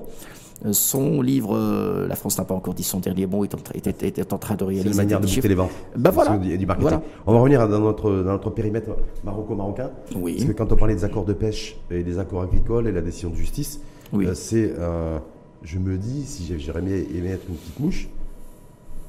Euh, 0.65 0.73
Son 0.73 1.21
livre, 1.21 1.55
euh, 1.55 2.07
La 2.07 2.15
France 2.15 2.37
n'a 2.39 2.43
pas 2.45 2.55
encore 2.55 2.73
dit 2.73 2.83
son 2.83 2.99
dernier 2.99 3.27
mot, 3.27 3.43
est 3.43 3.53
en, 3.53 3.57
tra- 3.59 3.77
était, 3.77 4.07
était 4.07 4.33
en 4.33 4.37
train 4.39 4.55
de 4.55 4.59
C'est 4.61 4.65
réaliser 4.65 4.89
une 4.89 4.95
manière 4.97 5.19
de 5.21 5.27
boucler 5.27 5.49
les 5.49 5.55
ventes. 5.55 5.69
Bah 5.95 6.09
voilà. 6.09 6.39
C'est 6.43 6.57
Du, 6.57 6.65
marketing. 6.65 6.89
Voilà. 6.89 7.03
On 7.27 7.33
va 7.33 7.39
revenir 7.39 7.67
dans 7.69 7.79
notre, 7.79 8.09
dans 8.11 8.31
notre 8.31 8.49
périmètre 8.49 8.89
maroco-marocain. 9.23 9.91
Oui. 10.15 10.33
Parce 10.37 10.45
que 10.45 10.51
quand 10.53 10.71
on 10.71 10.75
parlait 10.75 10.95
des 10.95 11.03
accords 11.03 11.25
de 11.25 11.33
pêche 11.33 11.77
et 11.91 12.01
des 12.03 12.17
accords 12.17 12.41
agricoles 12.41 12.87
et 12.87 12.91
la 12.91 13.01
décision 13.01 13.29
de 13.29 13.35
justice, 13.35 13.81
Oui. 14.13 14.25
euh, 14.25 14.33
c'est. 14.33 14.73
euh, 14.79 15.19
je 15.63 15.77
me 15.79 15.97
dis, 15.97 16.25
si 16.25 16.57
j'aurais 16.59 16.79
aimé, 16.79 17.05
aimé 17.15 17.29
être 17.29 17.45
une 17.49 17.55
petite 17.55 17.79
mouche, 17.79 18.09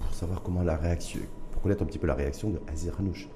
pour 0.00 0.14
savoir 0.14 0.42
comment 0.42 0.62
la 0.62 0.76
réaction. 0.76 1.20
pour 1.52 1.62
connaître 1.62 1.82
un 1.82 1.86
petit 1.86 1.98
peu 1.98 2.06
la 2.06 2.14
réaction 2.14 2.50
de 2.50 2.58
Azir 2.72 2.92
Hanouch, 3.00 3.26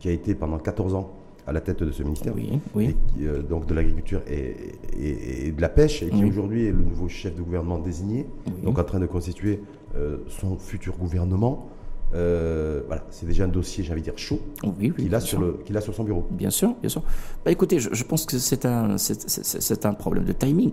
qui 0.00 0.08
a 0.08 0.12
été 0.12 0.34
pendant 0.34 0.58
14 0.58 0.94
ans 0.94 1.10
à 1.48 1.52
la 1.52 1.60
tête 1.62 1.82
de 1.82 1.90
ce 1.90 2.02
ministère. 2.02 2.34
Oui, 2.36 2.60
oui. 2.74 2.94
euh, 3.22 3.42
donc 3.42 3.66
de 3.66 3.74
l'agriculture 3.74 4.20
et, 4.28 4.54
et- 4.98 5.46
et 5.48 5.52
de 5.52 5.60
la 5.60 5.70
pêche, 5.70 6.02
et 6.02 6.10
qui 6.10 6.22
Oui. 6.22 6.28
aujourd'hui 6.28 6.66
est 6.66 6.72
le 6.72 6.84
nouveau 6.84 7.08
chef 7.08 7.34
de 7.34 7.42
gouvernement 7.42 7.78
désigné, 7.78 8.26
donc 8.62 8.78
en 8.78 8.84
train 8.84 9.00
de 9.00 9.06
constituer 9.06 9.60
euh, 9.96 10.18
son 10.28 10.58
futur 10.58 10.96
gouvernement. 10.98 11.68
Euh, 12.14 12.82
voilà, 12.86 13.04
c'est 13.10 13.26
déjà 13.26 13.44
un 13.44 13.48
dossier, 13.48 13.84
j'ai 13.84 13.92
envie 13.92 14.00
de 14.00 14.06
dire, 14.06 14.16
chaud, 14.18 14.40
Oui, 14.64 14.70
oui, 14.80 15.04
qu'il 15.04 15.14
a, 15.14 15.20
sur 15.20 15.38
sûr. 15.38 15.40
le, 15.40 15.52
qu'il 15.64 15.76
a 15.76 15.80
sur 15.80 15.94
son 15.94 16.04
bureau. 16.04 16.26
Bien 16.30 16.50
sûr, 16.50 16.74
bien 16.80 16.88
sûr. 16.88 17.02
Bah, 17.44 17.50
écoutez, 17.50 17.78
je, 17.80 17.90
je 17.92 18.04
pense 18.04 18.24
que 18.26 18.38
c'est 18.38 18.64
un, 18.66 18.96
c'est, 18.98 19.84
un 19.86 19.92
problème 19.94 20.24
de 20.24 20.32
timing. 20.32 20.72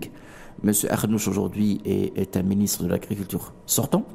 Monsieur 0.62 0.90
Arnouch 0.92 1.28
aujourd'hui 1.28 1.80
est, 1.84 2.16
est 2.18 2.36
un 2.38 2.42
ministre 2.42 2.84
de 2.84 2.88
l'Agriculture 2.88 3.52
sortant. 3.66 4.06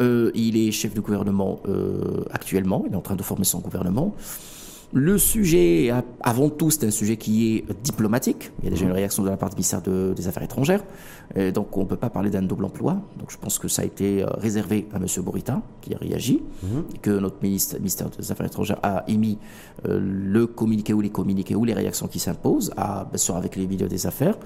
Euh, 0.00 0.30
il 0.34 0.56
est 0.56 0.70
chef 0.72 0.94
de 0.94 1.00
gouvernement 1.02 1.60
euh, 1.68 2.24
actuellement. 2.30 2.82
Il 2.86 2.92
est 2.94 2.96
en 2.96 3.02
train 3.02 3.16
de 3.16 3.22
former 3.22 3.44
son 3.44 3.60
gouvernement. 3.60 4.14
Le 4.94 5.16
sujet, 5.16 5.90
avant 6.20 6.50
tout, 6.50 6.70
c'est 6.70 6.84
un 6.84 6.90
sujet 6.90 7.16
qui 7.16 7.56
est 7.56 7.64
diplomatique. 7.82 8.52
Il 8.60 8.64
y 8.64 8.68
a 8.68 8.70
déjà 8.72 8.84
une 8.84 8.92
réaction 8.92 9.22
de 9.22 9.30
la 9.30 9.38
part 9.38 9.48
du 9.48 9.54
ministère 9.56 9.80
de- 9.80 10.12
des 10.14 10.28
Affaires 10.28 10.42
étrangères. 10.42 10.84
Et 11.34 11.50
donc, 11.50 11.74
on 11.78 11.80
ne 11.84 11.86
peut 11.86 11.96
pas 11.96 12.10
parler 12.10 12.28
d'un 12.28 12.42
double 12.42 12.66
emploi. 12.66 13.00
Donc, 13.18 13.30
je 13.30 13.38
pense 13.38 13.58
que 13.58 13.68
ça 13.68 13.80
a 13.80 13.84
été 13.86 14.22
euh, 14.22 14.26
réservé 14.36 14.86
à 14.92 14.98
M. 14.98 15.06
Bourita, 15.24 15.62
qui 15.80 15.94
a 15.94 15.98
réagi, 15.98 16.42
et 16.94 16.98
que 16.98 17.10
notre 17.10 17.36
ministre, 17.42 17.76
ministère 17.78 18.10
des 18.10 18.30
Affaires 18.30 18.44
étrangères 18.46 18.80
a 18.82 19.04
émis 19.08 19.38
euh, 19.88 19.98
le 19.98 20.46
communiqué 20.46 20.92
ou 20.92 21.00
les 21.00 21.08
communiqués 21.10 21.54
ou 21.54 21.64
les 21.64 21.72
réactions 21.72 22.06
qui 22.06 22.18
s'imposent, 22.18 22.70
à, 22.76 23.06
bien 23.08 23.16
sûr 23.18 23.36
avec 23.36 23.56
les 23.56 23.66
milieux 23.66 23.88
des 23.88 24.06
affaires, 24.06 24.36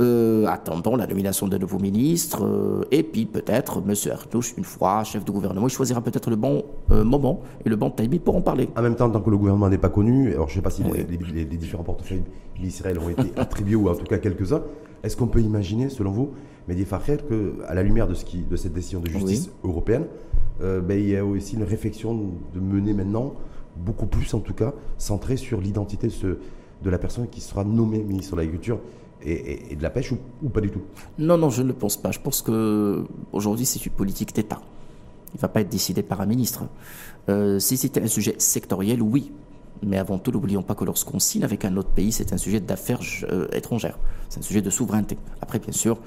euh, 0.00 0.46
attendant 0.46 0.96
la 0.96 1.06
nomination 1.06 1.46
d'un 1.48 1.58
nouveau 1.58 1.78
ministre, 1.78 2.44
euh, 2.44 2.82
et 2.90 3.02
puis 3.02 3.26
peut-être 3.26 3.82
M. 3.86 3.94
Arnouch, 4.12 4.54
une 4.56 4.64
fois 4.64 5.04
chef 5.04 5.24
de 5.24 5.30
gouvernement, 5.30 5.66
il 5.68 5.70
choisira 5.70 6.00
peut-être 6.00 6.30
le 6.30 6.36
bon 6.36 6.64
euh, 6.90 7.04
moment 7.04 7.40
et 7.64 7.68
le 7.68 7.76
bon 7.76 7.90
timing 7.90 8.18
pour 8.20 8.36
en 8.36 8.40
parler. 8.42 8.68
En 8.76 8.82
même 8.82 8.96
temps, 8.96 9.08
tant 9.10 9.20
que 9.20 9.30
le 9.30 9.36
gouvernement 9.38 9.68
n'est 9.68 9.78
pas 9.78 9.88
connu, 9.90 10.32
alors 10.32 10.48
je 10.48 10.54
ne 10.54 10.56
sais 10.56 10.62
pas 10.62 10.70
si 10.70 10.82
les, 10.82 11.04
les- 11.04 11.18
les- 11.32 11.44
les 11.44 11.56
différents 11.56 11.84
portefeuilles 11.84 12.24
d'Israël 12.60 12.98
ont 12.98 13.08
été 13.08 13.32
attribués 13.36 13.76
ou 13.76 13.88
en 13.88 13.94
tout 13.94 14.04
cas 14.06 14.18
quelques-uns, 14.18 14.62
est-ce 15.02 15.16
qu'on 15.16 15.26
peut 15.28 15.40
imaginer, 15.40 15.88
selon 15.88 16.10
vous, 16.12 16.30
Mehdi 16.66 16.84
Fakhel, 16.84 17.18
qu'à 17.26 17.74
la 17.74 17.82
lumière 17.82 18.08
de, 18.08 18.14
ce 18.14 18.24
qui, 18.24 18.38
de 18.42 18.56
cette 18.56 18.72
décision 18.72 19.00
de 19.00 19.08
justice 19.08 19.50
européenne, 19.62 20.06
ben, 20.60 20.98
il 20.98 21.08
y 21.10 21.16
a 21.16 21.24
aussi 21.24 21.56
une 21.56 21.62
réflexion 21.64 22.14
de 22.54 22.60
mener 22.60 22.94
maintenant, 22.94 23.34
beaucoup 23.76 24.06
plus 24.06 24.32
en 24.34 24.38
tout 24.40 24.54
cas, 24.54 24.72
centrée 24.96 25.36
sur 25.36 25.60
l'identité 25.60 26.08
de, 26.22 26.38
de 26.82 26.90
la 26.90 26.96
personne 26.98 27.28
qui 27.28 27.40
sera 27.40 27.64
nommée 27.64 28.02
ministre 28.02 28.32
de 28.34 28.40
l'Agriculture 28.40 28.78
et, 29.24 29.76
de 29.76 29.82
la 29.82 29.90
Pêche 29.90 30.12
ou, 30.12 30.18
ou 30.42 30.48
pas 30.48 30.60
du 30.60 30.70
tout? 30.70 30.82
Non, 31.18 31.38
non, 31.38 31.50
je 31.50 31.62
ne 31.62 31.68
le 31.68 31.74
pense 31.74 31.96
pas. 31.96 32.10
Je 32.10 32.20
pense 32.20 32.42
que 32.42 33.04
aujourd'hui, 33.32 33.66
c'est 33.66 33.84
une 33.84 33.92
politique 33.92 34.34
d'État. 34.34 34.60
Il 35.32 35.36
ne 35.36 35.40
va 35.40 35.48
pas 35.48 35.60
être 35.60 35.68
décidé 35.68 36.02
par 36.02 36.20
un 36.20 36.26
ministre. 36.26 36.64
Euh, 37.28 37.58
si 37.58 37.76
c'était 37.76 38.02
un 38.02 38.06
sujet 38.06 38.34
sectoriel, 38.38 39.02
oui. 39.02 39.32
Mais 39.82 39.98
avant 39.98 40.18
tout, 40.18 40.30
n'oublions 40.30 40.62
pas 40.62 40.74
que 40.74 40.84
lorsqu'on 40.84 41.18
signe 41.18 41.44
avec 41.44 41.64
un 41.64 41.76
autre 41.76 41.90
pays, 41.90 42.12
c'est 42.12 42.32
un 42.32 42.38
sujet 42.38 42.60
d'affaires 42.60 43.00
euh, 43.30 43.48
étrangères. 43.52 43.98
C'est 44.28 44.40
un 44.40 44.42
sujet 44.42 44.62
de 44.62 44.70
souveraineté. 44.70 45.18
Après, 45.40 45.58
bien 45.58 45.72
sûr, 45.72 45.98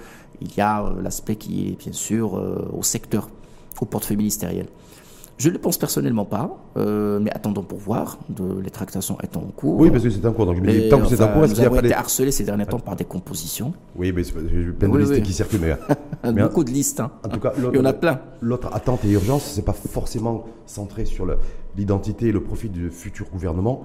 il 0.42 0.56
y 0.56 0.62
a 0.62 0.84
euh, 0.84 1.02
l'aspect 1.02 1.36
qui 1.36 1.68
est, 1.68 1.78
bien 1.78 1.94
sûr, 1.94 2.38
euh, 2.38 2.70
au 2.74 2.84
secteur, 2.84 3.30
au 3.80 3.86
portefeuille 3.86 4.18
ministériel. 4.18 4.68
Je 5.38 5.50
ne 5.50 5.54
le 5.54 5.60
pense 5.60 5.78
personnellement 5.78 6.26
pas, 6.26 6.58
euh, 6.78 7.20
mais 7.20 7.30
attendons 7.32 7.62
pour 7.62 7.78
voir. 7.78 8.18
De, 8.30 8.60
les 8.60 8.72
tractations 8.72 9.18
étant 9.24 9.42
en 9.42 9.52
cours. 9.56 9.80
Oui, 9.80 9.92
parce 9.92 10.02
que 10.04 10.10
c'est 10.10 10.26
en 10.26 10.34
cours. 10.34 10.48
Donc 10.48 10.56
je 10.58 10.62
me 10.62 10.68
dis, 10.72 10.78
Et, 10.86 10.90
tant 10.90 11.00
que 11.00 11.06
c'est 11.08 11.22
en 11.22 11.28
cours, 11.32 11.44
est-ce 11.46 11.54
qu'il 11.54 11.62
n'y 11.62 11.68
a 11.68 11.70
pas 11.70 11.78
été 11.78 11.88
des... 11.90 11.94
harcelés 11.94 12.32
ces 12.32 12.44
derniers 12.44 12.66
temps 12.66 12.80
par 12.80 12.96
des 12.96 13.06
compositions. 13.06 13.72
Oui, 13.96 14.12
mais 14.12 14.24
c'est 14.24 14.34
plein 14.34 14.88
de 14.90 14.94
Oui, 14.94 15.02
listes 15.02 15.12
oui. 15.14 15.22
qui 15.22 15.34
circulent. 15.34 15.62
Mais, 16.24 16.32
Beaucoup 16.42 16.64
de 16.64 16.72
listes. 16.72 17.00
Hein. 17.00 17.12
en 17.24 17.30
tout 17.30 17.40
cas, 17.40 17.54
Il 17.58 17.64
y 17.64 17.68
en 17.68 17.72
a 17.86 17.90
l'autre- 17.90 18.00
plein. 18.00 18.20
L'autre 18.42 18.70
attente 18.74 19.06
et 19.06 19.12
urgence, 19.12 19.44
c'est 19.44 19.62
pas 19.66 19.74
forcément 19.74 20.46
centré 20.66 21.06
sur 21.06 21.28
l'identité 21.78 22.28
et 22.28 22.32
le 22.32 22.42
profit 22.42 22.70
du 22.70 22.90
futur 22.90 23.28
gouvernement. 23.32 23.84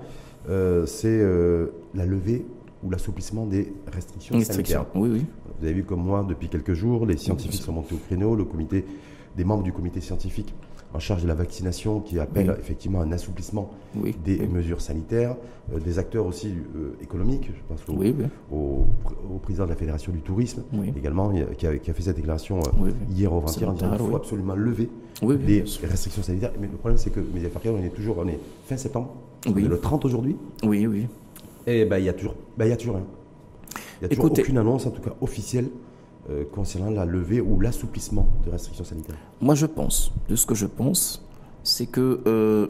Euh, 0.48 0.86
c'est 0.86 1.06
euh, 1.20 1.66
la 1.94 2.06
levée 2.06 2.46
ou 2.82 2.90
l'assouplissement 2.90 3.44
des 3.46 3.72
restrictions 3.92 4.36
Restriction. 4.36 4.78
sanitaires. 4.84 5.00
Oui, 5.00 5.10
oui. 5.12 5.24
Vous 5.60 5.66
avez 5.66 5.74
vu 5.74 5.84
comme 5.84 6.02
moi, 6.02 6.24
depuis 6.26 6.48
quelques 6.48 6.72
jours, 6.74 7.04
les 7.06 7.16
scientifiques 7.18 7.62
sont 7.62 7.72
montés 7.72 7.94
au 7.94 7.98
créneau, 7.98 8.34
le 8.34 8.44
comité, 8.44 8.84
des 9.36 9.44
membres 9.44 9.62
du 9.62 9.72
comité 9.72 10.00
scientifique 10.00 10.52
en 10.94 10.98
charge 10.98 11.22
de 11.22 11.28
la 11.28 11.34
vaccination 11.34 12.00
qui 12.00 12.18
appelle 12.18 12.50
Oui. 12.50 12.56
effectivement 12.58 13.00
un 13.00 13.12
assouplissement 13.12 13.70
Oui, 13.96 14.14
des 14.24 14.40
oui. 14.40 14.46
mesures 14.48 14.80
sanitaires, 14.80 15.36
euh, 15.74 15.78
des 15.80 15.98
acteurs 15.98 16.26
aussi 16.26 16.48
euh, 16.76 16.96
économiques, 17.02 17.46
je 17.48 17.60
pense 17.68 17.80
au, 18.50 18.84
président 19.42 19.64
de 19.64 19.70
la 19.70 19.76
Fédération 19.76 20.12
du 20.12 20.20
tourisme 20.20 20.62
également, 20.96 21.32
y 21.32 21.44
qui 21.56 21.66
a, 21.66 21.76
qui 21.78 21.90
a 21.90 21.94
fait 21.94 22.02
cette 22.02 22.16
déclaration 22.16 22.58
euh, 22.60 22.90
hier 23.10 23.32
au 23.32 23.40
20 23.40 23.46
C'est 23.48 23.64
en 23.64 23.72
disant 23.72 23.88
qu'il 23.90 23.98
faut 23.98 24.04
oui. 24.06 24.14
absolument 24.16 24.54
lever 24.54 24.88
les 25.22 25.62
restrictions 25.62 26.22
sanitaires. 26.22 26.52
Mais 26.60 26.66
le 26.66 26.76
problème, 26.76 26.98
c'est 26.98 27.10
que 27.10 27.20
Farquhar, 27.52 27.74
on 27.74 27.82
est 27.82 27.88
toujours 27.90 28.18
on 28.18 28.28
est 28.28 28.38
fin 28.66 28.76
septembre, 28.76 29.14
on 29.46 29.52
Oui. 29.52 29.64
est 29.64 29.68
le 29.68 29.78
30 29.78 30.04
aujourd'hui, 30.04 30.36
Oui, 30.64 30.86
oui. 30.86 31.06
et 31.66 31.84
ben, 31.84 31.98
il 31.98 32.04
y 32.04 32.08
a 32.08 32.12
toujours, 32.12 32.34
il 32.60 32.66
y 32.66 32.72
a 32.72 32.76
toujours 32.76 32.96
rien. 32.96 33.04
Il 33.74 33.78
n'y 34.02 34.06
a 34.06 34.08
toujours 34.10 34.26
Écoutez- 34.26 34.42
aucune 34.42 34.58
annonce, 34.58 34.86
en 34.86 34.90
tout 34.90 35.00
cas 35.02 35.14
officielle, 35.20 35.68
euh, 36.30 36.44
concernant 36.52 36.90
la 36.90 37.04
levée 37.04 37.40
ou 37.40 37.58
l'assouplissement 37.58 38.28
de 38.46 38.50
restrictions 38.50 38.84
sanitaires 38.84 39.16
Moi, 39.40 39.56
je 39.56 39.66
pense, 39.66 40.12
de 40.28 40.36
ce 40.36 40.46
que 40.46 40.54
je 40.54 40.66
pense, 40.66 41.26
c'est 41.64 41.86
que 41.86 42.20
euh, 42.28 42.68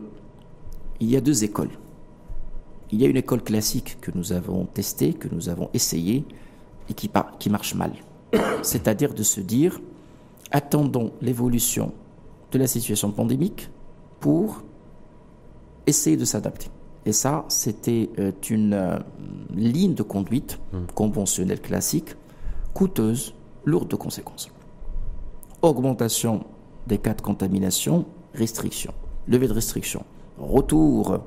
il 1.01 1.11
y 1.11 1.17
a 1.17 1.21
deux 1.21 1.45
écoles. 1.45 1.69
Il 2.91 3.03
y 3.03 3.05
a 3.05 3.09
une 3.09 3.17
école 3.19 3.43
classique 3.43 3.99
que 4.01 4.11
nous 4.15 4.33
avons 4.33 4.65
testée, 4.65 5.13
que 5.13 5.29
nous 5.31 5.51
avons 5.51 5.69
essayée 5.75 6.25
et 6.89 6.95
qui, 6.95 7.11
qui 7.39 7.51
marche 7.51 7.75
mal. 7.75 7.93
C'est-à-dire 8.63 9.13
de 9.13 9.23
se 9.23 9.43
dire, 9.43 9.83
attendons 10.51 11.13
l'évolution 11.21 11.93
de 12.53 12.59
la 12.59 12.67
situation 12.67 13.11
pandémique 13.11 13.69
pour 14.19 14.63
essayer 15.87 16.17
de 16.17 16.25
s'adapter. 16.25 16.69
Et 17.05 17.13
ça, 17.13 17.45
c'était 17.49 18.09
euh, 18.19 18.33
une 18.49 19.03
ligne 19.55 19.93
de 19.93 20.03
conduite 20.03 20.59
mmh. 20.73 20.79
conventionnelle 20.95 21.61
classique, 21.61 22.15
coûteuse, 22.73 23.35
lourde 23.65 23.89
de 23.89 23.97
conséquences. 23.97 24.49
Augmentation 25.63 26.45
des 26.87 26.99
cas 26.99 27.15
de 27.15 27.23
contamination, 27.23 28.07
restriction, 28.35 28.93
levée 29.29 29.49
de 29.49 29.53
restriction, 29.53 30.05
retour, 30.39 31.19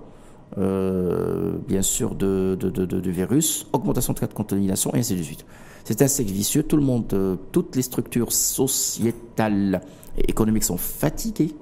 euh, 0.58 1.56
bien 1.68 1.82
sûr, 1.82 2.16
de, 2.16 2.56
du 2.56 3.12
virus, 3.12 3.68
augmentation 3.72 4.14
de 4.14 4.20
cas 4.20 4.28
de 4.28 4.34
contamination, 4.34 4.94
et 4.94 5.00
ainsi 5.00 5.16
de 5.16 5.24
suite. 5.24 5.46
C'est 5.84 6.02
un 6.02 6.08
cercle 6.08 6.32
vicieux. 6.32 6.64
Tout 6.64 6.78
le 6.78 6.84
monde, 6.84 7.38
toutes 7.52 7.76
les 7.76 7.84
structures 7.84 8.32
sociétales 8.32 9.82
et 10.18 10.30
économiques 10.30 10.64
sont 10.64 10.78
fatiguées, 10.78 11.56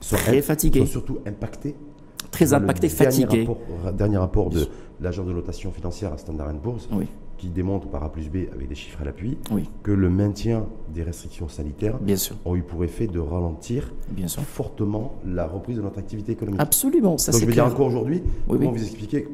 très 0.00 0.42
fatiguées. 0.42 0.80
Sont 0.80 0.86
surtout 0.86 1.18
impactées 1.26 1.76
très 2.30 2.52
impacté, 2.52 2.88
fatigué. 2.88 3.48
dernier 3.92 4.18
rapport 4.18 4.50
de 4.50 4.66
l'agence 5.00 5.26
de 5.26 5.32
notation 5.32 5.72
financière 5.72 6.12
à 6.12 6.18
Standard 6.18 6.52
Poor's, 6.62 6.88
qui 7.40 7.48
démontre 7.48 7.88
par 7.88 8.04
A 8.04 8.12
plus 8.12 8.28
B, 8.28 8.36
avec 8.52 8.68
des 8.68 8.74
chiffres 8.74 9.00
à 9.00 9.04
l'appui, 9.04 9.38
que 9.82 9.90
le 9.90 10.10
maintien 10.10 10.66
des 10.94 11.02
restrictions 11.02 11.48
sanitaires 11.48 11.98
Bien 11.98 12.16
sûr. 12.16 12.36
ont 12.44 12.54
eu 12.54 12.62
pour 12.62 12.84
effet 12.84 13.06
de 13.06 13.18
ralentir 13.18 13.92
Bien 14.10 14.28
sûr. 14.28 14.42
fortement 14.42 15.14
la 15.26 15.46
reprise 15.46 15.78
de 15.78 15.82
notre 15.82 15.98
activité 15.98 16.32
économique. 16.32 16.60
Absolument, 16.60 17.16
ça 17.16 17.32
Donc 17.32 17.40
je 17.40 17.46
veux 17.46 17.52
dire 17.52 17.64
encore 17.64 17.86
aujourd'hui, 17.86 18.22
comment 18.46 18.72
vous 18.72 18.82
expliquez 18.82 19.26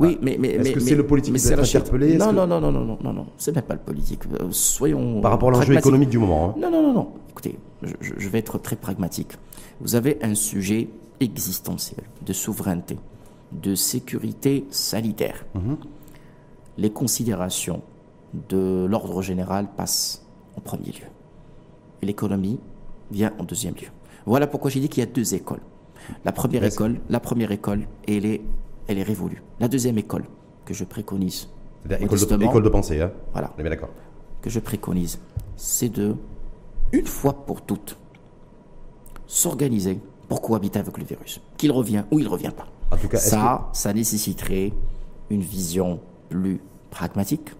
oui, 0.00 0.18
mais, 0.20 0.36
mais 0.40 0.48
est-ce 0.48 0.72
que 0.72 0.80
c'est 0.80 0.96
le 0.96 1.06
politique 1.06 1.36
qui 1.36 1.42
doit 1.42 1.52
être 1.52 1.76
interpellé? 1.76 2.16
Non, 2.16 2.32
non, 2.32 2.48
non, 2.48 2.60
non, 2.60 2.72
non, 2.72 2.84
non, 2.84 2.98
non, 3.00 3.12
non, 3.12 3.26
ce 3.38 3.52
n'est 3.52 3.62
pas 3.62 3.74
le 3.74 3.80
politique. 3.80 4.22
Euh, 4.40 4.48
soyons 4.50 5.20
par 5.20 5.30
rapport 5.30 5.50
à 5.50 5.52
l'enjeu 5.52 5.74
économique 5.74 6.08
du 6.08 6.18
moment. 6.18 6.48
Hein. 6.48 6.54
Non, 6.58 6.68
non, 6.68 6.82
non, 6.82 6.92
non. 6.92 7.08
Écoutez, 7.30 7.56
je, 7.82 7.92
je, 8.00 8.28
vais 8.28 8.38
être 8.38 8.58
très 8.58 8.74
pragmatique. 8.74 9.34
Vous 9.80 9.94
avez 9.94 10.18
un 10.20 10.34
sujet 10.34 10.88
existentielle, 11.20 12.02
de 12.26 12.32
souveraineté, 12.32 12.96
de 13.52 13.76
sécurité 13.76 14.64
sanitaire. 14.70 15.46
Mhm. 15.54 15.76
Les 16.76 16.90
considérations 16.90 17.82
de 18.48 18.86
l'ordre 18.88 19.22
général 19.22 19.68
passent 19.76 20.26
en 20.56 20.60
premier 20.60 20.86
lieu. 20.86 21.06
Et 22.02 22.06
l'économie 22.06 22.58
vient 23.10 23.32
en 23.38 23.44
deuxième 23.44 23.74
lieu. 23.74 23.88
Voilà 24.26 24.46
pourquoi 24.46 24.70
j'ai 24.70 24.80
dit 24.80 24.88
qu'il 24.88 25.00
y 25.00 25.06
a 25.06 25.10
deux 25.10 25.34
écoles. 25.34 25.60
La 26.24 26.32
première 26.32 26.64
école, 26.64 27.00
la 27.08 27.20
première 27.20 27.52
école, 27.52 27.86
elle 28.06 28.26
est, 28.26 28.42
elle 28.88 28.98
est 28.98 29.02
révolue. 29.02 29.42
La 29.60 29.68
deuxième 29.68 29.98
école 29.98 30.24
que 30.64 30.74
je 30.74 30.84
préconise, 30.84 31.48
école 31.88 32.18
de, 32.18 32.44
école 32.44 32.62
de 32.62 32.68
pensée, 32.68 33.00
hein 33.00 33.12
voilà, 33.32 33.52
on 33.56 33.60
est 33.60 33.62
bien 33.62 33.70
d'accord. 33.70 33.90
Que 34.42 34.50
je 34.50 34.60
préconise, 34.60 35.20
c'est 35.56 35.88
de, 35.88 36.16
une 36.92 37.06
fois 37.06 37.44
pour 37.46 37.62
toutes, 37.62 37.96
s'organiser 39.26 40.00
pour 40.28 40.42
cohabiter 40.42 40.78
avec 40.78 40.96
le 40.98 41.04
virus. 41.04 41.40
Qu'il 41.56 41.72
revient 41.72 42.04
ou 42.10 42.18
il 42.18 42.24
ne 42.24 42.30
revient 42.30 42.52
pas. 42.54 42.66
En 42.90 42.96
tout 42.96 43.08
cas, 43.08 43.18
ça, 43.18 43.68
ça 43.72 43.92
nécessiterait 43.92 44.72
une 45.30 45.40
vision 45.40 46.00
plus 46.34 46.60
pragmatique, 46.90 47.50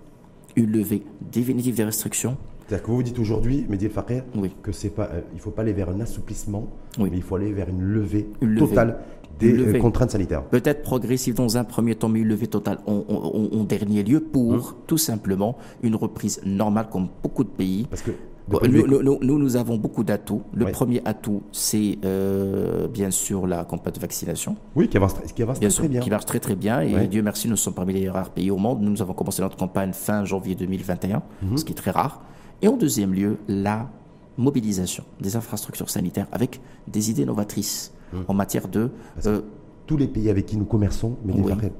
une 0.57 0.71
levée 0.73 1.03
définitive 1.21 1.77
des 1.77 1.85
restrictions. 1.85 2.37
C'est-à-dire 2.67 2.83
que 2.85 2.91
vous 2.91 2.97
vous 2.97 3.03
dites 3.03 3.19
aujourd'hui, 3.19 3.67
Mehdi 3.69 3.87
El 3.87 4.25
oui. 4.37 4.53
que 4.63 4.73
c'est 4.73 4.91
pas, 4.91 5.09
euh, 5.13 5.21
il 5.35 5.41
faut 5.41 5.51
pas 5.51 5.63
aller 5.63 5.73
vers 5.73 5.91
un 5.91 6.01
assouplissement, 6.01 6.67
mais 6.99 7.11
il 7.13 7.23
faut 7.23 7.37
aller 7.37 7.53
vers 7.53 7.69
une 7.69 7.83
levée, 7.83 8.27
totale 8.59 8.99
des 9.39 9.53
euh, 9.59 9.79
contraintes 9.79 10.11
sanitaires. 10.13 10.43
Peut-être 10.45 10.83
progressive 10.83 11.35
dans 11.35 11.57
un 11.57 11.65
premier 11.65 11.95
temps, 11.95 12.09
mais 12.09 12.21
une 12.21 12.29
levée 12.29 12.47
totale 12.47 12.79
en, 12.87 13.65
dernier 13.65 14.03
lieu 14.03 14.21
pour 14.21 14.53
hum. 14.53 14.63
tout 14.87 14.99
simplement 14.99 15.57
une 15.83 15.95
reprise 15.95 16.41
normale 16.45 16.89
comme 16.91 17.09
beaucoup 17.23 17.45
de 17.45 17.51
pays. 17.51 17.87
Parce 17.91 18.03
que 18.03 18.13
nous, 18.49 19.39
nous, 19.39 19.57
avons 19.57 19.77
beaucoup 19.77 20.05
d'atouts. 20.05 20.43
Le 20.53 20.67
premier 20.67 21.01
atout, 21.05 21.43
c'est 21.53 21.99
euh, 22.05 22.89
bien 22.89 23.11
sûr 23.11 23.47
la 23.47 23.65
campagne 23.65 23.95
de 23.95 24.01
vaccination. 24.01 24.57
Oui, 24.77 24.89
qui 24.89 24.97
avance, 24.97 25.15
qui 25.35 25.43
avance 25.43 25.59
très, 25.59 25.89
bien. 25.89 26.01
Qui 26.01 26.11
marche 26.11 26.27
très 26.27 26.41
très 26.41 26.55
bien. 26.55 26.81
Et 26.81 27.07
Dieu 27.07 27.23
merci, 27.23 27.49
nous 27.49 27.57
sommes 27.57 27.75
parmi 27.75 27.95
les 27.95 28.09
rares 28.09 28.31
pays 28.31 28.51
au 28.51 28.59
monde. 28.59 28.81
Nous 28.83 29.01
avons 29.03 29.15
commencé 29.15 29.43
notre 29.43 29.57
campagne 29.57 29.93
fin 29.93 30.25
janvier 30.25 30.55
2021, 30.55 31.23
mhm. 31.43 31.57
ce 31.57 31.65
qui 31.65 31.73
est 31.73 31.77
très 31.77 31.91
rare. 31.91 32.23
Et 32.63 32.69
en 32.69 32.77
deuxième 32.77 33.15
lieu, 33.15 33.39
la 33.49 33.91
mobilisation 34.37 35.05
des 35.21 35.37
infrastructures 35.37 35.91
sanitaires 35.91 36.27
avec 36.33 36.61
des 36.89 37.11
idées 37.11 37.25
novatrices 37.25 37.93
mhm. 38.13 38.25
en 38.29 38.35
matière 38.35 38.69
de... 38.69 38.91
Euh, 39.27 39.43
tous 39.87 39.99
les 39.99 40.09
pays 40.09 40.31
avec 40.31 40.47
qui 40.47 40.57
nous 40.57 40.65
commerçons, 40.65 41.17
mais 41.27 41.35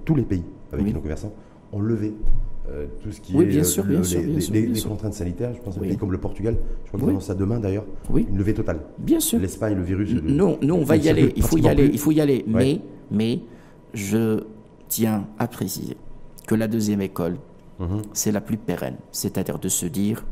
tous 0.05 0.15
les 0.15 0.25
pays 0.25 0.45
avec 0.73 0.85
qui 0.85 0.93
nous 0.93 1.01
commerçons, 1.01 1.33
ont 1.73 1.81
levé 1.81 2.15
euh, 2.71 2.87
tout 3.03 3.13
ce 3.13 3.21
qui 3.21 3.37
est 3.37 3.45
bien 3.45 3.63
sûr, 3.63 3.85
bien 3.85 3.99
les, 3.99 4.41
sûr, 4.41 4.55
les, 4.55 4.81
contraintes 4.81 5.13
sanitaires. 5.13 5.53
Je 5.55 5.61
pense 5.61 5.77
à 5.77 5.81
un 5.81 5.83
pays 5.83 5.99
comme 5.99 6.13
le 6.13 6.19
Portugal, 6.19 6.57
je 6.85 6.97
crois 6.97 7.13
qu'on 7.13 7.21
ça 7.21 7.35
demain 7.35 7.59
d'ailleurs, 7.59 7.85
une 8.15 8.39
levée 8.39 8.55
totale. 8.55 8.81
Bien 8.99 9.21
sûr. 9.21 9.39
L'Espagne, 9.39 9.77
le 9.77 9.83
virus. 9.83 10.15
Non, 10.23 10.59
non, 10.63 10.77
on 10.79 10.85
va 10.85 10.97
y 10.97 11.09
aller. 11.11 11.33
Il 11.37 11.43
faut 11.43 11.59
y 11.59 11.69
aller. 11.69 11.91
Il 11.93 11.99
faut 11.99 12.13
y 12.13 12.21
aller. 12.23 12.43
Mais, 12.47 12.81
mais 13.11 13.41
je 13.93 14.45
tiens 14.89 15.27
à 15.39 15.47
préciser 15.47 15.97
que 16.47 16.55
la 16.55 16.67
deuxième 16.67 17.03
école, 17.03 17.37
mhm. 17.81 18.03
c'est 18.15 18.33
la 18.33 18.41
plus 18.41 18.57
pérenne. 18.57 18.97
C'est-à-dire 19.13 19.59
de 19.59 19.69
se 19.69 19.85
dire 19.85 20.25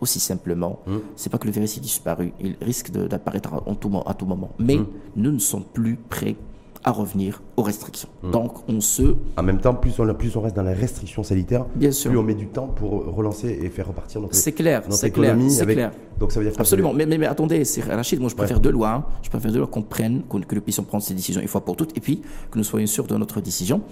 aussi 0.00 0.18
simplement, 0.18 0.80
mhm. 0.86 1.00
c'est 1.14 1.30
pas 1.30 1.36
que 1.36 1.46
le 1.46 1.52
virus 1.52 1.76
est 1.76 1.80
disparu, 1.80 2.32
il 2.40 2.56
risque 2.62 2.90
d'apparaître 2.90 3.52
à 3.52 3.74
tout, 3.74 3.90
à 4.06 4.14
tout 4.14 4.26
moment. 4.26 4.50
Mais 4.58 4.76
mhm. 4.76 4.86
nous 5.16 5.32
ne 5.32 5.38
sommes 5.38 5.64
plus 5.64 5.96
prêts 5.96 6.36
à 6.82 6.92
revenir 6.92 7.42
aux 7.56 7.62
restrictions. 7.62 8.08
Hmm. 8.22 8.30
Donc 8.30 8.68
on 8.68 8.80
se... 8.80 9.14
En 9.36 9.42
même 9.42 9.60
temps, 9.60 9.74
plus 9.74 9.98
on, 10.00 10.14
plus 10.14 10.34
on 10.36 10.40
reste 10.40 10.56
dans 10.56 10.62
les 10.62 10.72
restrictions 10.72 11.22
sanitaires, 11.22 11.66
Bien 11.74 11.90
sûr. 11.90 12.10
plus 12.10 12.18
on 12.18 12.22
met 12.22 12.34
du 12.34 12.46
temps 12.46 12.68
pour 12.68 13.14
relancer 13.14 13.58
et 13.62 13.68
faire 13.68 13.88
repartir 13.88 14.20
notre, 14.20 14.34
c'est 14.34 14.52
clair, 14.52 14.82
c'est 14.88 15.10
clair, 15.10 15.36
c'est 15.48 15.66
clair. 15.66 15.92
Donc 16.18 16.32
ça 16.32 16.40
veut 16.40 16.46
dire 16.46 16.58
Absolument, 16.58 16.94
mais, 16.94 17.06
mais, 17.06 17.18
mais, 17.18 17.26
attendez, 17.26 17.64
c'est 17.64 17.82
Rachid, 17.82 18.20
moi 18.20 18.28
je 18.28 18.34
préfère 18.34 18.60
de 18.60 18.70
loi, 18.70 18.90
hein. 18.90 19.04
je 19.22 19.28
préfère 19.28 19.52
de 19.52 19.58
loi 19.58 19.66
qu'on 19.66 19.82
prenne, 19.82 20.22
que 20.28 20.54
nous 20.54 20.60
puissions 20.60 20.82
prendre 20.82 21.02
ces 21.02 21.14
décisions 21.14 21.40
une 21.40 21.48
fois 21.48 21.62
pour 21.62 21.76
toutes, 21.76 21.96
et 21.96 22.00
puis 22.00 22.22
que 22.50 22.58
nous 22.58 22.64
soyons 22.64 22.86
sûrs 22.86 23.06
de 23.06 23.16
notre 23.16 23.40
décision, 23.40 23.82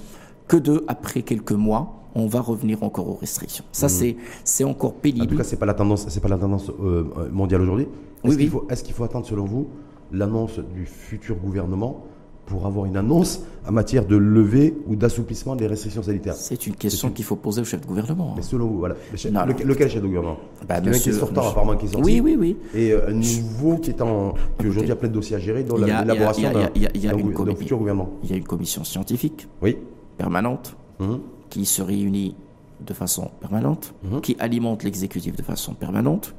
que 0.46 0.56
de, 0.56 0.84
après 0.88 1.22
quelques 1.22 1.52
mois, 1.52 1.94
on 2.14 2.26
va 2.26 2.40
revenir 2.40 2.82
encore 2.82 3.08
aux 3.08 3.14
restrictions. 3.14 3.64
Ça, 3.70 3.86
hmm. 3.86 4.14
c'est, 4.44 4.64
encore 4.64 4.94
pénible. 4.94 5.24
En 5.24 5.26
tout 5.26 5.36
cas, 5.36 5.44
c'est 5.44 5.58
pas 5.58 5.66
la 5.66 5.74
tendance, 5.74 6.06
c'est 6.08 6.20
pas 6.20 6.28
la 6.28 6.38
tendance 6.38 6.70
euh, 6.80 7.04
mondiale 7.30 7.60
aujourd'hui. 7.60 7.86
Est-ce, 8.24 8.38
qu'il 8.38 8.50
faut, 8.50 8.66
est-ce 8.70 8.82
qu'il 8.82 8.94
faut 8.94 9.04
attendre, 9.04 9.26
selon 9.26 9.44
vous, 9.44 9.68
l'annonce 10.10 10.58
du 10.58 10.86
futur 10.86 11.36
gouvernement 11.36 12.04
pour 12.48 12.66
avoir 12.66 12.86
une 12.86 12.96
annonce 12.96 13.42
en 13.66 13.72
matière 13.72 14.06
de 14.06 14.16
levée 14.16 14.74
ou 14.86 14.96
d'assouplissement 14.96 15.54
des 15.54 15.66
restrictions 15.66 16.02
sanitaires 16.02 16.34
C'est 16.34 16.66
une 16.66 16.74
question 16.74 17.10
qu'il 17.10 17.24
faut 17.24 17.36
poser 17.36 17.60
au 17.60 17.64
chef 17.64 17.82
de 17.82 17.86
gouvernement. 17.86 18.32
Mais 18.36 18.42
selon 18.42 18.66
vous, 18.66 18.78
voilà. 18.78 18.96
lequel 19.12 19.90
chef 19.90 20.02
de 20.02 20.06
gouvernement 20.06 20.38
bah, 20.66 20.80
monsieur, 20.80 21.12
qui 21.12 21.16
est 21.16 21.20
sortant, 21.20 21.46
apparemment, 21.46 21.76
qui 21.76 21.86
est 21.86 21.90
sorti. 21.90 22.20
Oui, 22.20 22.20
oui, 22.20 22.36
oui. 22.38 22.56
Et 22.74 22.92
euh, 22.92 23.10
un 23.10 23.12
nouveau 23.12 23.76
qui 23.76 23.90
est 23.90 24.00
en, 24.00 24.34
qui 24.58 24.66
aujourd'hui 24.66 24.90
a 24.90 24.96
plein 24.96 25.08
de 25.08 25.14
dossiers 25.14 25.36
à 25.36 25.38
gérer 25.38 25.62
dans 25.62 25.76
l'élaboration 25.76 26.50
d'un 26.52 27.54
futur 27.54 27.78
gouvernement. 27.78 28.10
Il 28.24 28.30
y 28.30 28.32
a 28.32 28.36
une 28.36 28.44
commission 28.44 28.82
scientifique. 28.82 29.46
Oui. 29.62 29.76
Permanente. 30.16 30.74
Hum. 31.00 31.20
Qui 31.50 31.64
se 31.64 31.82
réunit 31.82 32.34
de 32.80 32.94
façon 32.94 33.30
permanente. 33.40 33.94
Hum. 34.10 34.20
Qui 34.22 34.36
alimente 34.40 34.82
l'exécutif 34.84 35.36
de 35.36 35.42
façon 35.42 35.74
permanente 35.74 36.34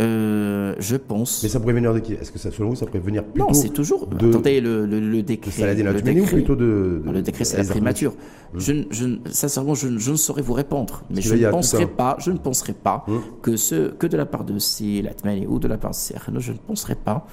euh, 0.00 0.74
je 0.78 0.96
pense. 0.96 1.42
Mais 1.42 1.48
ça 1.48 1.60
pourrait 1.60 1.74
venir 1.74 1.94
de 1.94 2.00
qui? 2.00 2.14
Est-ce 2.14 2.32
que 2.32 2.38
ça, 2.38 2.50
selon 2.50 2.70
vous, 2.70 2.74
ça 2.76 2.86
pourrait 2.86 2.98
venir 2.98 3.22
plutôt 3.22 3.46
Non, 3.46 3.54
c'est 3.54 3.68
toujours. 3.68 4.08
De... 4.08 4.28
Attendez, 4.28 4.60
le, 4.60 4.86
le, 4.86 4.98
le 4.98 5.22
décret. 5.22 5.74
le 5.74 6.00
décret, 6.00 6.20
ou 6.20 6.26
plutôt 6.26 6.56
de, 6.56 7.02
Le 7.04 7.22
décret, 7.22 7.44
c'est 7.44 7.58
la 7.58 7.64
primature. 7.64 8.12
Hum. 8.12 8.60
Je, 8.60 8.72
je, 8.90 9.06
sincèrement, 9.30 9.74
je, 9.74 9.98
je, 9.98 10.10
ne 10.10 10.16
saurais 10.16 10.42
vous 10.42 10.52
répondre. 10.52 11.04
Mais 11.10 11.20
je 11.20 11.34
ne, 11.34 11.50
penserai 11.50 11.86
pas, 11.86 12.16
je 12.18 12.32
ne 12.32 12.38
penserai 12.38 12.72
pas 12.72 13.04
hum. 13.06 13.22
que, 13.40 13.56
ce, 13.56 13.90
que 13.90 14.06
de 14.06 14.16
la 14.16 14.26
part 14.26 14.44
de 14.44 14.58
C. 14.58 15.04
ou 15.48 15.58
de 15.58 15.68
la 15.68 15.78
part 15.78 15.92
de 15.92 15.96
CRN, 15.96 16.40
je 16.40 16.52
ne 16.52 16.58
penserai 16.58 16.96
pas 16.96 17.26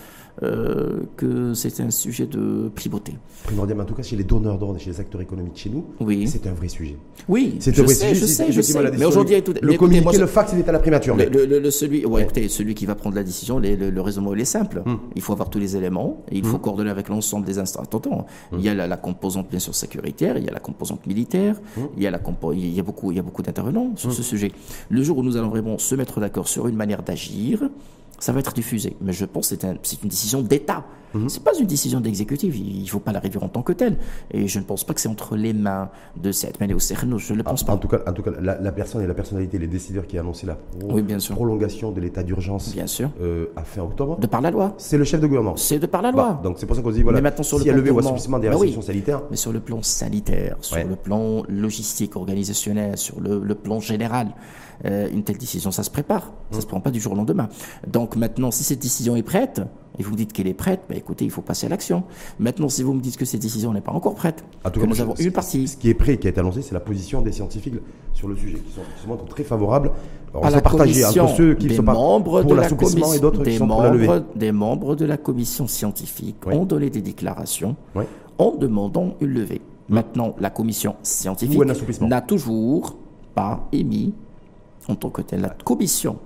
euh, 0.43 1.01
que 1.17 1.53
c'est 1.53 1.79
un 1.81 1.91
sujet 1.91 2.25
de 2.25 2.71
primauté. 2.73 3.13
Primordial, 3.43 3.79
en 3.79 3.85
tout 3.85 3.93
cas, 3.93 4.01
chez 4.01 4.15
les 4.15 4.23
donneurs 4.23 4.57
d'ordre, 4.57 4.79
chez 4.79 4.89
les 4.89 4.99
acteurs 4.99 5.21
économiques 5.21 5.57
chez 5.57 5.69
nous, 5.69 5.85
oui. 5.99 6.27
c'est 6.27 6.47
un 6.47 6.53
vrai 6.53 6.67
sujet. 6.67 6.97
Oui, 7.29 7.57
c'est 7.59 7.77
un 7.79 7.83
vrai 7.83 7.93
sais, 7.93 8.07
sujet. 8.09 8.21
Je 8.21 8.25
sais, 8.25 8.51
je 8.51 8.61
sais. 8.61 8.91
Mais 8.97 9.05
aujourd'hui, 9.05 9.41
tout... 9.43 9.53
le 9.61 9.77
communiqué, 9.77 10.17
le 10.17 10.25
fax, 10.25 10.53
il 10.53 10.59
est 10.59 10.67
à 10.67 10.71
la 10.71 10.79
primature. 10.79 11.15
Le, 11.15 11.59
le, 11.59 11.71
celui, 11.71 12.05
ouais, 12.05 12.23
écoutez, 12.23 12.49
celui 12.49 12.73
qui 12.73 12.87
va 12.87 12.95
prendre 12.95 13.15
la 13.15 13.23
décision, 13.23 13.59
le, 13.59 14.01
raisonnement, 14.01 14.33
il 14.33 14.41
est 14.41 14.45
simple. 14.45 14.81
Hum. 14.85 14.99
Il 15.15 15.21
faut 15.21 15.33
avoir 15.33 15.49
tous 15.49 15.59
les 15.59 15.77
éléments 15.77 16.23
et 16.31 16.37
il 16.37 16.43
faut 16.43 16.55
hum. 16.55 16.61
coordonner 16.61 16.89
avec 16.89 17.09
l'ensemble 17.09 17.45
des 17.45 17.59
instants. 17.59 17.83
Attends, 17.83 18.25
hum. 18.51 18.59
il 18.59 18.65
y 18.65 18.69
a 18.69 18.73
la, 18.73 18.97
composante, 18.97 19.47
bien 19.49 19.59
sûr, 19.59 19.75
sécuritaire, 19.75 20.37
il 20.37 20.43
y 20.43 20.49
a 20.49 20.51
la 20.51 20.59
composante 20.59 21.05
militaire, 21.05 21.55
il 21.97 22.01
y 22.01 22.07
a, 22.07 22.11
la 22.11 22.19
il 22.53 22.73
y 22.73 22.79
a 22.79 22.83
beaucoup, 22.83 23.11
il 23.11 23.17
y 23.17 23.19
a 23.19 23.23
beaucoup 23.23 23.43
d'intervenants 23.43 23.93
sur 23.95 24.11
ce 24.11 24.23
sujet. 24.23 24.51
Le 24.89 25.03
jour 25.03 25.19
où 25.19 25.23
nous 25.23 25.37
allons 25.37 25.49
vraiment 25.49 25.77
se 25.77 25.93
mettre 25.93 26.19
d'accord 26.19 26.47
sur 26.47 26.67
une 26.67 26.75
manière 26.75 27.03
d'agir, 27.03 27.61
ça 28.21 28.31
va 28.31 28.39
être 28.39 28.53
diffusé. 28.53 28.95
Mais 29.01 29.13
je 29.13 29.25
pense 29.25 29.49
que 29.49 29.55
c'est 29.83 30.03
une 30.03 30.09
décision 30.09 30.41
d'État. 30.41 30.85
Mhm. 31.13 31.27
C'est 31.27 31.43
pas 31.43 31.51
une 31.59 31.65
décision 31.65 31.99
d'exécutif. 31.99 32.55
Il 32.57 32.83
ne 32.83 32.87
faut 32.87 32.99
pas 32.99 33.11
la 33.11 33.19
réduire 33.19 33.43
en 33.43 33.49
tant 33.49 33.63
que 33.63 33.73
telle. 33.73 33.97
Et 34.31 34.47
je 34.47 34.59
ne 34.59 34.63
pense 34.63 34.83
pas 34.83 34.93
que 34.93 35.01
c'est 35.01 35.09
entre 35.09 35.35
les 35.35 35.53
mains 35.53 35.89
de 36.15 36.31
cette 36.31 36.57
ou 36.61 36.79
Serno. 36.79 37.17
Je 37.17 37.33
ne 37.33 37.39
le 37.39 37.43
pense 37.43 37.63
pas. 37.63 37.73
En 37.73 37.77
tout 37.77 37.87
cas, 37.87 37.99
en 38.07 38.13
tout 38.13 38.21
cas 38.21 38.31
la, 38.39 38.71
personne 38.71 39.01
et 39.01 39.07
la 39.07 39.13
personnalité, 39.13 39.57
les 39.57 39.67
décideurs 39.67 40.05
qui 40.07 40.17
a 40.17 40.21
annoncé 40.21 40.45
la 40.45 40.57
prolongation 41.31 41.91
de 41.91 41.99
l'état 41.99 42.23
d'urgence 42.23 42.73
euh, 43.21 43.47
à 43.55 43.63
fin 43.63 43.81
octobre. 43.81 44.19
De 44.19 44.27
par 44.27 44.41
la 44.41 44.51
loi. 44.51 44.73
C'est 44.77 44.97
le 44.97 45.03
chef 45.03 45.19
de 45.19 45.27
gouvernement. 45.27 45.57
C'est 45.57 45.79
de 45.79 45.87
par 45.87 46.01
la 46.01 46.11
loi. 46.11 46.33
Bah, 46.33 46.41
donc 46.43 46.57
c'est 46.59 46.67
pour 46.67 46.75
ça 46.75 46.81
qu'on 46.81 46.91
dit 46.91 47.01
voilà. 47.01 47.17
Mais 47.17 47.23
maintenant 47.23 47.43
sur 47.43 47.59
si 47.59 47.65
le 47.65 47.83
plan 47.83 47.95
levé 47.95 48.07
suffisamment 48.07 48.39
des 48.39 48.47
bah 48.47 48.53
restrictions 48.53 48.81
sanitaires. 48.81 49.21
Mais 49.31 49.37
sur 49.37 49.51
le 49.51 49.59
plan 49.59 49.81
sanitaire, 49.81 50.57
sur 50.61 50.77
le 50.77 50.95
plan 50.95 51.43
logistique, 51.49 52.15
organisationnel, 52.15 52.97
sur 52.97 53.19
le 53.19 53.55
plan 53.55 53.79
général. 53.79 54.27
Euh, 54.85 55.09
une 55.11 55.23
telle 55.23 55.37
décision, 55.37 55.71
ça 55.71 55.83
se 55.83 55.89
prépare. 55.89 56.31
Ça 56.51 56.57
ne 56.57 56.61
se 56.61 56.67
prend 56.67 56.79
pas 56.79 56.91
du 56.91 56.99
jour 56.99 57.13
au 57.13 57.15
lendemain. 57.15 57.49
Donc 57.87 58.15
maintenant, 58.15 58.51
si 58.51 58.63
cette 58.63 58.79
décision 58.79 59.15
est 59.15 59.23
prête, 59.23 59.61
et 59.99 60.03
vous 60.03 60.11
me 60.11 60.17
dites 60.17 60.33
qu'elle 60.33 60.47
est 60.47 60.53
prête, 60.53 60.81
bah 60.89 60.95
écoutez, 60.95 61.25
il 61.25 61.31
faut 61.31 61.41
passer 61.41 61.67
à 61.67 61.69
l'action. 61.69 62.03
Maintenant, 62.39 62.69
si 62.69 62.81
vous 62.81 62.93
me 62.93 63.01
dites 63.01 63.17
que 63.17 63.25
cette 63.25 63.41
décision 63.41 63.73
n'est 63.73 63.81
pas 63.81 63.91
encore 63.91 64.15
prête, 64.15 64.43
que 64.73 64.85
nous 64.85 65.01
avons 65.01 65.15
une 65.15 65.31
partie. 65.31 65.67
Ce 65.67 65.77
qui 65.77 65.89
est 65.89 65.93
prêt, 65.93 66.17
qui 66.17 66.27
est 66.27 66.37
annoncé, 66.37 66.61
c'est 66.61 66.73
la 66.73 66.79
position 66.79 67.21
des 67.21 67.31
scientifiques 67.31 67.75
sur 68.13 68.27
le 68.27 68.35
sujet, 68.35 68.57
qui 68.57 68.73
sont, 68.73 69.17
qui 69.17 69.29
très 69.29 69.43
favorables. 69.43 69.91
à 70.41 70.49
la 70.49 70.61
commission 70.61 71.25
entre 71.25 71.35
ceux 71.35 71.55
qui 71.55 71.75
sont 71.75 71.83
membres 71.83 72.41
pour 72.41 72.55
l'assouplissement 72.55 73.13
et 73.13 73.19
d'autres 73.19 73.43
qui 73.43 73.57
sont 73.57 73.67
membres, 73.67 73.97
pour 73.97 74.13
la. 74.13 74.19
Des 74.35 74.51
membres 74.51 74.95
de 74.95 75.05
la 75.05 75.17
commission 75.17 75.67
scientifique 75.67 76.47
ont 76.47 76.65
donné 76.65 76.89
des 76.89 77.01
déclarations 77.01 77.75
en 78.37 78.55
demandant 78.55 79.15
une 79.21 79.29
levée. 79.29 79.61
Maintenant, 79.89 80.35
la 80.39 80.49
commission 80.49 80.95
scientifique 81.03 81.61
n'a 82.01 82.21
toujours 82.21 82.95
pas 83.35 83.67
émis 83.73 84.13
en 84.87 84.95
tant 84.95 85.09
que 85.09 85.21
telle. 85.21 85.41
La 85.41 85.49
commission 85.49 86.17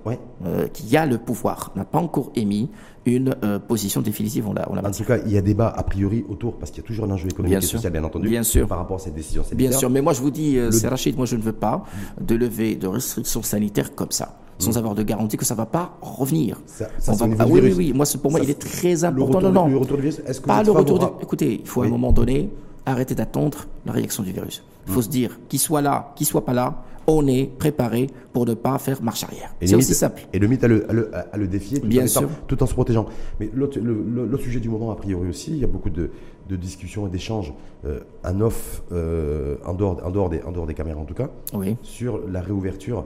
euh, 0.44 0.66
qui 0.68 0.96
a 0.96 1.06
le 1.06 1.18
pouvoir 1.18 1.72
n'a 1.76 1.84
pas 1.84 1.98
encore 1.98 2.32
émis 2.34 2.70
une 3.04 3.34
euh, 3.44 3.58
position 3.58 4.00
définitive. 4.00 4.48
On 4.48 4.52
l'a, 4.52 4.68
en 4.68 4.90
tout 4.90 5.04
cas, 5.04 5.18
il 5.24 5.32
y 5.32 5.38
a 5.38 5.42
débat 5.42 5.68
a 5.68 5.82
priori 5.82 6.24
autour, 6.28 6.54
parce 6.58 6.70
qu'il 6.70 6.82
y 6.82 6.84
a 6.84 6.86
toujours 6.86 7.04
un 7.06 7.10
enjeu 7.10 7.28
économique 7.28 7.58
et 7.58 7.60
social, 7.60 7.92
bien 7.92 8.04
entendu, 8.04 8.28
bien 8.28 8.42
sûr. 8.42 8.66
par 8.66 8.78
rapport 8.78 8.96
à 8.96 9.00
cette 9.00 9.14
décision. 9.14 9.42
Bien 9.54 9.72
sûr, 9.72 9.90
mais 9.90 10.02
moi 10.02 10.12
je 10.12 10.20
vous 10.20 10.30
dis, 10.30 10.58
euh, 10.58 10.70
c'est 10.70 10.88
Rachid, 10.88 11.16
moi 11.16 11.26
je 11.26 11.36
ne 11.36 11.42
veux 11.42 11.52
pas 11.52 11.84
de 12.20 12.34
lever 12.34 12.74
de 12.74 12.86
restrictions 12.86 13.42
sanitaires 13.42 13.94
comme 13.94 14.10
ça 14.10 14.38
sans 14.58 14.72
mm. 14.72 14.78
avoir 14.78 14.94
de 14.94 15.02
garantie 15.02 15.36
que 15.36 15.44
ça 15.44 15.52
ne 15.54 15.58
va 15.58 15.66
pas 15.66 15.98
revenir. 16.00 16.58
Ça, 16.64 16.88
ah, 17.08 17.46
oui, 17.46 17.60
oui, 17.62 17.74
oui. 17.76 17.92
Moi, 17.92 18.06
pour 18.22 18.30
moi, 18.30 18.40
il 18.42 18.48
est 18.48 18.58
très 18.58 19.04
important. 19.04 19.40
Le 19.40 19.48
retour, 19.48 19.52
non, 19.52 19.68
Le 19.68 19.76
retour 19.76 19.96
du 19.96 20.04
virus, 20.04 20.22
est-ce 20.26 20.40
que 20.40 20.46
pas 20.46 20.62
le 20.62 20.72
retour 20.72 20.98
du... 20.98 21.04
Écoutez, 21.22 21.60
il 21.60 21.68
faut 21.68 21.82
à 21.82 21.86
un 21.86 21.90
moment 21.90 22.10
donné 22.10 22.50
arrêter 22.86 23.14
d'attendre 23.14 23.66
la 23.84 23.92
réaction 23.92 24.22
du 24.22 24.32
virus. 24.32 24.62
Il 24.86 24.92
faut 24.92 25.02
se 25.02 25.08
dire, 25.08 25.38
qu'il 25.48 25.58
soit 25.58 25.80
là, 25.80 26.12
qu'il 26.16 26.26
soit 26.26 26.44
pas 26.44 26.52
là, 26.52 26.84
on 27.06 27.26
est 27.26 27.46
préparé 27.58 28.08
pour 28.32 28.46
ne 28.46 28.54
pas 28.54 28.78
faire 28.78 29.02
marche 29.02 29.24
arrière. 29.24 29.54
C'est 29.62 29.74
aussi 29.74 29.94
simple. 29.94 30.22
Et 30.32 30.38
le 30.38 30.48
mythe 30.48 30.64
à 30.64 30.68
le, 30.68 30.86
à 31.14 31.36
le, 31.36 31.46
défier 31.46 31.80
tout, 31.80 31.86
Bien 31.86 32.04
en 32.04 32.08
sûr. 32.08 32.28
tout 32.46 32.62
en 32.62 32.66
se 32.66 32.74
protégeant. 32.74 33.06
Mais 33.40 33.50
l'autre 33.54 34.42
sujet 34.42 34.60
du 34.60 34.68
moment, 34.68 34.90
a 34.90 34.96
priori 34.96 35.28
aussi, 35.28 35.52
il 35.52 35.58
y 35.58 35.64
a 35.64 35.68
beaucoup 35.68 35.90
de, 35.90 36.10
discussions 36.48 37.06
et 37.06 37.10
d'échanges 37.10 37.52
euh, 37.84 38.00
en 38.24 38.40
off, 38.40 38.82
euh, 38.92 39.56
en, 39.64 39.74
dehors, 39.74 40.00
en, 40.04 40.10
dehors 40.10 40.28
des, 40.28 40.42
en 40.42 40.52
dehors 40.52 40.66
des 40.66 40.74
caméras 40.74 41.00
en 41.00 41.04
tout 41.04 41.14
cas, 41.14 41.30
oui. 41.54 41.76
sur 41.82 42.26
la 42.28 42.40
réouverture 42.40 43.04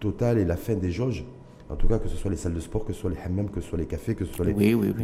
totale 0.00 0.38
et 0.38 0.44
la 0.44 0.56
fin 0.56 0.74
des 0.74 0.90
jauges. 0.90 1.24
En 1.70 1.76
tout 1.76 1.86
cas, 1.86 1.98
que 1.98 2.08
ce 2.08 2.16
soit 2.16 2.30
les 2.30 2.36
salles 2.36 2.54
de 2.54 2.60
sport, 2.60 2.84
que 2.84 2.92
ce 2.92 3.00
soit 3.00 3.10
les 3.10 3.18
hammams, 3.24 3.48
que 3.48 3.60
ce 3.60 3.68
soit 3.68 3.78
les 3.78 3.86
cafés, 3.86 4.16
que 4.16 4.24
ce 4.24 4.34
soit 4.34 4.44
les, 4.44 4.54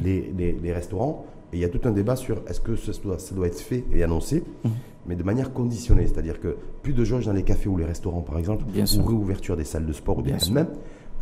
les, 0.03 0.53
les, 0.61 0.73
restaurants. 0.73 1.25
Et 1.53 1.59
il 1.59 1.61
y 1.61 1.65
a 1.65 1.69
tout 1.69 1.81
un 1.85 1.93
débat 1.93 2.17
sur 2.17 2.43
est-ce 2.49 2.61
que 2.61 2.75
ça 2.75 2.91
doit, 3.05 3.21
ça 3.21 3.37
doit, 3.37 3.47
être 3.47 3.61
fait 3.61 3.85
et 3.93 4.03
annoncé. 4.03 4.43
Mmh 4.65 4.71
mais 5.09 5.17
de 5.17 5.23
manière 5.23 5.53
conditionnée. 5.53 6.07
C'est-à-dire 6.07 6.41
que 6.41 6.57
plus 6.83 6.93
de 6.93 7.05
jauges 7.05 7.27
dans 7.27 7.33
les 7.33 7.43
cafés 7.43 7.69
ou 7.69 7.77
les 7.77 7.85
restaurants, 7.85 8.23
par 8.23 8.39
exemple, 8.39 8.65
ou 8.67 9.03
réouverture 9.05 9.57
des 9.57 9.65
salles 9.65 9.87
de 9.87 9.93
sport 9.93 10.19
ou 10.19 10.23
des 10.23 10.33
même, 10.51 10.69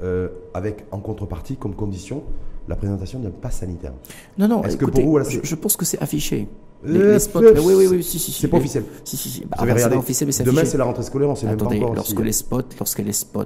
euh, 0.03 0.29
avec 0.53 0.85
en 0.91 0.99
contrepartie 0.99 1.57
comme 1.57 1.75
condition 1.75 2.25
la 2.67 2.77
présentation 2.77 3.21
d'un 3.21 3.31
pass 3.31 3.59
sanitaire. 3.59 3.93
Non, 4.39 4.49
non, 4.49 4.63
Est-ce 4.65 4.77
que 4.77 4.87
pour 4.87 5.03
vous, 5.03 5.19
je, 5.25 5.55
pense 5.55 5.77
que 5.77 5.85
c'est 5.85 6.01
affiché. 6.01 6.49
Les, 6.83 6.99
euh, 6.99 7.19
spots, 7.19 7.41
oui, 7.41 7.75
oui, 7.75 7.87
oui, 7.91 8.03
si, 8.03 8.19
si, 8.19 8.33
C'est 8.33 8.49
pas 8.49 8.57
officiel. 8.57 8.85
Si, 9.05 9.17
si, 9.17 9.29
si. 9.29 9.45
Bah, 9.45 9.59
c'est 9.59 9.97
officiel, 9.97 10.27
mais 10.27 10.33
c'est 10.33 10.45
Demain, 10.45 10.65
c'est 10.65 10.79
la 10.79 10.85
rentrée 10.85 11.03
scolaire, 11.03 11.31
on 11.31 11.35
sait 11.35 11.47
même 11.47 11.57
pas 11.57 11.67
encore. 11.67 11.95
Lorsque 11.95 12.21
les 12.21 12.33
spots, 12.33 12.63
lorsque 12.79 12.99
les 12.99 13.13
spots 13.13 13.45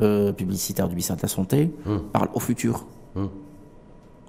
euh, 0.00 0.32
publicitaires 0.32 0.88
du 0.88 0.94
ministère 0.94 1.16
de 1.16 1.22
la 1.22 1.28
Santé 1.28 1.70
hum. 1.86 2.02
parlent 2.12 2.30
au 2.34 2.40
futur. 2.40 2.86
Hum 3.14 3.28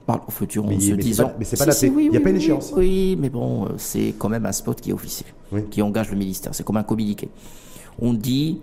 parle 0.08 0.22
au 0.28 0.32
futur 0.32 0.66
en 0.66 0.80
se 0.80 0.94
disant. 0.94 1.34
mais 1.38 1.46
c'est 1.46 1.58
pas 1.58 1.66
la 1.66 1.76
il 2.02 2.10
n'y 2.10 2.18
a 2.18 2.22
pas 2.22 2.30
une 2.32 2.38
échéance. 2.38 2.74
Oui, 2.76 3.16
mais 3.20 3.30
bon, 3.30 3.66
euh, 3.66 3.70
c'est 3.78 4.16
quand 4.18 4.30
même 4.30 4.46
un 4.46 4.52
spot 4.52 4.80
qui 4.82 4.90
est 4.90 4.94
officiel, 4.94 5.30
qui 5.70 5.82
engage 5.82 6.10
le 6.10 6.18
ministère. 6.18 6.56
C'est 6.56 6.64
comme 6.64 6.78
un 6.78 6.84
communiqué. 6.84 7.30
On 8.00 8.14
dit 8.14 8.62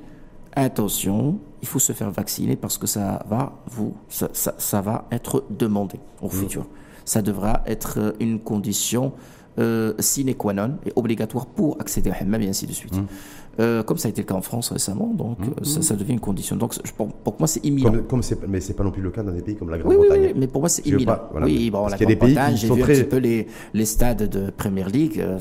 attention, 0.56 1.38
il 1.62 1.68
faut 1.68 1.78
se 1.78 1.92
faire 1.92 2.10
vacciner 2.10 2.56
parce 2.56 2.78
que 2.78 2.86
ça 2.86 3.24
va 3.28 3.52
vous, 3.66 3.94
ça, 4.08 4.28
ça, 4.32 4.80
va 4.80 5.06
être 5.12 5.44
demandé 5.50 6.00
au 6.22 6.28
futur. 6.28 6.66
Ça 7.04 7.20
devra 7.20 7.62
être 7.66 7.98
euh, 7.98 8.12
une 8.20 8.40
condition 8.40 9.12
euh, 9.58 9.92
sine 9.98 10.34
qua 10.34 10.52
non 10.52 10.78
et 10.86 10.92
obligatoire 10.96 11.46
pour 11.46 11.80
accéder 11.80 12.10
à 12.10 12.16
Hammam 12.20 12.40
et 12.42 12.48
ainsi 12.48 12.66
de 12.66 12.72
suite. 12.72 12.94
Euh, 13.60 13.82
comme 13.82 13.98
ça 13.98 14.08
a 14.08 14.10
été 14.10 14.22
le 14.22 14.26
cas 14.26 14.34
en 14.34 14.42
France 14.42 14.70
récemment, 14.70 15.12
donc 15.14 15.38
mmh, 15.38 15.42
euh, 15.60 15.64
ça, 15.64 15.94
mmh. 15.94 15.96
devient 15.96 16.12
une 16.14 16.20
condition. 16.20 16.56
Donc 16.56 16.74
pour, 16.96 17.08
pour 17.08 17.36
moi 17.38 17.46
c'est 17.46 17.64
imminent. 17.64 17.90
Comme, 17.90 18.02
comme 18.02 18.20
mais 18.48 18.60
c'est 18.60 18.74
pas 18.74 18.84
non 18.84 18.90
plus 18.90 19.02
le 19.02 19.10
cas 19.10 19.22
dans 19.22 19.32
des 19.32 19.42
pays 19.42 19.56
comme 19.56 19.70
la 19.70 19.78
Grande-Bretagne. 19.78 20.20
Oui, 20.20 20.26
oui, 20.28 20.34
mais 20.36 20.46
pour 20.46 20.60
moi 20.60 20.68
c'est 20.68 20.86
imminent. 20.86 21.18
oui, 21.42 21.70
bon, 21.70 21.86
la 21.86 21.96
Grande-Bretagne, 21.96 22.56
j'ai 22.56 22.70
vu 22.70 22.82
un 22.82 22.86
petit 22.86 23.04
peu 23.04 23.18
les, 23.18 23.46
les 23.72 23.84
stades 23.84 24.28
de 24.28 24.50
Premier 24.50 24.84
League. 24.84 25.20
Euh, 25.20 25.38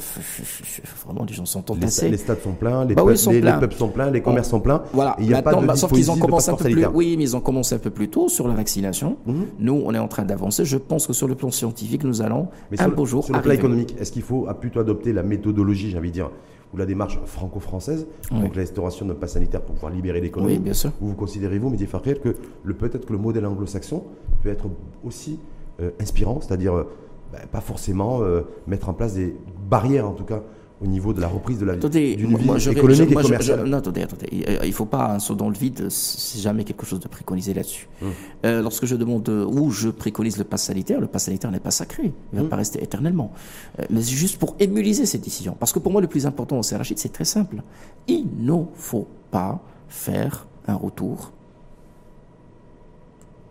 vraiment, 1.06 1.26
les 1.28 1.34
gens 1.34 1.46
sont 1.46 1.72
entassés. 1.72 2.06
Les, 2.06 2.12
les, 2.12 2.18
stades 2.18 2.42
sont 2.42 2.54
pleins, 2.54 2.86
les, 2.86 2.96
bah 2.96 3.04
pubs, 3.04 3.16
sont 3.16 3.32
les, 3.32 3.42
pleins. 3.42 3.60
les, 3.60 3.68
pubs 3.68 3.78
sont 3.78 3.90
pleins, 3.90 4.12
les 4.12 4.22
commerces 4.22 4.50
sont 4.50 4.60
pleins. 4.60 4.84
Voilà. 4.94 5.16
Il 5.20 5.30
y 5.30 5.34
a 5.34 5.42
pas 5.42 5.56
de 5.56 5.66
bah, 5.66 5.76
sauf 5.76 5.92
qu'ils 5.92 6.12
ont 6.12 6.18
commencé 6.18 6.52
un 6.52 6.56
peu 6.56 6.70
plus. 6.70 6.86
Oui, 6.94 7.16
mais 7.18 7.24
ils 7.24 7.36
ont 7.36 7.42
commencé 7.42 7.76
un 7.76 7.80
peu 7.80 7.90
plus 7.90 8.10
tôt 8.10 8.30
sur 8.30 8.48
la 8.48 8.54
vaccination. 8.54 9.18
Mmh. 9.26 9.34
Nous, 9.60 9.82
on 9.86 9.94
est 9.94 10.00
en 10.00 10.08
train 10.08 10.24
d'avancer. 10.24 10.66
Je 10.66 10.78
pense 10.78 11.08
que 11.08 11.14
sur 11.14 11.28
le 11.28 11.36
plan 11.36 11.52
scientifique, 11.52 12.04
nous 12.04 12.22
allons 12.22 12.48
un 12.78 12.90
beau 12.90 13.06
jour. 13.06 13.24
Sur 13.24 13.36
le 13.36 13.42
plan 13.42 13.54
économique, 13.54 13.96
est-ce 14.00 14.12
qu'il 14.12 14.22
faut 14.22 14.48
plutôt 14.60 14.80
adopter 14.80 15.14
la 15.14 15.24
méthodologie, 15.24 15.90
j'ai 15.90 15.98
envie 15.98 16.10
de 16.10 16.14
dire 16.14 16.30
ou 16.74 16.78
la 16.78 16.86
démarche 16.86 17.20
franco-française, 17.26 18.08
donc 18.32 18.56
l'instauration 18.56 19.06
d'un 19.06 19.14
pass 19.14 19.34
sanitaire 19.34 19.62
pour 19.62 19.76
pouvoir 19.76 19.92
libérer 19.92 20.22
l'économie. 20.22 20.54
Oui, 20.54 20.60
bien 20.60 20.74
sûr. 20.74 20.92
Ou 21.02 21.08
vous 21.08 21.16
considérez-vous, 21.16 21.70
Mehdi 21.70 21.86
Farker, 21.86 22.16
que 22.16 22.36
peut-être 22.74 23.06
que 23.06 23.14
le 23.14 23.20
modèle 23.20 23.46
anglo-saxon 23.46 24.04
peut 24.42 24.50
être 24.50 24.66
aussi 25.04 25.40
euh, 25.80 25.92
inspirant, 26.00 26.40
c'est-à-dire 26.42 26.74
euh, 26.74 26.84
ben, 27.32 27.42
pas 27.52 27.62
forcément 27.62 28.22
euh, 28.22 28.42
mettre 28.68 28.90
en 28.90 28.94
place 28.94 29.14
des 29.14 29.36
barrières, 29.70 30.08
en 30.08 30.14
tout 30.14 30.26
cas, 30.26 30.42
au 30.84 30.88
niveau 30.88 31.14
de 31.14 31.22
la 31.22 31.28
reprise 31.28 31.60
de 31.60 31.66
la 31.66 31.74
attendez, 31.74 32.16
d'une 32.16 32.36
vie 32.36 32.70
économique 32.72 33.12
et 33.12 33.14
commerciale. 33.14 33.64
non, 33.64 33.78
attendez, 33.78 34.02
attendez. 34.02 34.28
Il 34.32 34.68
ne 34.68 34.72
faut 34.74 34.86
pas 34.86 35.14
un 35.14 35.20
saut 35.20 35.36
dans 35.36 35.50
le 35.50 35.56
vide, 35.56 35.90
c'est 35.90 36.40
jamais 36.40 36.64
quelque 36.66 36.86
chose 36.86 37.00
de 37.00 37.08
préconisé 37.08 37.54
là-dessus. 37.54 37.88
Hum. 38.02 38.12
Euh, 38.46 38.62
lorsque 38.62 38.86
je 38.86 38.96
demande 38.96 39.28
euh, 39.30 39.46
où 39.46 39.72
je 39.72 39.90
préconise 39.90 40.38
le 40.38 40.44
pass 40.44 40.64
sanitaire, 40.64 41.00
le 41.00 41.08
pass 41.08 41.26
sanitaire 41.26 41.52
n'est 41.52 41.62
pas 41.62 41.72
sacré, 41.72 42.04
il 42.04 42.36
ne 42.36 42.40
va 42.40 42.44
hum. 42.44 42.50
pas 42.50 42.58
rester 42.58 42.84
éternellement. 42.84 43.32
Euh, 43.80 43.86
mais 43.90 44.02
c'est 44.02 44.16
juste 44.16 44.38
pour 44.38 44.56
émuliser 44.60 45.06
cette 45.06 45.22
décision. 45.22 45.56
Parce 45.58 45.72
que 45.72 45.80
pour 45.80 45.92
moi, 45.92 46.02
le 46.02 46.08
plus 46.08 46.26
important 46.26 46.60
au 46.60 46.62
CRHIT, 46.62 46.98
c'est 46.98 47.14
très 47.14 47.26
simple. 47.26 47.64
Il 48.08 48.28
ne 48.40 48.64
faut 48.76 49.08
pas 49.32 49.62
faire 49.88 50.48
un 50.68 50.76
retour 50.76 51.32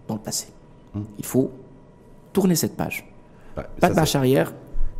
dans 0.07 0.15
le 0.15 0.21
passé. 0.21 0.49
Hum. 0.95 1.05
Il 1.19 1.25
faut 1.25 1.51
tourner 2.33 2.57
cette 2.57 2.77
page. 2.77 3.07
pas 3.81 3.89
de 3.89 3.95
marche 3.95 4.15
arrière, 4.17 4.53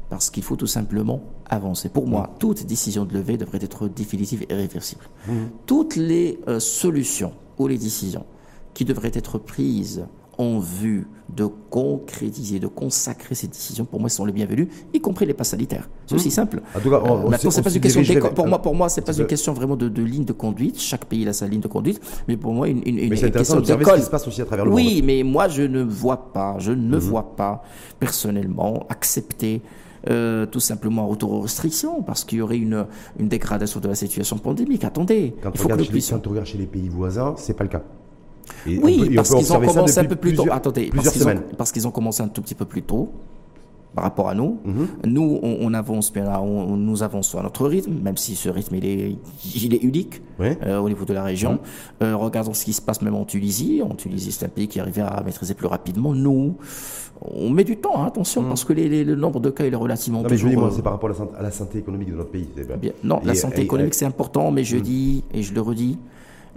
parce 0.09 0.31
qu'il 0.31 0.43
faut 0.43 0.57
tout 0.57 0.67
simplement 0.67 1.23
avancer. 1.55 1.89
Pour 1.89 2.07
moi, 2.07 2.23
mm. 2.23 2.39
toute 2.39 2.67
décision 2.67 3.05
de 3.05 3.15
levée 3.15 3.37
devrait 3.37 3.61
être 3.63 3.89
définitive 3.89 4.45
et 4.49 4.55
réversible. 4.55 5.05
Mm. 5.29 5.33
Toutes 5.67 5.97
les 5.97 6.41
euh, 6.49 6.61
solutions 6.61 7.33
ou 7.59 7.67
les 7.69 7.79
décisions 7.79 8.25
qui 8.75 8.85
devraient 8.85 9.13
être 9.15 9.39
prises 9.39 10.05
en 10.39 10.59
vue 10.59 11.07
de 11.29 11.47
concrétiser, 11.71 12.59
de 12.59 12.67
consacrer 12.67 13.35
ces 13.35 13.47
décisions, 13.47 13.85
pour 13.85 14.01
moi, 14.01 14.09
sont 14.09 14.25
les 14.25 14.33
bienvenues, 14.33 14.69
y 14.93 15.01
compris 15.01 15.27
les 15.27 15.35
pas 15.35 15.45
sanitaires. 15.45 15.89
C'est 16.07 16.15
aussi 16.15 16.29
hmm. 16.29 16.31
simple. 16.31 16.63
En 16.75 16.81
tout 16.81 16.91
cas, 16.91 16.97
euh, 16.97 17.29
maintenant, 17.29 17.51
c'est 17.51 17.63
pas 17.63 17.71
une 17.71 17.81
question 17.81 18.31
pour 18.35 18.47
moi, 18.47 18.61
pour 18.61 18.75
moi, 18.75 18.89
c'est 18.89 19.03
pas 19.03 19.13
une 19.17 19.27
question 19.27 19.53
vraiment 19.53 19.77
de, 19.77 20.03
ligne 20.03 20.25
de 20.25 20.33
conduite. 20.33 20.81
Chaque 20.81 21.05
pays 21.05 21.29
a 21.29 21.33
sa 21.33 21.47
ligne 21.47 21.61
de 21.61 21.69
conduite, 21.69 22.01
mais 22.29 22.37
pour 22.37 22.53
moi, 22.53 22.69
une, 22.69 22.83
une, 22.87 22.99
une 22.99 23.11
question 23.11 23.61
de 23.61 23.67
ce 23.67 23.73
qui 23.73 24.03
se 24.03 24.11
passe 24.11 24.27
aussi 24.27 24.41
à 24.43 24.47
travers 24.47 24.65
le 24.65 24.73
oui, 24.73 25.03
mais 25.05 25.23
moi, 25.23 25.49
je 25.49 25.63
ne 25.63 25.83
vois 25.83 26.33
pas, 26.33 26.57
je 26.59 26.73
ne 26.73 26.97
hmm. 26.97 27.01
vois 27.01 27.37
pas 27.37 27.63
personnellement 28.01 28.87
accepter. 28.89 29.63
Euh, 30.11 30.47
tout 30.47 30.59
simplement 30.59 31.07
retour 31.07 31.33
aux 31.33 31.41
restrictions 31.43 32.03
parce 32.03 32.25
qu'il 32.25 32.39
y 32.39 32.43
aurait 32.43 32.59
une, 32.59 32.87
une 33.21 33.29
dégradation 33.29 33.79
de 33.79 33.87
la 33.87 33.95
situation 33.95 34.37
pandémique. 34.37 34.83
Attendez, 34.83 35.35
quand, 35.41 35.51
il 35.55 35.61
faut 35.61 35.69
que 35.69 35.85
chez, 35.85 36.13
quand 36.13 36.27
on 36.27 36.31
regarde 36.31 36.47
chez 36.47 36.59
les 36.59 36.67
pays 36.67 36.89
voisins, 36.89 37.35
c'est 37.37 37.55
pas 37.55 37.63
le 37.63 37.71
cas 37.71 37.83
oui, 38.67 39.15
parce 39.15 39.35
qu'ils 39.35 39.53
ont 39.53 39.61
commencé 39.61 39.99
un 39.99 40.05
peu 40.05 40.17
plus 40.17 40.35
tôt. 40.35 40.47
Attendez, 40.51 40.91
parce 41.57 41.73
qu'ils 41.73 41.87
ont, 41.87 41.91
commencé 41.91 42.23
un 42.23 42.29
tout 42.29 42.43
petit 42.43 42.55
peu 42.55 42.65
plus 42.65 42.83
tôt 42.83 43.13
par 43.95 44.05
rapport 44.05 44.29
à 44.29 44.35
nous. 44.35 44.59
Mhm. 44.65 44.89
Nous, 45.07 45.41
on, 45.43 45.75
avance, 45.75 46.13
bien 46.13 46.25
là, 46.25 46.41
on, 46.41 46.77
nous 46.77 47.03
avançons 47.03 47.39
à 47.39 47.43
notre 47.43 47.67
rythme, 47.67 47.93
même 48.03 48.17
si 48.17 48.37
ce 48.37 48.49
rythme 48.49 48.77
il 48.77 48.87
est, 48.87 49.17
il 49.55 49.75
est 49.75 49.83
unique 49.83 50.23
euh, 50.41 50.79
au 50.79 50.89
niveau 50.89 51.05
de 51.05 51.13
la 51.13 51.23
région. 51.23 51.53
Mhm. 51.53 51.59
Euh, 52.03 52.17
regardons 52.17 52.55
ce 52.55 52.65
qui 52.65 52.73
se 52.73 52.81
passe 52.81 53.03
même 53.03 53.15
en 53.15 53.25
Tunisie. 53.25 53.83
En 53.83 53.95
Tunisie, 53.95 54.33
c'est 54.33 54.47
un 54.47 54.49
pays 54.49 54.69
qui 54.69 54.81
arrivait 54.81 55.03
à 55.03 55.23
maîtriser 55.25 55.55
plus 55.55 55.67
rapidement. 55.67 56.15
Nous, 56.15 56.57
on 57.21 57.51
met 57.51 57.65
du 57.65 57.77
temps, 57.77 58.03
hein, 58.03 58.07
attention, 58.07 58.43
mhm. 58.43 58.49
parce 58.49 58.65
que 58.65 58.73
le 58.73 59.15
nombre 59.15 59.41
de 59.41 59.51
cas 59.51 59.65
est 59.65 59.75
relativement. 59.75 60.23
Non, 60.23 60.29
mais 60.31 60.37
je 60.37 60.49
dis, 60.49 60.57
moi, 60.57 60.69
euh, 60.69 60.73
c'est 60.75 60.83
par 60.83 60.93
rapport 60.93 61.11
à 61.39 61.43
la, 61.43 61.51
santé, 61.51 61.79
économique 61.79 62.11
de 62.11 62.17
notre 62.17 62.31
pays. 62.31 62.49
non, 63.05 63.21
la 63.25 63.35
santé 63.35 63.63
économique, 63.63 63.95
c'est 63.95 64.07
important, 64.07 64.51
mais 64.51 64.65
je 64.65 64.79
dis, 64.79 65.25
et 65.35 65.43
je 65.43 65.55
le 65.55 65.61
redis, 65.61 65.99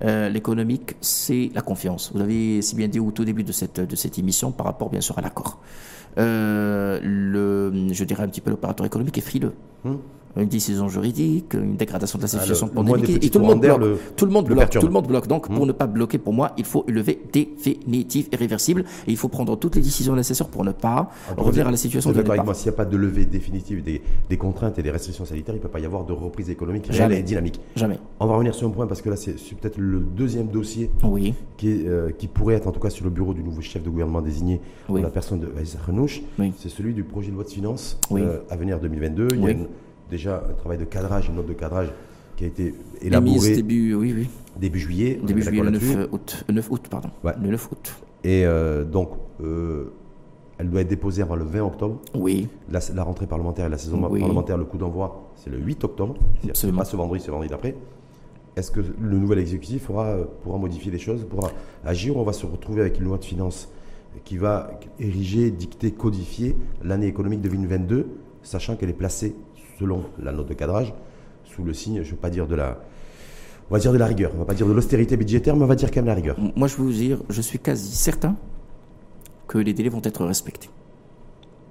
Euh, 0.04 0.28
l'économique, 0.30 0.96
c'est 1.00 1.52
la 1.54 1.62
confiance. 1.62 2.12
Vous 2.12 2.20
l'avez 2.20 2.62
si 2.62 2.76
bien 2.76 2.88
dit 2.88 3.00
au 3.00 3.12
tout 3.12 3.24
début 3.24 3.44
de 3.44 3.54
cette, 3.54 3.80
de 3.80 3.96
cette 3.96 4.20
émission 4.20 4.52
par 4.52 4.66
rapport 4.66 4.90
bien 4.90 5.00
sûr 5.02 5.18
à 5.18 5.22
l'accord. 5.22 5.60
Euh, 6.18 7.00
le, 7.04 7.94
je 7.94 8.04
dirais 8.04 8.24
un 8.24 8.28
petit 8.28 8.42
peu 8.42 8.50
l'opérateur 8.50 8.86
économique 8.86 9.18
est 9.18 9.22
frileux. 9.22 9.54
Hum 9.84 10.00
une 10.38 10.48
décision 10.48 10.88
juridique, 10.88 11.54
une 11.54 11.76
dégradation 11.76 12.18
de 12.18 12.24
la 12.24 12.28
situation 12.28 12.68
pandémique, 12.68 13.24
et 13.24 13.30
tout 13.30 13.40
le 13.40 13.46
monde 13.46 13.62
bloque. 13.62 13.80
Le, 13.80 13.98
tout 14.16 14.26
le 14.26 14.32
monde 14.32 14.46
bloque. 14.46 14.70
Tout 14.70 14.86
le 14.86 14.92
monde 14.92 15.08
bloque. 15.08 15.28
Donc, 15.28 15.48
pour 15.48 15.66
hmm. 15.66 15.68
ne 15.68 15.72
pas 15.72 15.88
bloquer, 15.88 16.18
pour 16.18 16.34
moi, 16.34 16.52
il 16.58 16.66
faut 16.66 16.86
lever 16.88 17.22
définitif 17.32 18.28
et 18.32 18.36
réversible, 18.36 18.84
et 19.08 19.12
il 19.12 19.18
faut 19.18 19.30
prendre 19.30 19.56
toutes 19.58 19.76
les 19.76 19.82
décisions 19.82 20.16
nécessaires 20.16 20.48
pour 20.48 20.64
ne 20.64 20.72
pas 20.72 21.10
revenir 21.38 21.68
à 21.68 21.72
la 21.72 21.78
situation 21.78 22.12
de 22.12 22.18
départ. 22.18 22.44
moi. 22.44 22.54
S'il 22.54 22.70
n'y 22.70 22.76
a 22.76 22.78
pas 22.78 22.86
de 22.86 22.98
levée 22.98 23.26
définitive 23.26 23.84
des, 23.84 24.02
des, 24.30 24.38
contraintes 24.38 24.80
et 24.80 24.84
des 24.84 24.92
restrictions 24.92 25.26
sanitaires, 25.26 25.56
il 25.56 25.60
ne 25.60 25.64
peut 25.64 25.70
pas 25.70 25.80
y 25.80 25.86
avoir 25.86 26.06
de 26.06 26.14
reprise 26.14 26.50
économique 26.50 26.88
réelle 26.88 27.14
et 27.14 27.24
dynamique. 27.24 27.60
Jamais. 27.76 28.00
On 28.20 28.28
va 28.28 28.34
revenir 28.34 28.56
sur 28.56 28.68
un 28.68 28.72
point 28.72 28.88
parce 28.88 29.02
que 29.02 29.10
là, 29.10 29.16
c'est 29.16 29.34
peut-être 29.34 29.78
le 29.78 30.00
deuxième 30.00 30.48
dossier 30.48 30.90
oui. 31.04 31.34
qui, 31.58 31.70
est, 31.70 31.88
euh, 31.88 32.12
qui 32.18 32.28
pourrait 32.28 32.56
être 32.56 32.68
en 32.68 32.72
tout 32.72 32.80
cas 32.80 32.90
sur 32.90 33.06
le 33.06 33.12
bureau 33.12 33.34
du 33.34 33.44
nouveau 33.44 33.62
chef 33.62 33.84
de 33.84 33.90
gouvernement 33.90 34.22
désigné, 34.22 34.62
la 34.90 35.10
personne 35.10 35.40
de 35.40 35.50
Aïssa 35.58 35.80
Renouch. 35.86 36.22
C'est 36.58 36.70
celui 36.70 36.94
du 36.94 37.04
projet 37.04 37.30
de 37.30 37.36
loi 37.36 37.44
de 37.44 37.50
finances 37.50 38.00
euh, 38.12 38.40
à 38.50 38.56
venir 38.56 38.80
2022. 38.80 39.28
Il 39.34 39.44
y 39.44 39.48
a 39.48 39.52
une, 39.52 39.68
déjà 40.10 40.44
un 40.50 40.54
travail 40.54 40.78
de 40.78 40.86
cadrage, 40.86 41.28
une 41.28 41.36
note 41.36 41.48
de 41.48 41.54
cadrage 41.54 41.92
qui 42.36 42.44
a 42.44 42.48
été 42.48 42.74
élaborée 43.02 43.56
début, 43.56 43.94
oui, 43.96 44.14
oui. 44.16 44.30
début 44.58 44.80
juillet. 44.80 45.20
Début 45.24 45.42
juillet, 45.42 45.64
le 45.64 45.72
9 45.72 46.08
août, 46.12 46.46
9 46.52 46.72
août, 46.72 46.88
pardon. 46.90 47.10
Le 47.24 47.50
9 47.50 47.72
août. 47.72 47.96
Et 48.24 48.46
euh, 48.46 48.84
donc, 48.84 49.12
euh, 49.42 49.86
elle 50.58 50.70
doit 50.70 50.82
être 50.82 50.88
déposée 50.88 51.22
avant 51.22 51.36
le 51.36 51.46
20 51.46 51.64
octobre. 51.64 52.02
Oui. 52.14 52.48
La, 52.70 52.80
la 52.94 53.04
rentrée 53.04 53.28
parlementaire 53.28 53.68
et 53.68 53.70
la 53.70 53.78
saison 53.78 54.00
parlementaire, 54.02 54.58
le 54.58 54.66
coup 54.66 54.78
d'envoi, 54.78 55.32
c'est 55.36 55.50
le 55.50 55.58
8 55.58 55.84
octobre. 55.84 56.16
C'est 56.54 56.72
pas 56.72 56.86
ce 56.86 56.96
vendredi, 56.96 57.24
c'est 57.24 57.32
vendredi 57.32 57.50
d'après. 57.50 57.76
Est-ce 58.56 58.72
que 58.72 58.80
le 58.80 59.18
nouvel 59.18 59.40
exécutif 59.40 59.90
aura, 59.90 60.16
pourra 60.44 60.58
modifier 60.58 60.90
les 60.90 60.98
choses, 60.98 61.26
pourra 61.30 61.52
agir 61.84 62.16
On 62.16 62.24
va 62.24 62.32
se 62.32 62.46
retrouver 62.46 62.82
avec 62.82 63.00
une 63.00 63.06
loi 63.06 63.18
de 63.18 63.26
finances 63.26 63.70
qui 64.24 64.38
va 64.38 64.80
ériger, 64.98 65.52
dicter, 65.52 65.92
codifier 65.92 66.56
l'année 66.82 67.08
économique 67.08 67.42
de 67.42 67.50
2022, 67.50 68.08
sachant 68.44 68.78
qu'elle 68.78 68.90
est 68.90 68.94
placée 68.94 69.36
selon 69.80 70.04
la 70.22 70.32
note 70.32 70.48
de 70.48 70.54
cadrage, 70.54 70.94
sous 71.44 71.64
le 71.64 71.74
signe, 71.74 72.02
je 72.04 72.08
ne 72.08 72.12
veux 72.12 72.18
pas 72.18 72.30
dire 72.30 72.48
de 72.48 72.56
la, 72.56 72.80
on 73.70 73.74
va 73.74 73.80
dire 73.80 73.92
de 73.94 73.98
la 73.98 74.06
rigueur, 74.06 74.32
on 74.36 74.40
va 74.40 74.46
pas 74.46 74.54
dire 74.54 74.68
de 74.68 74.74
l'austérité 74.74 75.18
budgétaire, 75.18 75.56
mais 75.56 75.64
on 75.64 75.68
va 75.68 75.76
dire 75.76 75.90
quand 75.90 75.98
même 75.98 76.06
la 76.06 76.14
rigueur. 76.14 76.38
Moi, 76.56 76.68
je 76.68 76.78
vais 76.78 76.84
vous 76.84 76.92
dire, 76.92 77.20
je 77.30 77.42
suis 77.42 77.60
quasi 77.60 77.96
certain 77.96 78.36
que 79.48 79.58
les 79.58 79.74
délais 79.74 79.90
vont 79.90 80.02
être 80.04 80.26
respectés. 80.26 80.70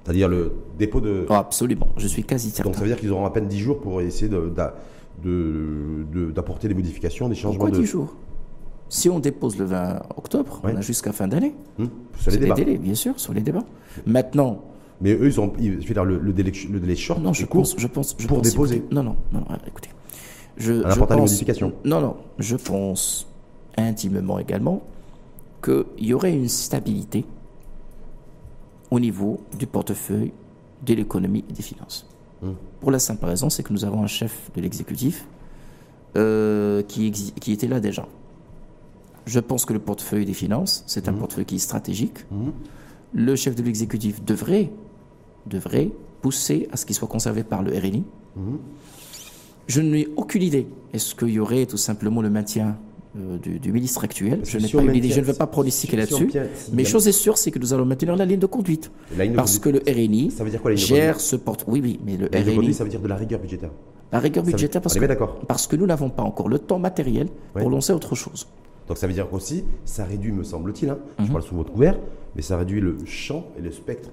C'est-à-dire 0.05 0.29
le 0.29 0.53
dépôt 0.79 1.01
de... 1.01 1.27
Oh, 1.29 1.33
absolument, 1.35 1.88
je 1.97 2.07
suis 2.07 2.25
quasi 2.25 2.51
certain. 2.51 2.69
Donc 2.71 2.75
ça 2.77 2.83
veut 2.83 2.88
dire 2.88 2.99
qu'ils 2.99 3.11
auront 3.11 3.25
à 3.25 3.31
peine 3.31 3.49
10 3.49 3.59
jours 3.59 3.81
pour 3.81 4.01
essayer 4.03 4.31
d'apporter 5.19 6.69
des 6.69 6.75
modifications, 6.75 7.29
des 7.29 7.35
changements 7.35 7.64
Pourquoi 7.64 7.81
10 7.81 7.87
jours? 7.87 8.14
Si 8.90 9.09
on 9.09 9.19
dépose 9.19 9.59
le 9.59 9.64
20 9.64 10.03
octobre, 10.17 10.61
on 10.62 10.77
a 10.77 10.81
jusqu'à 10.83 11.12
fin 11.12 11.27
d'année. 11.27 11.55
Hum, 11.79 11.88
sur 12.19 12.31
les, 12.33 12.53
délais, 12.53 12.77
bien 12.77 12.95
sûr, 12.95 13.19
sur 13.19 13.33
les 13.33 13.40
débats. 13.40 13.64
Maintenant, 14.07 14.62
mais 15.00 15.12
eux, 15.14 15.26
ils 15.26 15.40
ont, 15.40 15.52
je 15.59 15.70
veux 15.70 15.94
dire, 15.94 16.04
le, 16.04 16.18
le, 16.18 16.33
délai, 16.33 16.52
le 16.70 16.80
délai 16.80 16.96
short, 16.96 17.20
non, 17.20 17.33
je 17.33 17.46
pense, 17.46 17.74
je 17.76 17.87
pense, 17.87 18.14
pour 18.14 18.40
déposer. 18.40 18.85
non, 18.90 19.02
non, 19.02 19.16
non, 19.33 19.44
écoutez. 19.66 19.90
Je, 20.57 20.88
je 20.88 20.98
pense, 20.98 21.11
modification. 21.11 21.72
Non, 21.85 22.00
non, 22.00 22.16
je 22.38 22.57
pense 22.57 23.26
intimement 23.76 24.38
également 24.38 24.83
qu'il 25.62 25.85
y 25.98 26.14
aurait 26.14 26.33
une 26.33 26.48
stabilité 26.48 27.24
au 28.90 29.00
niveau 29.00 29.40
du 29.59 29.66
portefeuille 29.66 30.33
de 30.85 30.94
l'économie 30.94 31.44
et 31.48 31.52
des 31.52 31.62
finances. 31.62 32.07
Hum. 32.42 32.54
Pour 32.80 32.90
la 32.90 32.98
simple 32.98 33.24
raison, 33.24 33.50
c'est 33.50 33.62
que 33.62 33.72
nous 33.72 33.85
avons 33.85 34.02
un 34.02 34.07
chef 34.07 34.50
de 34.54 34.61
l'exécutif 34.61 35.26
euh, 36.16 36.83
qui, 36.83 37.11
qui 37.11 37.52
était 37.52 37.66
là 37.66 37.80
déjà. 37.80 38.07
Je 39.26 39.40
pense 39.40 39.64
que 39.64 39.72
le 39.72 39.78
portefeuille 39.78 40.26
des 40.26 40.35
finances, 40.35 40.85
c'est 40.87 41.09
un 41.09 41.12
hum. 41.12 41.18
portefeuille 41.18 41.46
qui 41.46 41.57
est 41.57 41.59
stratégique. 41.59 42.18
Hum. 42.30 42.52
Le 43.12 43.35
chef 43.37 43.54
de 43.54 43.62
l'exécutif 43.62 44.22
devrait 44.24 44.70
devrait 45.46 45.90
pousser 46.22 46.68
à 46.72 46.76
ce 46.76 46.87
qu'il 46.87 46.94
soit 46.94 47.09
conservé 47.09 47.44
par 47.44 47.62
le 47.62 47.72
RNI. 47.72 48.04
Mhm. 48.37 48.59
Je 49.66 49.80
n'ai 49.80 50.09
aucune 50.16 50.42
idée. 50.42 50.66
Est-ce 50.92 51.14
qu'il 51.14 51.30
y 51.30 51.38
aurait 51.38 51.66
tout 51.66 51.76
simplement 51.76 52.20
le 52.20 52.30
maintien 52.30 52.76
euh, 53.16 53.38
du, 53.38 53.72
ministre 53.72 54.04
actuel? 54.04 54.40
Je 54.44 54.59
n'ai 54.59 54.68
pas 54.68 54.83
une 54.83 54.94
idée. 54.94 55.11
Je 55.11 55.20
ne 55.20 55.24
veux 55.24 55.35
pas 55.35 55.46
pronostiquer 55.46 55.96
là-dessus. 55.96 56.30
mais 56.72 56.85
chose 56.85 57.09
est 57.09 57.12
sûre, 57.12 57.38
c'est 57.38 57.50
que 57.50 57.59
nous 57.59 57.72
allons 57.72 57.87
maintenir 57.87 58.16
la 58.16 58.24
ligne 58.24 58.38
de 58.38 58.46
conduite. 58.46 58.90
parce 59.35 59.59
que 59.59 59.70
le 59.70 59.83
RNI 59.87 60.30
ça 60.30 60.44
veut 60.44 60.50
dire 60.50 60.61
quoi, 60.61 60.74
gère 60.74 61.20
ce 61.20 61.37
porte. 61.37 61.64
Oui, 61.66 61.80
oui, 61.83 62.00
mais 62.04 62.16
le 62.16 62.26
RNI. 62.26 62.74
ça 62.74 62.85
veut 62.85 62.90
dire 62.90 63.00
de 63.00 63.09
la 63.09 63.16
rigueur 63.16 63.40
budgétaire. 63.40 63.70
La 64.12 64.20
rigueur 64.20 64.44
budgétaire, 64.44 64.80
parce, 64.80 64.94
que, 64.94 65.44
parce 65.46 65.66
que 65.66 65.74
nous 65.74 65.87
n'avons 65.87 66.09
pas 66.09 66.22
encore 66.22 66.48
le 66.48 66.61
temps 66.61 66.78
matériel 66.78 67.28
pour 67.52 67.68
lancer 67.68 67.92
autre 67.92 68.14
chose. 68.14 68.46
Donc 68.87 68.98
ça 68.98 69.07
veut 69.07 69.12
dire 69.12 69.33
aussi, 69.33 69.64
ça 69.85 70.04
réduit, 70.04 70.30
me 70.30 70.44
semble-t-il, 70.44 70.90
hein, 70.90 70.98
je 71.18 71.24
mhm. 71.24 71.30
parle 71.30 71.42
sous 71.42 71.54
votre 71.54 71.72
couvert, 71.72 71.98
mais 72.37 72.42
ça 72.42 72.57
réduit 72.59 72.80
le 72.80 72.98
champ 73.07 73.46
et 73.59 73.62
le 73.62 73.72
spectre 73.72 74.11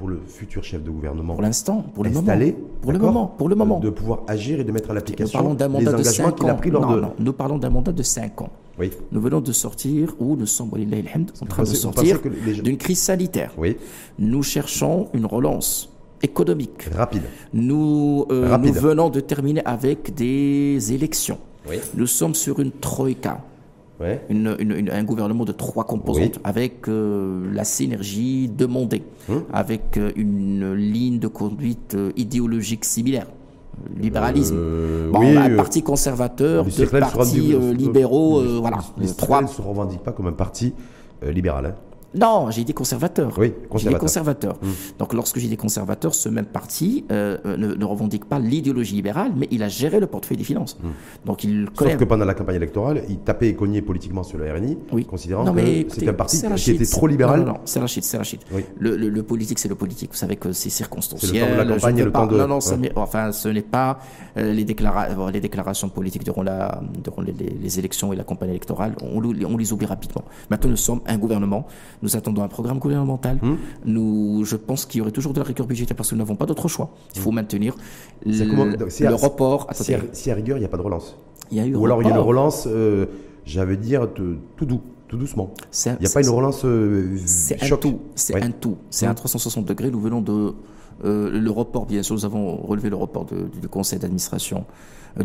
pour 0.00 0.08
le 0.08 0.18
futur 0.26 0.64
chef 0.64 0.82
de 0.82 0.90
gouvernement 0.90 1.34
Pour 1.34 1.42
l'instant, 1.42 1.84
pour 1.94 2.04
le 2.04 2.10
moment. 2.10 2.32
Pour 2.80 2.90
le 2.90 2.98
moment, 2.98 3.26
pour 3.26 3.48
le 3.50 3.54
moment. 3.54 3.80
De 3.80 3.90
pouvoir 3.90 4.20
agir 4.28 4.58
et 4.58 4.64
de 4.64 4.72
mettre 4.72 4.90
à 4.90 4.94
l'application 4.94 5.54
les 5.54 5.88
engagements 5.88 6.32
qu'il 6.32 6.48
a 6.48 6.54
pris 6.54 6.70
lors 6.70 6.86
de... 6.90 7.00
Non, 7.02 7.12
nous 7.18 7.34
parlons 7.34 7.58
d'un 7.58 7.68
mandat 7.68 7.92
de 7.92 8.02
5 8.02 8.40
ans. 8.40 8.48
Oui. 8.78 8.90
Nous 9.12 9.20
venons 9.20 9.42
de 9.42 9.52
sortir, 9.52 10.14
ou 10.18 10.36
nous 10.36 10.46
sommes, 10.46 10.70
en 10.72 11.46
train 11.46 11.64
de 11.64 11.68
sortir 11.68 12.18
d'une 12.64 12.78
crise 12.78 13.02
sanitaire. 13.02 13.52
Oui. 13.58 13.76
Nous 14.18 14.42
cherchons 14.42 15.08
une 15.12 15.26
relance 15.26 15.92
économique. 16.22 16.88
Rapide. 16.94 17.24
Nous, 17.52 18.24
euh, 18.30 18.56
nous 18.56 18.72
venons 18.72 19.10
de 19.10 19.20
terminer 19.20 19.62
avec 19.66 20.14
des 20.14 20.94
élections. 20.94 21.38
Oui. 21.68 21.76
Nous 21.94 22.06
sommes 22.06 22.34
sur 22.34 22.58
une 22.58 22.72
troïka 22.72 23.42
un 24.00 25.04
gouvernement 25.04 25.44
de 25.44 25.52
trois 25.52 25.84
composantes, 25.84 26.38
avec 26.44 26.88
euh, 26.88 27.50
la 27.52 27.64
synergie 27.64 28.48
demandée, 28.48 29.02
hum. 29.28 29.44
avec 29.52 29.96
euh, 29.96 30.12
une 30.16 30.72
ligne 30.74 31.18
de 31.18 31.28
conduite 31.28 31.94
euh, 31.94 32.12
idéologique 32.16 32.84
similaire. 32.84 33.26
Libéralisme. 33.98 34.56
bon, 35.10 35.38
un 35.38 35.56
parti 35.56 35.82
conservateur, 35.82 36.66
deux 36.66 36.86
partis 36.86 37.54
libéraux, 37.72 38.42
voilà. 38.60 38.78
Les 38.98 39.08
trois. 39.14 39.40
ne 39.40 39.46
se 39.46 39.62
revendiquent 39.62 40.02
pas 40.02 40.12
comme 40.12 40.26
un 40.26 40.32
parti 40.32 40.74
libéral. 41.22 41.64
Hein. 41.66 41.74
Non, 42.14 42.50
j'ai 42.50 42.64
dit 42.64 42.74
conservateur. 42.74 43.32
Oui, 43.38 43.52
conservateur. 43.68 43.78
J'ai 43.78 43.88
dit 43.88 43.94
conservateur. 43.94 44.58
Hum. 44.62 44.70
Donc 44.98 45.14
lorsque 45.14 45.38
j'ai 45.38 45.48
dit 45.48 45.56
conservateur, 45.56 46.14
ce 46.14 46.28
même 46.28 46.46
parti 46.46 47.04
euh, 47.12 47.38
ne, 47.56 47.84
revendique 47.84 48.24
pas 48.24 48.38
l'idéologie 48.38 48.94
libérale, 48.94 49.32
mais 49.36 49.46
il 49.50 49.62
a 49.62 49.68
géré 49.68 50.00
le 50.00 50.06
portefeuille 50.06 50.36
des 50.36 50.44
finances. 50.44 50.76
Hum. 50.82 50.92
Donc 51.24 51.44
il 51.44 51.68
Sauf 51.78 51.96
que 51.96 52.04
pendant 52.04 52.24
la 52.24 52.34
campagne 52.34 52.56
électorale, 52.56 53.02
il 53.08 53.18
tapait 53.18 53.48
et 53.48 53.54
cognait 53.54 53.82
politiquement 53.82 54.22
sur 54.22 54.38
le 54.38 54.52
RNI, 54.52 54.78
considérant 55.08 55.44
que 55.44 55.60
c'était 55.88 56.08
un 56.08 56.14
parti 56.14 56.42
qui 56.56 56.70
était 56.72 56.86
trop 56.86 57.06
libéral. 57.06 57.40
Non, 57.40 57.46
non, 57.46 57.52
non 57.52 57.60
c'est 57.64 57.80
Rachid, 57.80 58.02
c'est 58.02 58.16
Rachid. 58.16 58.40
Le, 58.78 59.22
politique, 59.22 59.58
c'est 59.58 59.68
le 59.68 59.74
politique. 59.74 60.10
Vous 60.12 60.18
savez 60.18 60.36
que 60.36 60.52
c'est 60.52 60.70
circonstanciel. 60.70 61.30
C'est 61.30 61.40
le 61.40 61.56
temps 61.56 61.64
de 61.64 61.68
la 61.68 61.74
campagne 61.74 61.98
et 61.98 62.04
le 62.04 62.12
temps 62.12 62.26
de... 62.26 62.36
Non, 62.36 62.48
non, 62.48 62.58
enfin, 62.96 63.32
ce 63.32 63.48
n'est 63.48 63.62
pas 63.62 63.98
euh, 64.36 64.52
les, 64.52 64.64
les, 64.64 65.40
déclarations 65.40 65.88
politiques 65.88 66.24
durant, 66.24 66.42
la, 66.42 66.82
durant 67.02 67.22
les, 67.22 67.78
élections 67.78 68.12
et 68.12 68.16
la 68.16 68.24
campagne 68.24 68.50
électorale. 68.50 68.94
On, 69.02 69.22
on 69.22 69.56
les 69.56 69.72
oublie 69.72 69.86
rapidement. 69.86 70.24
Maintenant, 70.50 70.70
nous 70.70 70.76
sommes 70.76 71.00
un 71.06 71.18
gouvernement 71.18 71.66
nous 72.02 72.16
attendons 72.16 72.42
un 72.42 72.48
programme 72.48 72.78
gouvernemental. 72.78 73.38
Hmm. 73.42 73.56
Nous, 73.84 74.44
je 74.44 74.56
pense 74.56 74.86
qu'il 74.86 74.98
y 74.98 75.02
aurait 75.02 75.10
toujours 75.10 75.32
de 75.32 75.38
la 75.38 75.44
rigueur 75.44 75.66
budgétaire 75.66 75.96
parce 75.96 76.10
que 76.10 76.14
nous 76.14 76.20
n'avons 76.20 76.36
pas 76.36 76.46
d'autre 76.46 76.68
choix. 76.68 76.90
Il 77.14 77.20
faut 77.20 77.30
hmm. 77.30 77.34
maintenir 77.34 77.74
le, 78.24 79.14
report. 79.14 79.68
Si 79.72 80.30
à, 80.30 80.34
rigueur, 80.34 80.56
il 80.56 80.60
n'y 80.60 80.66
a 80.66 80.68
pas 80.68 80.76
de 80.76 80.82
relance. 80.82 81.16
Il 81.50 81.58
y 81.58 81.60
a 81.60 81.66
eu 81.66 81.74
Ou 81.74 81.84
alors 81.84 82.02
il 82.02 82.08
y 82.08 82.10
a 82.10 82.14
une 82.14 82.20
relance, 82.20 82.66
euh, 82.70 83.06
j'avais 83.44 83.76
dire, 83.76 84.08
tout 84.14 84.66
doux 84.66 84.80
tout 85.08 85.16
doucement. 85.16 85.52
Il 85.86 85.96
n'y 86.00 86.06
a 86.06 86.10
pas 86.10 86.22
une 86.22 86.28
relance 86.28 86.64
euh, 86.64 87.16
C'est 87.26 87.60
un 87.60 87.76
tout. 87.76 87.98
C'est 88.14 88.40
un 88.40 88.50
tout. 88.52 88.76
C'est 88.90 89.06
un 89.06 89.14
360 89.14 89.64
hmm. 89.64 89.66
degrés. 89.66 89.90
Nous 89.90 90.00
venons 90.00 90.20
de 90.20 90.54
euh, 91.04 91.30
le 91.30 91.50
report, 91.50 91.86
bien 91.86 92.02
sûr, 92.02 92.14
nous 92.14 92.24
avons 92.24 92.56
relevé 92.56 92.90
le 92.90 92.96
report 92.96 93.26
du 93.26 93.68
conseil 93.68 93.98
d'administration, 93.98 94.66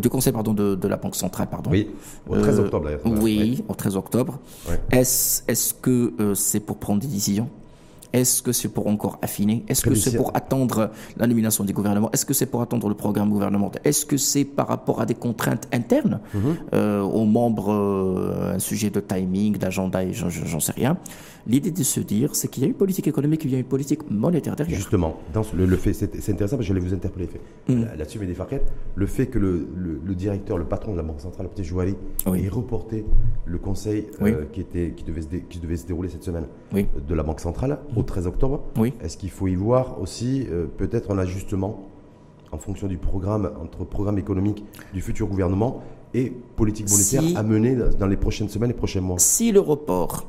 du 0.00 0.08
conseil 0.08 0.32
pardon 0.32 0.52
de, 0.52 0.88
la 0.88 0.96
banque 0.96 1.16
centrale, 1.16 1.48
pardon. 1.48 1.70
Oui, 1.70 1.88
au 2.28 2.36
13 2.36 2.60
octobre. 2.60 2.90
oui, 3.04 3.64
au 3.68 3.74
13 3.74 3.96
octobre. 3.96 4.38
Est-ce 4.90 5.42
est-ce 5.48 5.74
que 5.74 6.12
c'est 6.34 6.60
pour 6.60 6.78
prendre 6.78 7.00
des 7.00 7.08
décisions? 7.08 7.48
Est-ce 8.12 8.42
que 8.42 8.52
c'est 8.52 8.68
pour 8.68 8.86
encore 8.86 9.18
affiner? 9.20 9.64
Est-ce 9.68 9.82
que 9.82 9.94
c'est 9.94 10.16
pour 10.16 10.34
attendre 10.34 10.90
la 11.16 11.26
nomination 11.26 11.64
du 11.64 11.72
gouvernement 11.72 12.10
Est-ce 12.12 12.24
que 12.24 12.34
c'est 12.34 12.46
pour 12.46 12.62
attendre 12.62 12.88
le 12.88 12.94
programme 12.94 13.30
gouvernemental? 13.30 13.82
Est-ce 13.84 14.06
que 14.06 14.16
c'est 14.16 14.44
par 14.44 14.68
rapport 14.68 15.00
à 15.00 15.06
des 15.06 15.14
contraintes 15.14 15.68
internes? 15.72 16.20
Mhm. 16.32 16.56
euh, 16.74 17.02
aux 17.02 17.26
membres, 17.26 17.72
euh, 17.72 18.54
un 18.54 18.58
sujet 18.58 18.90
de 18.90 19.00
timing, 19.00 19.58
d'agenda, 19.58 20.00
j'en 20.12 20.60
sais 20.60 20.72
rien 20.72 20.96
L'idée 21.48 21.70
de 21.70 21.82
se 21.82 22.00
dire, 22.00 22.34
c'est 22.34 22.48
qu'il 22.48 22.62
y 22.64 22.66
a 22.66 22.68
une 22.68 22.74
politique 22.74 23.06
économique, 23.06 23.44
il 23.44 23.52
y 23.52 23.54
a 23.54 23.58
une 23.58 23.64
politique 23.64 24.10
monétaire 24.10 24.56
derrière. 24.56 24.76
Justement, 24.76 25.20
dans 25.32 25.42
le, 25.54 25.76
fait, 25.76 25.92
c'est 25.92 26.32
intéressant, 26.32 26.56
parce 26.56 26.68
que 26.68 26.74
j'allais 26.74 26.80
vous 26.80 26.92
interpeller. 26.94 27.28
Mm. 27.68 27.84
Là-dessus, 27.96 28.18
mais 28.18 28.26
des 28.26 28.34
le 28.94 29.06
fait 29.06 29.26
que 29.26 29.38
le, 29.38 30.14
directeur, 30.14 30.58
le 30.58 30.64
patron 30.64 30.92
de 30.92 30.96
la 30.96 31.02
Banque 31.02 31.20
centrale, 31.20 31.46
le 31.46 31.50
petit 31.50 31.64
Jouali, 31.64 31.94
ait 32.26 32.48
reporté 32.48 33.04
le 33.44 33.58
conseil 33.58 34.06
euh, 34.22 34.44
qui, 34.52 34.60
était, 34.60 34.92
qui, 34.96 35.04
devait 35.04 35.22
se 35.22 35.28
qui 35.28 35.58
devait 35.58 35.76
se 35.76 35.86
dérouler 35.86 36.08
cette 36.08 36.24
semaine 36.24 36.46
de 36.72 37.14
la 37.14 37.22
Banque 37.22 37.40
centrale 37.40 37.78
au 37.96 38.02
13 38.02 38.26
octobre, 38.26 38.64
est-ce 39.00 39.16
qu'il 39.16 39.30
faut 39.30 39.46
y 39.48 39.54
voir 39.54 40.00
aussi 40.00 40.46
euh, 40.50 40.66
peut-être 40.66 41.10
un 41.12 41.18
ajustement 41.18 41.88
en 42.52 42.58
fonction 42.58 42.86
du 42.86 42.96
programme, 42.96 43.50
entre 43.60 43.84
programme 43.84 44.18
économique 44.18 44.64
du 44.94 45.00
futur 45.00 45.26
gouvernement 45.26 45.82
et 46.14 46.32
politique 46.56 46.88
monétaire 46.88 47.22
Si- 47.22 47.36
à 47.36 47.42
mener 47.42 47.76
dans 47.98 48.06
les 48.06 48.16
prochaines 48.16 48.48
semaines 48.48 48.70
et 48.70 48.74
prochains 48.74 49.00
mois? 49.00 49.18
Si 49.18 49.52
le 49.52 49.60
report 49.60 50.26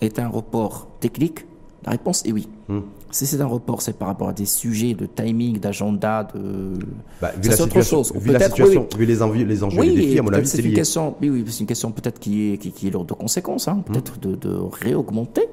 est 0.00 0.18
un 0.18 0.28
report 0.28 0.88
technique, 1.00 1.46
la 1.84 1.92
réponse 1.92 2.24
est 2.26 2.32
oui. 2.32 2.48
Hmm. 2.68 2.80
Si 3.10 3.26
c'est 3.26 3.40
un 3.40 3.46
report, 3.46 3.80
c'est 3.80 3.96
par 3.96 4.08
rapport 4.08 4.28
à 4.28 4.32
des 4.32 4.44
sujets 4.44 4.94
de 4.94 5.06
timing, 5.06 5.58
d'agenda, 5.58 6.28
de. 6.34 6.72
Bah, 7.20 7.32
vu 7.40 7.48
la 7.48 7.60
autre 7.62 7.82
chose. 7.82 8.12
vu, 8.14 8.32
la 8.32 8.38
Peut-être, 8.38 8.56
situation 8.56 8.88
oui, 8.92 8.98
vu 8.98 9.06
les, 9.06 9.22
envies, 9.22 9.44
les 9.44 9.62
enjeux 9.64 9.78
et 9.78 9.80
Oui, 9.80 9.88
les 9.90 10.06
défis, 10.06 10.18
à 10.18 10.22
mon 10.22 10.28
peut-être 10.28 10.38
avis, 10.40 10.48
c'est 10.48 10.62
une 10.62 10.74
question. 10.74 11.14
Oui, 11.22 11.30
oui, 11.30 11.44
c'est 11.48 11.60
une 11.60 11.66
question 11.66 11.92
peut-être 11.92 12.18
qui 12.18 12.52
est, 12.52 12.58
qui, 12.58 12.72
qui 12.72 12.88
est 12.88 12.90
lourde 12.90 13.08
de 13.08 13.14
conséquences. 13.14 13.68
Hmm. 13.68 13.70
hein. 13.70 13.84
Peut-être 13.86 14.18
de, 14.18 14.34
de 14.34 14.56
réaugmenter, 14.56 15.48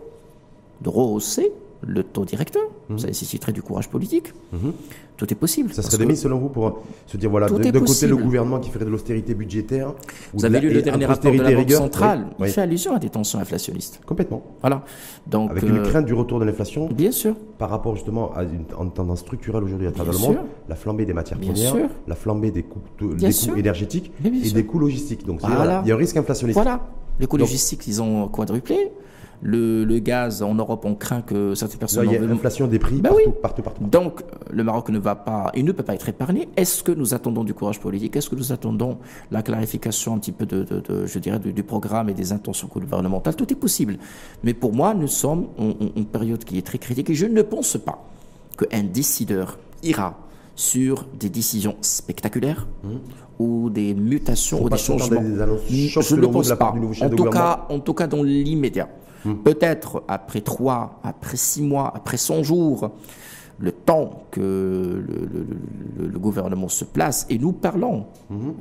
de 0.81 0.89
rehausser 0.89 1.51
le 1.85 2.03
taux 2.03 2.25
directeur. 2.25 2.63
Ça 2.97 3.07
nécessiterait 3.07 3.51
du 3.53 3.61
courage 3.61 3.89
politique. 3.89 4.33
Tout 5.17 5.31
est 5.31 5.35
possible. 5.35 5.71
Ça 5.73 5.81
serait 5.83 6.05
mises 6.05 6.21
selon 6.21 6.39
vous 6.39 6.49
pour 6.49 6.81
se 7.07 7.17
dire 7.17 7.29
voilà, 7.29 7.47
d'un 7.47 7.71
côté 7.81 8.07
le 8.07 8.17
gouvernement 8.17 8.59
qui 8.59 8.69
ferait 8.71 8.85
de 8.85 8.89
l'austérité 8.89 9.33
budgétaire. 9.35 9.89
ou 9.89 9.93
Vous 10.33 10.39
de 10.41 10.45
avez 10.47 10.55
la- 10.55 10.59
lu 10.61 10.73
le 10.73 10.81
dernier 10.81 11.05
rapport 11.05 11.31
de 11.31 11.37
la 11.37 11.49
Banque 11.51 11.59
rigueur. 11.59 11.81
centrale. 11.81 12.25
Oui, 12.39 12.47
Il 12.47 12.51
fait 12.53 12.61
allusion 12.61 12.95
à 12.95 12.99
des 12.99 13.09
tensions 13.09 13.39
inflationnistes. 13.39 14.01
Complètement. 14.05 14.43
Voilà. 14.61 14.83
Donc, 15.27 15.51
Avec 15.51 15.63
une 15.63 15.77
euh, 15.77 15.83
crainte 15.83 16.05
du 16.05 16.13
retour 16.13 16.39
de 16.39 16.45
l'inflation 16.45 16.87
bien 16.87 17.11
sûr. 17.11 17.35
par 17.59 17.69
rapport 17.69 17.95
justement 17.95 18.33
à 18.33 18.43
une, 18.43 18.65
en 18.77 18.87
tendance 18.89 19.19
structurelle 19.19 19.63
aujourd'hui 19.63 19.87
à 19.87 19.91
travers 19.91 20.13
le 20.13 20.19
monde, 20.19 20.33
sûr. 20.33 20.43
la 20.67 20.75
flambée 20.75 21.05
des 21.05 21.13
matières 21.13 21.37
Bien 21.39 21.53
premières, 21.53 21.71
sûr. 21.75 21.89
la 22.07 22.15
flambée 22.15 22.51
des 22.51 22.63
coûts, 22.63 22.79
de- 22.99 23.13
Bien 23.13 23.27
des 23.29 23.33
sûr. 23.33 23.53
coûts 23.53 23.59
énergétiques 23.59 24.11
et 24.25 24.43
sûr. 24.45 24.53
des 24.55 24.65
coûts 24.65 24.79
logistiques. 24.79 25.25
Donc 25.25 25.39
Voilà. 25.41 25.81
il 25.85 25.89
y 25.89 25.91
a 25.91 25.95
un 25.95 25.97
risque 25.97 26.17
inflationniste. 26.17 26.55
Voilà. 26.57 26.81
Les 27.19 27.27
coûts 27.27 27.37
logistiques, 27.37 27.85
ils 27.87 28.01
ont 28.01 28.27
quadruplé. 28.27 28.91
Le, 29.45 29.83
le 29.83 29.99
gaz, 29.99 30.41
en 30.41 30.55
Europe, 30.55 30.85
on 30.85 30.95
craint 30.95 31.21
que 31.21 31.53
certaines 31.53 31.75
Là, 31.75 31.79
personnes 31.79 32.05
il 32.07 32.13
y 32.13 32.15
a 32.15 32.19
veulent- 32.19 32.31
inflation 32.31 32.65
des 32.67 32.79
prix 32.79 32.95
Ben 33.01 33.09
partout, 33.09 33.21
oui. 33.25 33.33
partout, 33.41 33.61
partout. 33.61 33.83
Donc, 33.83 34.21
euh, 34.21 34.25
le 34.51 34.63
Maroc 34.63 34.87
ne 34.87 34.97
va 34.99 35.15
pas, 35.15 35.51
il 35.53 35.65
ne 35.65 35.73
peut 35.73 35.83
pas 35.83 35.95
être 35.95 36.07
épargné. 36.07 36.47
Est-ce 36.55 36.81
que 36.81 36.93
nous 36.93 37.13
attendons 37.13 37.43
du 37.43 37.53
courage 37.53 37.79
politique? 37.81 38.15
Est-ce 38.15 38.29
que 38.29 38.35
nous 38.37 38.53
attendons 38.53 38.99
la 39.31 39.41
clarification 39.43 40.13
un 40.15 40.19
petit 40.19 40.31
peu 40.31 40.45
de, 40.45 40.63
de- 40.63 40.79
de- 40.79 41.05
je 41.05 41.19
dirais, 41.19 41.39
du, 41.39 41.51
du 41.51 41.63
programme 41.63 42.07
et 42.09 42.13
des 42.13 42.31
intentions 42.31 42.69
gouvernementales? 42.73 43.35
Tout 43.35 43.51
est 43.51 43.57
possible. 43.57 43.97
Mais 44.45 44.53
pour 44.53 44.71
moi, 44.73 44.93
nous 44.93 45.07
sommes 45.09 45.47
en, 45.59 45.73
période 46.05 46.43
qui 46.45 46.57
est 46.57 46.61
très 46.65 46.77
critique 46.77 47.09
et 47.09 47.13
je 47.15 47.25
ne 47.25 47.41
pense 47.41 47.75
pas 47.77 48.01
qu'un 48.57 48.83
décideur 48.83 49.57
ira 49.83 50.17
sur 50.55 51.05
des 51.19 51.29
décisions 51.29 51.75
spectaculaires 51.81 52.65
ou 53.39 53.69
des 53.69 53.93
mutations 53.93 54.61
Mmh. 54.61 54.65
Ou 54.65 54.69
des 54.69 54.77
changements. 54.77 55.21
des 55.21 55.41
je 55.89 56.15
ne 56.15 56.21
de 56.21 56.27
pense 56.27 56.49
pas. 56.53 56.73
En 57.01 57.09
tout, 57.09 57.23
cas, 57.25 57.65
en 57.69 57.79
tout 57.79 57.93
cas, 57.93 58.07
dans 58.07 58.23
l'immédiat. 58.23 58.87
Peut-être 59.43 60.03
après 60.07 60.41
trois, 60.41 60.99
après 61.03 61.37
six 61.37 61.61
mois, 61.61 61.91
après 61.95 62.17
100 62.17 62.43
jours, 62.43 62.91
le 63.59 63.71
temps 63.71 64.23
que 64.31 64.39
le, 64.41 65.03
le- 66.01 66.07
le- 66.07 66.19
gouvernement 66.19 66.67
se 66.69 66.85
place, 66.85 67.25
et 67.29 67.37
nous 67.37 67.51
parlons. 67.51 68.05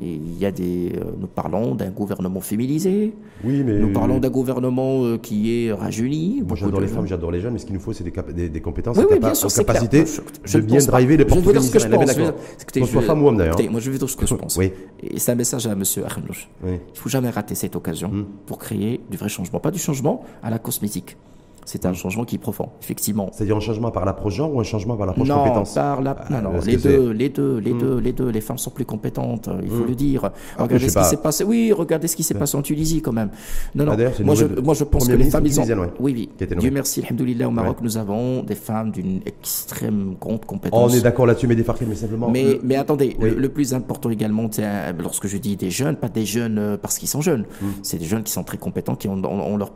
Et 0.02 0.12
il 0.12 0.38
y 0.38 0.44
a 0.44 0.50
des, 0.50 0.92
euh, 0.96 1.04
nous 1.18 1.26
parlons 1.28 1.74
d'un 1.74 1.90
gouvernement 1.90 2.40
féminisé. 2.40 3.14
Oui, 3.44 3.62
mais 3.64 3.78
Nous 3.78 3.92
parlons 3.92 4.18
d'un 4.18 4.28
gouvernement 4.30 5.04
euh, 5.04 5.16
qui 5.18 5.64
est 5.66 5.72
rajeuni. 5.72 6.42
Moi, 6.46 6.56
j'adore 6.56 6.80
les 6.80 6.88
femmes, 6.88 7.06
j'adore 7.06 7.30
les 7.30 7.40
jeunes, 7.40 7.52
mais 7.54 7.58
ce 7.58 7.64
qu'il 7.66 7.74
nous 7.74 7.80
faut, 7.80 7.92
c'est 7.92 8.04
des, 8.04 8.12
des, 8.32 8.48
des 8.48 8.60
compétences, 8.60 8.96
Oui, 8.98 9.04
oui, 9.10 9.18
bien 9.18 9.34
sûr, 9.34 9.50
c'est 9.50 9.64
capacité 9.64 10.04
clair. 10.04 10.22
Je- 10.44 10.50
je 10.52 10.58
de 10.58 10.64
bien 10.66 10.78
driver 10.78 11.16
les 11.16 11.24
Je 11.28 11.34
vais 11.34 11.40
vous 11.40 11.52
dire 11.52 11.62
ce 11.62 11.70
que 11.72 11.78
je 11.78 11.88
Qu'on 11.88 12.86
soit 12.86 13.00
vais- 13.00 13.06
femme 13.06 13.22
ou 13.22 13.28
homme, 13.28 13.36
d'ailleurs. 13.38 13.56
moi, 13.70 13.80
je 13.80 13.90
vais 13.90 13.98
dire 13.98 14.08
ce 14.10 14.16
que 14.16 14.26
je 14.26 14.34
pense. 14.34 14.56
Oui. 14.56 14.72
Et 15.02 15.18
c'est 15.18 15.32
un 15.32 15.36
message 15.36 15.66
à 15.66 15.72
M. 15.72 15.82
Arnouch. 16.04 16.50
Oui. 16.64 16.70
Il 16.72 16.92
ne 16.92 16.98
faut 16.98 17.08
jamais 17.08 17.30
rater 17.30 17.54
cette 17.54 17.76
occasion 17.76 18.08
Hmm. 18.08 18.24
pour 18.46 18.58
créer 18.58 19.00
du 19.10 19.16
vrai 19.16 19.28
changement. 19.28 19.58
Pas 19.60 19.70
du 19.70 19.78
changement 19.78 20.22
à 20.42 20.50
la 20.50 20.58
cosmétique. 20.58 21.16
C'est 21.64 21.84
Hmm. 21.84 21.88
un 21.88 21.92
changement 21.94 22.24
qui 22.24 22.36
est 22.36 22.38
profond, 22.38 22.68
effectivement. 22.80 23.28
C'est-à-dire 23.32 23.56
un 23.56 23.60
changement 23.60 23.90
par 23.90 24.04
l'approche 24.04 24.34
genre 24.34 24.54
ou 24.54 24.60
un 24.60 24.64
changement 24.64 24.96
par 24.96 25.06
l'approche 25.06 25.28
Non, 25.28 25.38
compétence 25.44 25.74
par 25.74 26.02
la... 26.02 26.16
non, 26.30 26.42
non, 26.42 26.50
les 26.64 26.76
deux, 26.76 27.10
les 27.12 27.28
deux, 27.28 27.58
les 27.58 27.72
deux, 27.74 27.98
les 27.98 28.12
deux. 28.12 28.28
Les 28.30 28.40
femmes 28.40 28.58
sont 28.58 28.70
plus 28.70 28.84
compétentes, 28.84 29.48
il 29.62 29.70
faut 29.70 29.84
le 29.84 29.94
dire. 29.94 30.30
Regardez 30.58 30.88
ce 30.88 30.98
qui 30.98 31.04
s'est 31.04 31.16
passé. 31.16 31.44
Oui, 31.44 31.72
regardez 31.72 32.08
ce 32.08 32.16
qui 32.16 32.22
s'est 32.22 32.34
passé 32.34 32.56
en 32.56 32.62
Tunisie 32.62 33.00
quand 33.02 33.12
même. 33.12 33.30
Non, 33.74 33.84
non. 33.84 33.92
Ah, 33.98 34.22
moi, 34.22 34.34
je, 34.34 34.46
moi, 34.60 34.74
je 34.74 34.84
pense 34.84 35.06
que 35.08 35.12
les 35.12 35.30
femmes, 35.30 35.46
ils 35.46 35.60
ont. 35.60 35.66
Oui, 36.00 36.28
oui. 36.38 36.46
Dieu 36.58 36.70
merci, 36.70 37.00
alhamdoulilah, 37.04 37.48
au 37.48 37.50
Maroc, 37.50 37.78
nous 37.82 37.96
avons 37.96 38.42
des 38.42 38.54
femmes 38.54 38.90
d'une 38.90 39.20
extrême 39.26 40.14
grande 40.20 40.40
Oh, 40.42 40.46
compétence. 40.46 40.92
on 40.92 40.94
est 40.96 41.00
d'accord 41.02 41.26
là-dessus, 41.26 41.46
mais 41.46 41.54
des 41.56 41.64
mais 41.86 41.94
simplement. 41.94 42.30
Mais, 42.30 42.58
mais 42.62 42.76
attendez, 42.76 43.16
Oui. 43.20 43.30
le, 43.30 43.36
le 43.36 43.48
plus 43.48 43.74
important 43.74 44.10
également, 44.10 44.48
euh, 44.58 44.92
lorsque 44.98 45.26
je 45.26 45.36
dis 45.36 45.56
des 45.56 45.70
jeunes, 45.70 45.96
pas 45.96 46.08
des 46.08 46.24
jeunes 46.24 46.58
euh, 46.58 46.76
parce 46.76 46.98
qu'ils 46.98 47.08
sont 47.08 47.20
jeunes, 47.20 47.44
Hmm. 47.60 47.66
c'est 47.82 47.98
des 47.98 48.04
jeunes 48.04 48.22
qui 48.22 48.32
sont 48.32 48.44
très 48.44 48.58
compétents, 48.58 48.94
qui 48.96 49.08
ont, 49.08 49.20
on, 49.24 49.40
on 49.52 49.56
leur 49.56 49.72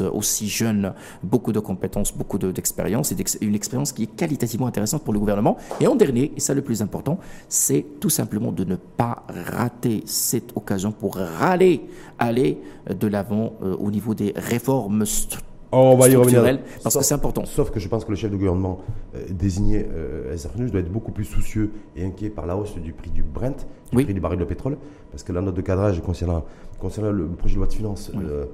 euh, 0.00 0.10
aussi 0.12 0.48
jeunes, 0.48 0.92
beaucoup 1.22 1.52
de 1.52 1.60
compétences, 1.60 2.12
beaucoup 2.16 2.38
de- 2.38 2.52
d'expérience, 2.52 3.12
et 3.12 3.16
une 3.40 3.54
expérience 3.54 3.92
qui 3.92 4.04
est 4.04 4.16
qualitativement 4.16 4.66
intéressante 4.66 5.02
pour 5.04 5.12
le 5.12 5.18
gouvernement. 5.20 5.56
Et 5.80 5.86
en 5.86 5.94
dernier, 5.96 6.32
et 6.36 6.40
ça 6.40 6.54
le 6.54 6.62
plus 6.62 6.82
important, 6.82 7.18
c'est 7.48 7.84
tout 8.00 8.10
simplement 8.10 8.52
de 8.52 8.64
ne 8.64 8.76
pas 8.76 9.24
rater 9.28 10.02
cette 10.06 10.56
occasion 10.56 10.92
pour 10.92 11.16
râler, 11.16 11.82
aller 12.18 12.58
de 12.88 13.06
l'avant 13.06 13.54
euh, 13.62 13.74
au 13.76 13.90
niveau 13.90 14.14
des 14.14 14.32
réformes 14.36 15.02
stru- 15.04 15.40
Oh, 15.72 15.92
on 15.94 15.96
va 15.96 16.08
y 16.08 16.16
revenir. 16.16 16.40
structurelles, 16.40 16.60
parce 16.82 16.96
que 16.96 17.00
Sauf- 17.00 17.02
c'est 17.04 17.14
important. 17.14 17.44
Sauf 17.44 17.70
que 17.70 17.78
je 17.78 17.86
pense 17.88 18.04
que 18.04 18.10
le 18.10 18.16
chef 18.16 18.28
de 18.32 18.36
gouvernement 18.36 18.80
euh, 19.14 19.20
désigné, 19.30 19.86
euh, 19.88 20.36
SRNUS, 20.36 20.68
doit 20.72 20.80
être 20.80 20.90
beaucoup 20.90 21.12
plus 21.12 21.24
soucieux 21.24 21.70
et 21.94 22.04
inquiet 22.04 22.28
par 22.28 22.44
la 22.46 22.56
hausse 22.56 22.74
du 22.76 22.92
prix 22.92 23.10
du 23.12 23.22
Brent, 23.22 23.68
du 23.92 23.96
Oui. 23.98 24.02
prix 24.02 24.12
du 24.14 24.18
baril 24.20 24.40
de 24.40 24.44
pétrole, 24.44 24.76
parce 25.12 25.22
que 25.22 25.30
la 25.32 25.40
note 25.40 25.54
de 25.54 25.60
cadrage 25.60 26.02
concernant, 26.02 26.44
concernant 26.80 27.12
le, 27.12 27.18
le 27.22 27.36
projet 27.36 27.54
de 27.54 27.58
loi 27.60 27.68
de 27.68 27.72
finances 27.72 28.10
euh, 28.16 28.46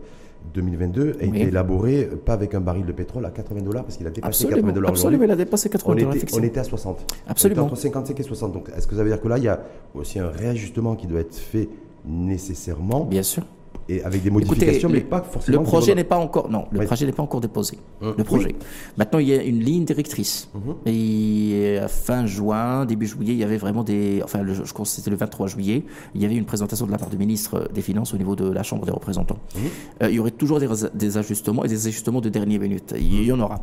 2022 0.54 1.02
a 1.20 1.24
Oui. 1.24 1.28
été 1.28 1.48
élaboré 1.48 2.08
euh, 2.12 2.16
pas 2.16 2.32
avec 2.34 2.54
un 2.54 2.60
baril 2.60 2.86
de 2.86 2.92
pétrole 2.92 3.24
à 3.26 3.30
80 3.30 3.62
dollars, 3.62 3.84
parce 3.84 3.96
qu'il 3.96 4.06
a 4.06 4.10
dépassé 4.10 4.44
80 4.44 4.56
Absolument, 4.56 4.72
dollars 4.74 4.90
absolument, 4.90 5.24
il 5.24 5.30
a 5.30 5.36
dépassé 5.36 5.68
80 5.68 5.92
On 5.92 5.96
dollars, 5.98 6.16
était, 6.16 6.34
on 6.34 6.42
était 6.42 6.60
à 6.60 6.64
60. 6.64 7.14
Absolument. 7.28 7.62
On 7.62 7.66
était 7.66 7.72
entre 7.72 7.80
55 7.82 8.20
et 8.20 8.22
60. 8.22 8.52
Donc, 8.52 8.68
est-ce 8.76 8.86
que 8.86 8.94
ça 8.96 9.02
veut 9.02 9.08
dire 9.10 9.20
que 9.20 9.28
là, 9.28 9.38
il 9.38 9.44
y 9.44 9.48
a 9.48 9.60
aussi 9.94 10.18
un 10.18 10.28
réajustement 10.28 10.94
qui 10.96 11.06
doit 11.06 11.20
être 11.20 11.34
fait 11.36 11.68
nécessairement 12.04 13.04
Bien 13.04 13.22
sûr. 13.22 13.42
Et 13.88 14.02
avec 14.02 14.22
des 14.22 14.28
Écoutez, 14.28 14.46
modifications, 14.48 14.88
mais 14.88 15.00
le- 15.00 15.04
pas 15.06 15.22
forcément. 15.22 15.58
Le 15.58 15.64
qui 15.64 15.70
projet 15.70 15.94
n'est 15.94 16.04
pas 16.04 16.16
encore 16.18 16.50
non, 16.50 16.66
le 16.72 16.80
Oui. 16.80 16.86
projet 16.86 17.06
n'est 17.06 17.12
pas 17.12 17.22
encore 17.22 17.40
déposé. 17.40 17.78
Hum, 18.02 18.14
Le 18.18 18.24
projet. 18.24 18.54
Maintenant, 18.96 19.18
il 19.20 19.28
y 19.28 19.32
a 19.34 19.42
une 19.42 19.60
ligne 19.60 19.84
directrice. 19.84 20.48
Mhm. 20.54 20.74
Et 20.86 21.78
à 21.78 21.88
fin 21.88 22.26
juin, 22.26 22.84
début 22.84 23.06
juillet, 23.06 23.32
il 23.34 23.38
y 23.38 23.44
avait 23.44 23.56
vraiment 23.58 23.84
des. 23.84 24.20
Enfin, 24.24 24.42
le- 24.42 24.54
je 24.54 24.72
crois 24.72 24.84
que 24.84 24.90
c'était 24.90 25.10
le 25.10 25.16
23 25.16 25.46
juillet. 25.46 25.84
Il 26.14 26.22
y 26.22 26.24
avait 26.24 26.34
une 26.36 26.44
présentation 26.46 26.86
de 26.86 26.90
la 26.92 26.98
part 26.98 27.10
du 27.10 27.16
ministre 27.18 27.68
des 27.72 27.82
Finances 27.82 28.12
au 28.14 28.18
niveau 28.18 28.34
de 28.36 28.50
la 28.50 28.62
Chambre 28.62 28.84
des 28.86 28.92
représentants. 28.92 29.38
Mhm. 29.54 29.60
Euh, 30.02 30.08
il 30.10 30.16
y 30.16 30.18
aurait 30.18 30.30
toujours 30.32 30.58
des, 30.60 30.68
des 30.94 31.16
ajustements 31.18 31.64
et 31.64 31.68
des 31.68 31.86
ajustements 31.86 32.20
de 32.20 32.28
dernière 32.28 32.60
minute. 32.60 32.94
Il 32.98 33.22
y 33.24 33.32
en 33.32 33.40
aura. 33.40 33.60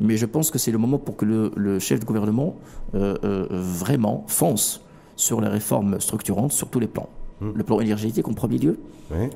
Mais 0.00 0.16
je 0.16 0.26
pense 0.26 0.50
que 0.50 0.58
c'est 0.58 0.70
le 0.72 0.78
moment 0.78 0.98
pour 0.98 1.16
que 1.16 1.24
le, 1.24 1.50
le 1.56 1.78
chef 1.78 2.00
de 2.00 2.04
gouvernement 2.04 2.56
euh, 2.94 3.16
euh, 3.24 3.46
vraiment 3.50 4.24
fonce 4.28 4.82
sur 5.16 5.40
les 5.40 5.48
réformes 5.48 6.00
structurantes 6.00 6.52
sur 6.52 6.68
tous 6.68 6.80
les 6.80 6.86
plans. 6.88 7.08
Le 7.54 7.62
plan 7.64 7.80
énergétique 7.80 8.26
en 8.28 8.32
premier 8.32 8.58
lieu, 8.58 8.78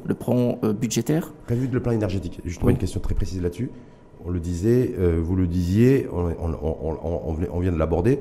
le 0.05 0.15
plan 0.15 0.59
euh, 0.65 0.73
budgétaire, 0.73 1.33
Prévu 1.47 1.69
de 1.69 1.75
le 1.75 1.83
plan 1.83 1.93
énergétique. 1.93 2.41
Juste 2.45 2.63
Oui. 2.63 2.73
une 2.73 2.79
question 2.79 3.01
très 3.01 3.15
précise 3.15 3.43
là-dessus. 3.43 3.71
On 4.25 4.31
le 4.31 4.41
disait, 4.41 4.95
euh, 4.99 5.21
vous 5.23 5.37
le 5.37 5.47
disiez, 5.47 6.09
on, 6.13 7.61
vient 7.61 7.73
de 7.73 7.79
l'aborder. 7.79 8.19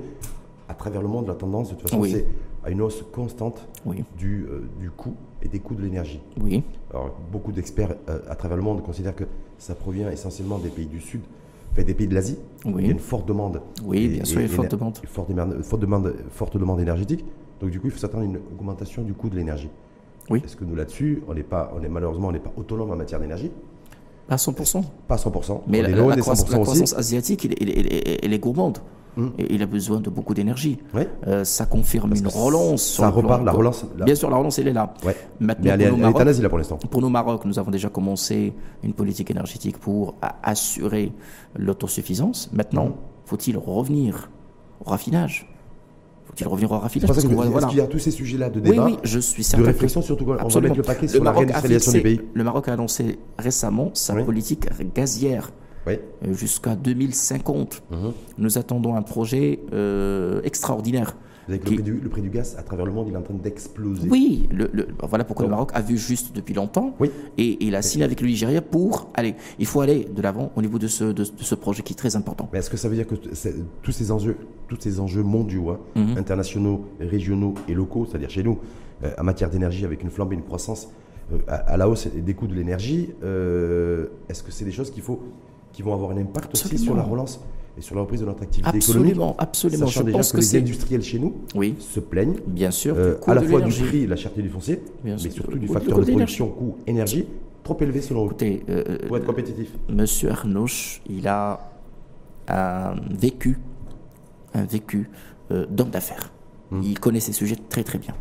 À 0.69 0.73
travers 0.73 1.01
le 1.01 1.07
monde, 1.07 1.27
la 1.27 1.33
tendance, 1.35 1.69
de 1.69 1.75
toute 1.75 1.83
façon, 1.89 2.01
Oui. 2.01 2.11
c'est 2.11 2.25
à 2.63 2.69
une 2.71 2.81
hausse 2.81 3.03
constante 3.13 3.65
oui, 3.85 4.03
du, 4.17 4.45
euh, 4.49 4.67
du 4.79 4.89
coût 4.91 5.15
et 5.41 5.47
des 5.47 5.59
coûts 5.59 5.75
de 5.75 5.81
l'énergie. 5.81 6.19
oui, 6.41 6.61
Alors, 6.91 7.15
beaucoup 7.31 7.51
d'experts 7.53 7.95
euh, 8.09 8.19
à 8.29 8.35
travers 8.35 8.57
le 8.57 8.63
monde 8.63 8.83
considèrent 8.83 9.15
que 9.15 9.23
ça 9.57 9.75
provient 9.75 10.09
essentiellement 10.11 10.57
des 10.59 10.69
pays 10.69 10.85
du 10.85 10.99
Sud, 10.99 11.21
enfin, 11.71 11.83
des 11.83 11.93
pays 11.93 12.07
de 12.07 12.13
l'Asie. 12.13 12.37
Il 12.65 12.81
y 12.85 12.89
a 12.89 12.91
une 12.91 12.99
forte 12.99 13.25
demande. 13.27 13.61
Oui, 13.85 14.03
Et- 14.03 14.07
bien 14.09 14.25
sûr, 14.25 14.39
et- 14.41 14.43
une 14.43 14.49
forte 14.49 14.71
demande, 14.71 14.97
forte 15.05 15.79
demande, 15.81 16.13
forte 16.31 16.57
demande 16.57 16.79
énergétique. 16.81 17.23
Donc, 17.61 17.69
du 17.71 17.79
coup, 17.79 17.87
il 17.87 17.91
faut 17.91 17.97
s'attendre 17.99 18.23
à 18.23 18.25
une 18.25 18.37
augmentation 18.37 19.01
du 19.03 19.13
coût 19.13 19.29
de 19.29 19.35
l'énergie. 19.35 19.69
Oui. 20.29 20.41
Est-ce 20.43 20.55
que 20.55 20.65
nous, 20.65 20.75
là-dessus, 20.75 21.23
on 21.27 21.33
n'est 21.33 21.43
pas, 21.43 21.71
on 21.77 21.81
est 21.83 21.89
malheureusement, 21.89 22.27
on 22.27 22.31
n'est 22.31 22.39
pas 22.39 22.51
autonome 22.57 22.91
en 22.91 22.95
matière 22.95 23.19
d'énergie 23.19 23.51
à 24.29 24.35
100%. 24.35 24.83
Pas 25.07 25.15
100%. 25.15 25.61
Mais 25.67 25.81
la, 25.81 25.89
croissance, 26.17 26.41
100% 26.43 26.51
la 26.51 26.59
aussi. 26.59 26.63
croissance 26.71 26.93
asiatique, 26.97 27.45
elle, 27.45 27.55
elle- 27.61 27.79
elle- 27.79 27.93
elle- 28.05 28.17
elle 28.23 28.33
est 28.33 28.39
gourmande. 28.39 28.79
Hum. 29.17 29.31
Et 29.39 29.55
il 29.55 29.63
a 29.63 29.65
besoin 29.65 29.99
de 30.01 30.09
beaucoup 30.11 30.33
d'énergie. 30.35 30.77
Ouais. 30.93 31.07
Euh, 31.25 31.43
ça 31.45 31.65
confirme 31.65 32.13
une 32.13 32.27
relance. 32.27 32.83
sur 32.83 33.03
ça 33.05 33.11
plan- 33.11 33.21
repart, 33.21 33.43
la 33.45 33.51
relance, 33.53 33.85
la- 33.97 34.03
Bien 34.05 34.13
sûr, 34.15 34.29
la 34.29 34.35
relance, 34.37 34.59
elle 34.59 34.67
est 34.67 34.73
là. 34.73 34.93
Ouais. 35.05 35.15
Maintenant, 35.39 35.63
Mais 35.63 35.69
elle 35.71 35.81
est, 35.81 35.85
elle 35.85 35.95
Maroc, 35.95 36.21
Asie, 36.21 36.41
là, 36.41 36.49
pour 36.49 36.57
l'instant. 36.59 36.75
pour 36.77 37.01
nous, 37.01 37.09
Maroc, 37.09 37.43
nous 37.45 37.57
avons 37.57 37.71
déjà 37.71 37.89
commencé 37.89 38.53
une 38.83 38.93
politique 38.93 39.31
énergétique 39.31 39.77
pour 39.79 40.15
assurer 40.43 41.13
l'autosuffisance. 41.55 42.49
Maintenant, 42.53 42.97
faut-il 43.25 43.57
revenir 43.57 44.29
au 44.85 44.89
raffinage? 44.89 45.47
Faut-il 46.37 46.47
revenir 46.49 46.71
au 46.71 46.75
ça 46.75 46.81
Parce 46.81 47.23
que 47.23 47.27
que 47.27 47.33
voilà. 47.33 47.67
qu'il 47.67 47.77
y 47.79 47.81
a 47.81 47.87
tous 47.87 47.97
ces 47.99 48.11
sujets-là 48.11 48.49
de 48.51 48.59
débat, 48.59 48.85
oui, 48.85 48.97
je 49.03 49.17
suis 49.19 49.41
de 49.41 49.47
certain. 49.47 49.63
que- 49.63 49.67
réflexion, 49.69 50.01
surtout 50.03 50.23
qu'on 50.25 50.35
va 50.35 50.41
Absolument. 50.41 50.69
mettre 50.75 50.77
le 50.77 50.83
paquet 50.83 51.07
sur 51.07 51.23
la 51.23 51.31
Maroc 51.31 51.49
a 51.49 51.59
réindustrialisation 51.59 51.91
du 51.93 52.01
pays. 52.01 52.21
Le 52.33 52.43
Maroc 52.43 52.67
a 52.67 52.73
annoncé 52.73 53.17
récemment 53.39 53.89
sa 53.95 54.13
Oui. 54.13 54.23
politique 54.23 54.67
gazière 54.93 55.49
Oui. 55.87 55.93
euh, 56.27 56.33
jusqu'à 56.33 56.75
2050. 56.75 57.81
Mhm. 57.89 58.11
Nous 58.37 58.57
attendons 58.59 58.95
un 58.95 59.01
projet 59.01 59.61
euh, 59.73 60.41
extraordinaire. 60.43 61.15
Avec 61.47 61.63
le 61.63 61.69
Qui- 61.69 61.75
prix, 61.75 61.83
du, 61.83 61.93
le 61.99 62.09
prix 62.09 62.21
du 62.21 62.29
gaz 62.29 62.55
à 62.59 62.63
travers 62.63 62.85
le 62.85 62.91
monde, 62.91 63.07
il 63.07 63.13
est 63.13 63.17
en 63.17 63.21
train 63.21 63.33
d'exploser. 63.33 64.09
Oui, 64.09 64.49
le- 64.51 64.69
le- 64.73 64.87
voilà 65.03 65.23
pourquoi 65.23 65.43
Donc- 65.43 65.51
le 65.51 65.55
Maroc 65.55 65.71
a 65.73 65.81
vu 65.81 65.97
juste 65.97 66.35
depuis 66.35 66.53
longtemps 66.53 66.93
Oui. 66.99 67.09
et, 67.37 67.65
il 67.65 67.73
a 67.75 67.81
signé 67.81 68.03
avec 68.03 68.19
le 68.21 68.27
Nigeria 68.27 68.61
pour 68.61 69.09
aller. 69.13 69.35
Il 69.57 69.65
faut 69.65 69.79
aller 69.81 70.05
de 70.13 70.21
l'avant 70.21 70.51
au 70.55 70.61
niveau 70.61 70.77
de 70.77 70.87
ce, 70.87 71.05
de, 71.05 71.23
de 71.23 71.25
ce 71.39 71.55
projet 71.55 71.83
qui 71.83 71.93
est 71.93 71.95
très 71.95 72.15
important. 72.17 72.49
Mais 72.51 72.59
est-ce 72.59 72.69
que 72.69 72.75
ça 72.77 72.89
veut 72.89 72.95
dire 72.95 73.07
que 73.07 73.15
tous 73.15 73.91
ces 73.91 74.11
enjeux, 74.11 74.35
tous 74.67 74.77
ces 74.79 74.99
enjeux 74.99 75.23
mondiaux, 75.23 75.69
hein, 75.69 75.79
Mhm. 75.95 76.17
internationaux, 76.17 76.85
régionaux 76.99 77.53
et 77.69 77.73
locaux, 77.73 78.05
c'est-à-dire 78.05 78.29
chez 78.29 78.43
nous, 78.43 78.59
euh, 79.03 79.11
en 79.17 79.23
matière 79.23 79.49
d'énergie 79.49 79.85
avec 79.85 80.03
une 80.03 80.09
flambée, 80.09 80.35
une 80.35 80.43
croissance 80.43 80.89
euh, 81.33 81.37
à, 81.47 81.75
la 81.77 81.87
hausse 81.89 82.07
des 82.07 82.33
coûts 82.33 82.47
de 82.47 82.55
l'énergie. 82.55 83.09
Euh, 83.23 84.07
est-ce 84.29 84.43
que 84.43 84.51
c'est 84.51 84.65
des 84.65 84.71
choses 84.71 84.91
qu'il 84.91 85.03
faut, 85.03 85.21
qui 85.73 85.81
vont 85.81 85.93
avoir 85.93 86.11
un 86.11 86.17
impact 86.17 86.53
aussi 86.53 86.77
sur 86.77 86.95
la 86.95 87.03
relance 87.03 87.39
et 87.77 87.81
sur 87.81 87.95
la 87.95 88.01
reprise 88.01 88.21
de 88.21 88.25
notre 88.25 88.43
activité 88.43 88.69
absolument, 88.69 89.09
économique 89.09 89.35
Absolument, 89.39 89.85
Sachant 89.87 90.07
Je 90.07 90.11
pense 90.11 90.31
que, 90.31 90.37
que 90.37 90.41
les 90.41 90.55
industriels 90.57 91.03
chez 91.03 91.19
nous 91.19 91.35
oui. 91.55 91.75
se 91.79 91.99
plaignent, 91.99 92.37
bien 92.47 92.71
sûr, 92.71 92.97
à 93.27 93.33
la 93.33 93.41
fois 93.41 93.61
du 93.61 93.71
prix, 93.71 94.07
la 94.07 94.15
cherté 94.15 94.41
du 94.41 94.49
foncier, 94.49 94.81
mais 95.03 95.17
surtout 95.17 95.57
du 95.57 95.67
facteur 95.67 95.99
de 95.99 96.05
production, 96.05 96.47
coût 96.49 96.77
énergie, 96.87 97.25
trop 97.63 97.77
élevé 97.81 98.01
selon 98.01 98.27
vous 98.27 98.33
pour 99.07 99.17
être 99.17 99.25
compétitif. 99.25 99.71
Monsieur 99.89 100.31
Arnouch, 100.31 101.01
il 101.09 101.27
a 101.27 101.71
un 102.47 102.95
vécu, 103.11 103.59
un 104.53 104.63
vécu 104.65 105.09
d'homme 105.49 105.89
d'affaires. 105.89 106.31
Hmm. 106.71 106.81
Il 106.83 106.99
connaît 106.99 107.19
ces 107.19 107.33
sujets 107.33 107.55
très 107.69 107.83
très 107.83 107.97
bien. 107.97 108.13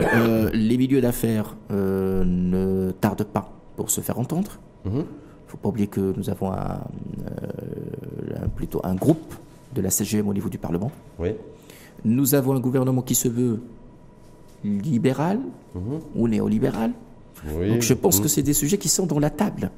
Euh, 0.00 0.50
les 0.52 0.76
milieux 0.76 1.00
d'affaires 1.00 1.56
euh, 1.70 2.24
ne 2.24 2.90
tardent 2.92 3.24
pas 3.24 3.52
pour 3.76 3.90
se 3.90 4.00
faire 4.00 4.18
entendre. 4.18 4.58
Ne 4.84 5.02
faut 5.52 5.58
pas 5.58 5.68
oublier 5.68 5.86
que 5.86 6.14
nous 6.16 6.30
avons 6.30 6.50
un, 6.50 6.80
euh, 7.28 8.46
plutôt 8.56 8.80
un 8.84 8.94
groupe 8.94 9.34
de 9.74 9.82
la 9.82 9.90
CGM 9.90 10.26
au 10.26 10.32
niveau 10.32 10.48
du 10.48 10.56
Parlement. 10.56 10.90
Oui. 11.18 11.34
Nous 12.04 12.34
avons 12.34 12.54
un 12.54 12.60
gouvernement 12.60 13.02
qui 13.02 13.14
se 13.14 13.28
veut 13.28 13.60
libéral 14.64 15.40
mhm. 15.74 16.00
ou 16.16 16.26
néolibéral. 16.26 16.92
Donc 17.44 17.82
je 17.82 17.94
pense 17.94 18.16
mhm. 18.16 18.22
que 18.22 18.28
c'est 18.28 18.42
des 18.42 18.54
sujets 18.54 18.78
qui 18.78 18.88
sont 18.88 19.04
dans 19.04 19.18
la 19.18 19.30
table 19.30 19.70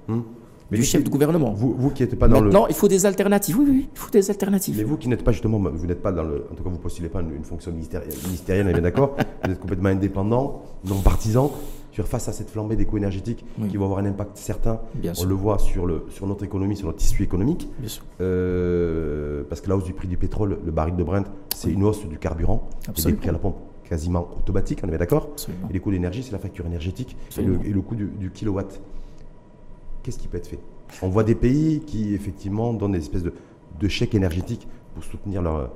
du 0.70 0.82
chef 0.84 1.02
de 1.02 1.08
gouvernement. 1.08 1.52
Vous, 1.52 1.74
vous 1.76 1.90
qui 1.90 2.02
n'êtes 2.02 2.16
pas 2.18 2.28
dans 2.28 2.40
Maintenant, 2.40 2.60
le. 2.60 2.66
Non, 2.66 2.66
il 2.68 2.74
faut 2.74 2.88
des 2.88 3.04
alternatives. 3.06 3.58
Oui, 3.58 3.66
oui, 3.68 3.88
il 3.92 3.98
faut 3.98 4.10
des 4.10 4.30
alternatives. 4.30 4.76
Mais 4.76 4.84
vous 4.84 4.96
qui 4.96 5.08
n'êtes 5.08 5.24
pas 5.24 5.32
justement, 5.32 5.58
vous 5.58 5.86
n'êtes 5.86 6.02
pas 6.02 6.12
dans 6.12 6.22
le. 6.22 6.46
En 6.50 6.54
tout 6.54 6.62
cas, 6.62 6.70
vous 6.70 6.78
postulez 6.78 7.08
pas 7.08 7.20
une, 7.20 7.44
fonction 7.44 7.72
ministérielle, 7.72 8.66
on 8.66 8.68
est 8.68 8.72
bien 8.72 8.82
d'accord. 8.82 9.16
vous 9.44 9.50
êtes 9.50 9.60
complètement 9.60 9.88
indépendant, 9.88 10.62
non 10.84 11.00
partisan. 11.00 11.50
Face 12.02 12.28
à 12.28 12.32
cette 12.32 12.50
flambée 12.50 12.76
des 12.76 12.86
coûts 12.86 12.96
énergétiques 12.96 13.44
qui 13.70 13.76
vont 13.76 13.84
avoir 13.84 14.00
un 14.00 14.06
impact 14.06 14.36
certain, 14.36 14.80
on 15.20 15.24
le 15.24 15.34
voit 15.34 15.58
sur, 15.58 15.86
le, 15.86 16.06
sur 16.10 16.26
notre 16.26 16.44
économie, 16.44 16.76
sur 16.76 16.86
notre 16.86 16.98
tissu 16.98 17.22
économique. 17.22 17.68
Bien 17.78 17.88
sûr. 17.88 18.02
Euh, 18.20 19.44
parce 19.48 19.60
que 19.60 19.68
la 19.68 19.76
hausse 19.76 19.84
du 19.84 19.92
prix 19.92 20.08
du 20.08 20.16
pétrole, 20.16 20.58
le 20.64 20.72
baril 20.72 20.96
de 20.96 21.04
Brent, 21.04 21.24
c'est 21.54 21.70
une 21.70 21.84
hausse 21.84 22.04
du 22.06 22.18
carburant 22.18 22.68
et 22.96 23.02
des 23.02 23.12
prix 23.12 23.28
à 23.28 23.32
la 23.32 23.38
pompe 23.38 23.56
quasiment 23.84 24.28
automatiques, 24.38 24.80
on 24.82 24.88
est 24.88 24.98
d'accord. 24.98 25.28
Et 25.68 25.72
les 25.72 25.78
coûts 25.78 25.90
d'énergie, 25.90 26.22
c'est 26.22 26.32
la 26.32 26.38
facture 26.38 26.66
énergétique 26.66 27.16
et 27.38 27.42
le, 27.42 27.80
coût 27.80 27.94
du, 27.94 28.06
du 28.06 28.30
kilowatt. 28.30 28.80
Qu'est-ce 30.02 30.18
qui 30.18 30.28
peut 30.28 30.38
être 30.38 30.46
fait? 30.46 30.58
On 31.02 31.08
voit 31.08 31.24
des 31.24 31.34
pays 31.34 31.80
qui, 31.80 32.14
effectivement, 32.14 32.72
donnent 32.72 32.92
des 32.92 32.98
espèces 32.98 33.22
de, 33.22 33.32
de 33.78 33.88
chèques 33.88 34.14
énergétiques 34.14 34.66
pour 34.94 35.04
soutenir 35.04 35.42
leur. 35.42 35.70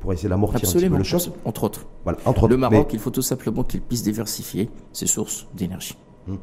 pour 0.00 0.12
essayer 0.12 0.28
d'amortir 0.28 0.68
un 0.68 0.72
petit 0.72 0.88
peu 0.88 0.96
le 0.96 1.04
choc. 1.04 1.22
Entre 1.44 1.64
autres. 1.64 1.86
Voilà, 2.04 2.18
entre 2.24 2.48
le 2.48 2.56
Maroc, 2.56 2.90
il 2.92 2.98
faut 2.98 3.10
tout 3.10 3.22
simplement 3.22 3.64
qu'il 3.64 3.80
puisse 3.82 4.02
diversifier 4.02 4.70
ses 4.92 5.06
sources 5.06 5.46
d'énergie. 5.54 5.96
Hmm. 6.26 6.36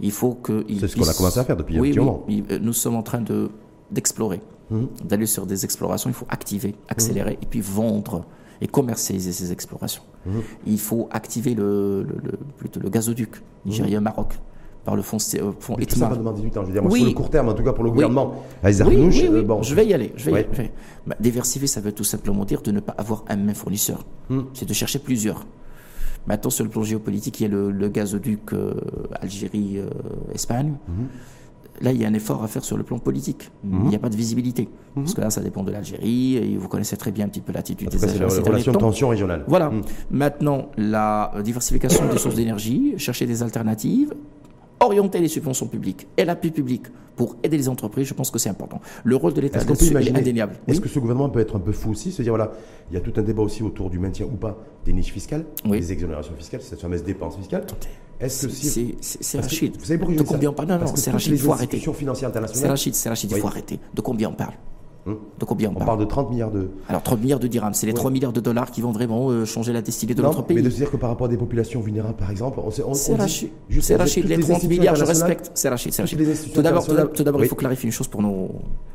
Il 0.00 0.12
faut 0.12 0.34
que. 0.34 0.64
C'est 0.80 0.88
ce 0.88 0.96
qu'on 0.96 1.08
a 1.08 1.14
commencé 1.14 1.38
à 1.40 1.44
faire 1.44 1.56
depuis 1.56 1.78
oui, 1.78 1.88
un 1.88 1.92
petit 1.92 1.98
moment. 1.98 2.24
Oui, 2.26 2.44
nous 2.60 2.72
sommes 2.72 2.96
en 2.96 3.02
train 3.02 3.20
de 3.20 3.50
d'explorer, 3.90 4.40
hmm. 4.70 4.84
d'aller 5.04 5.26
sur 5.26 5.46
des 5.46 5.64
explorations. 5.64 6.10
Il 6.10 6.14
faut 6.14 6.26
activer, 6.28 6.74
accélérer 6.88 7.34
hmm. 7.34 7.42
et 7.42 7.46
puis 7.46 7.60
vendre 7.60 8.24
et 8.60 8.68
commercialiser 8.68 9.32
ces 9.32 9.52
explorations. 9.52 10.02
Il 10.66 10.78
faut 10.78 11.08
activer 11.10 11.54
le, 11.54 12.02
le, 12.04 12.38
plutôt 12.56 12.80
le 12.80 12.88
gazoduc 12.88 13.42
Nigeria-Maroc 13.66 14.38
par 14.84 14.96
le 14.96 15.02
fonds, 15.02 15.16
euh, 15.34 15.52
fonds 15.58 15.76
Mais 15.78 15.86
ça 15.88 16.08
va 16.08 16.16
demander 16.16 16.42
18 16.42 16.56
ans. 16.58 16.62
Je 16.62 16.66
veux 16.66 16.72
dire, 16.72 16.82
moi, 16.82 16.96
sur 16.96 17.06
le 17.06 17.12
court 17.12 17.30
terme, 17.30 17.48
en 17.48 17.54
tout 17.54 17.64
cas 17.64 17.72
pour 17.72 17.84
le 17.84 17.90
gouvernement, 17.90 18.34
oui. 18.62 18.72
oui, 18.80 19.28
euh, 19.30 19.42
bon. 19.42 19.62
je 19.62 19.74
vais 19.74 19.86
y 19.86 19.94
aller. 19.94 20.12
Je 20.16 20.30
vais 20.30 20.48
bah, 21.06 21.16
diversifier, 21.18 21.66
ça 21.66 21.80
veut 21.80 21.92
tout 21.92 22.04
simplement 22.04 22.44
dire 22.44 22.62
de 22.62 22.70
ne 22.70 22.80
pas 22.80 22.94
avoir 22.98 23.24
un 23.28 23.36
même 23.36 23.54
fournisseur. 23.54 24.04
Hmm. 24.28 24.42
C'est 24.52 24.68
de 24.68 24.74
chercher 24.74 24.98
plusieurs. 24.98 25.46
Maintenant, 26.26 26.50
sur 26.50 26.64
le 26.64 26.70
plan 26.70 26.82
géopolitique, 26.82 27.40
il 27.40 27.42
y 27.44 27.46
a 27.46 27.48
le, 27.48 27.88
gazoduc 27.88 28.52
euh, 28.52 28.74
Algérie-Espagne. 29.20 30.74
Hmm. 30.88 31.04
Là, 31.80 31.90
il 31.90 32.00
y 32.00 32.04
a 32.04 32.08
un 32.08 32.14
effort 32.14 32.42
à 32.44 32.46
faire 32.46 32.64
sur 32.64 32.76
le 32.76 32.84
plan 32.84 32.98
politique. 32.98 33.50
Hmm. 33.64 33.80
Il 33.84 33.88
n'y 33.88 33.96
a 33.96 33.98
pas 33.98 34.08
de 34.10 34.16
visibilité. 34.16 34.68
Parce 34.94 35.14
que 35.14 35.20
là, 35.20 35.30
ça 35.30 35.40
dépend 35.40 35.64
de 35.64 35.72
l'Algérie, 35.72 36.36
et 36.36 36.56
vous 36.56 36.68
connaissez 36.68 36.96
très 36.96 37.10
bien 37.10 37.24
un 37.24 37.28
petit 37.28 37.40
peu 37.40 37.52
l'attitude 37.52 37.88
des 37.88 38.04
Algériens. 38.04 38.28
C'est 38.28 38.42
la 38.42 38.46
relation 38.46 38.72
de 38.72 38.78
tension 38.78 39.08
régionale. 39.08 39.44
Voilà. 39.48 39.72
Maintenant, 40.10 40.68
la 40.76 41.32
diversification 41.42 42.06
des 42.08 42.18
sources 42.18 42.36
d'énergie, 42.36 42.94
chercher 42.98 43.26
des 43.26 43.42
alternatives, 43.42 44.12
orienter 44.84 45.20
les 45.20 45.28
subventions 45.28 45.66
publiques 45.66 46.06
et 46.16 46.24
l'appui 46.24 46.50
public 46.50 46.84
pour 47.16 47.36
aider 47.42 47.56
les 47.56 47.68
entreprises, 47.68 48.08
je 48.08 48.14
pense 48.14 48.30
que 48.30 48.38
c'est 48.38 48.48
important. 48.48 48.80
Le 49.04 49.16
rôle 49.16 49.34
de 49.34 49.40
l'État 49.40 49.60
est, 49.60 50.16
indéniable. 50.16 50.56
Est-ce 50.66 50.80
que 50.80 50.88
ce 50.88 50.98
gouvernement 50.98 51.28
peut 51.28 51.40
être 51.40 51.56
un 51.56 51.60
peu 51.60 51.72
fou 51.72 51.90
aussi, 51.90 52.10
se 52.10 52.22
dire 52.22 52.32
voilà, 52.32 52.52
il 52.90 52.94
y 52.94 52.96
a 52.96 53.00
tout 53.00 53.12
un 53.16 53.22
débat 53.22 53.42
aussi 53.42 53.62
autour 53.62 53.90
du 53.90 53.98
maintien 53.98 54.26
ou 54.26 54.36
pas 54.36 54.58
des 54.84 54.92
niches 54.92 55.12
fiscales, 55.12 55.44
des 55.64 55.92
exonérations 55.92 56.34
fiscales, 56.36 56.60
cette 56.62 56.80
fameuse 56.80 57.04
dépense 57.04 57.36
fiscale? 57.36 57.64
Est-ce 58.20 58.46
que 58.46 58.52
si... 58.52 58.96
C'est 59.00 59.40
Rachid. 59.40 59.76
Vous 59.78 59.84
savez 59.84 59.98
pourquoi 59.98 60.16
De 60.16 60.22
combien 60.22 60.50
on 60.50 60.52
parle? 60.52 60.68
Non, 60.68 60.78
non, 60.78 60.86
c'est 60.94 61.10
Rachid, 61.10 61.32
il 61.32 61.38
faut 61.38 61.52
arrêter. 61.52 61.80
C'est 62.52 62.68
Rachid, 62.68 62.94
c'est 62.94 63.08
Rachid, 63.08 63.30
il 63.30 63.38
faut 63.38 63.46
arrêter. 63.46 63.78
De 63.94 64.00
combien 64.00 64.30
on 64.30 64.34
parle? 64.34 64.54
Hmm. 65.06 65.16
De 65.38 65.44
combien 65.44 65.70
on, 65.70 65.84
parle, 65.84 66.00
de 66.00 66.06
30 66.06 66.30
milliards 66.30 66.50
de. 66.50 66.70
Alors 66.88 67.02
30 67.02 67.20
milliards 67.20 67.38
de 67.38 67.46
dirhams, 67.46 67.74
c'est 67.74 67.86
les 67.86 67.92
3 67.92 68.10
milliards 68.10 68.32
de 68.32 68.40
dollars 68.40 68.70
qui 68.70 68.80
vont 68.80 68.90
vraiment 68.90 69.28
euh, 69.28 69.44
changer 69.44 69.74
la 69.74 69.82
destinée 69.82 70.14
de 70.14 70.22
notre 70.22 70.40
pays. 70.42 70.56
Mais 70.56 70.62
de 70.62 70.70
se 70.70 70.76
dire 70.76 70.90
que 70.90 70.96
par 70.96 71.10
rapport 71.10 71.26
à 71.26 71.28
des 71.28 71.36
populations 71.36 71.80
vulnérables, 71.80 72.16
par 72.16 72.30
exemple, 72.30 72.58
on, 72.60 72.68
on, 72.68 72.94
c'est 72.94 73.14
Rachid. 73.14 73.50
C'est 73.80 73.96
Rachid, 73.96 74.26
les 74.26 74.38
30 74.38 74.64
milliards, 74.64 74.96
je 74.96 75.04
respecte. 75.04 75.50
C'est 75.54 75.68
Rachid, 75.68 75.92
c'est 75.92 76.02
Rachid. 76.02 76.52
Tout 76.54 76.62
d'abord, 76.62 76.86
tout 77.12 77.22
d'abord, 77.22 77.44
il 77.44 77.48
faut 77.48 77.54
clarifier 77.54 77.86
une 77.86 77.92
chose 77.92 78.08
pour 78.08 78.22
nos, 78.22 78.50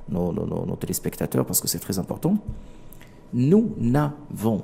nos, 0.10 0.34
nos, 0.34 0.66
nos 0.66 0.76
téléspectateurs 0.76 1.46
parce 1.46 1.62
que 1.62 1.68
c'est 1.68 1.80
très 1.80 2.00
important. 2.00 2.38
Nous 3.32 3.76
n'avons 3.78 4.64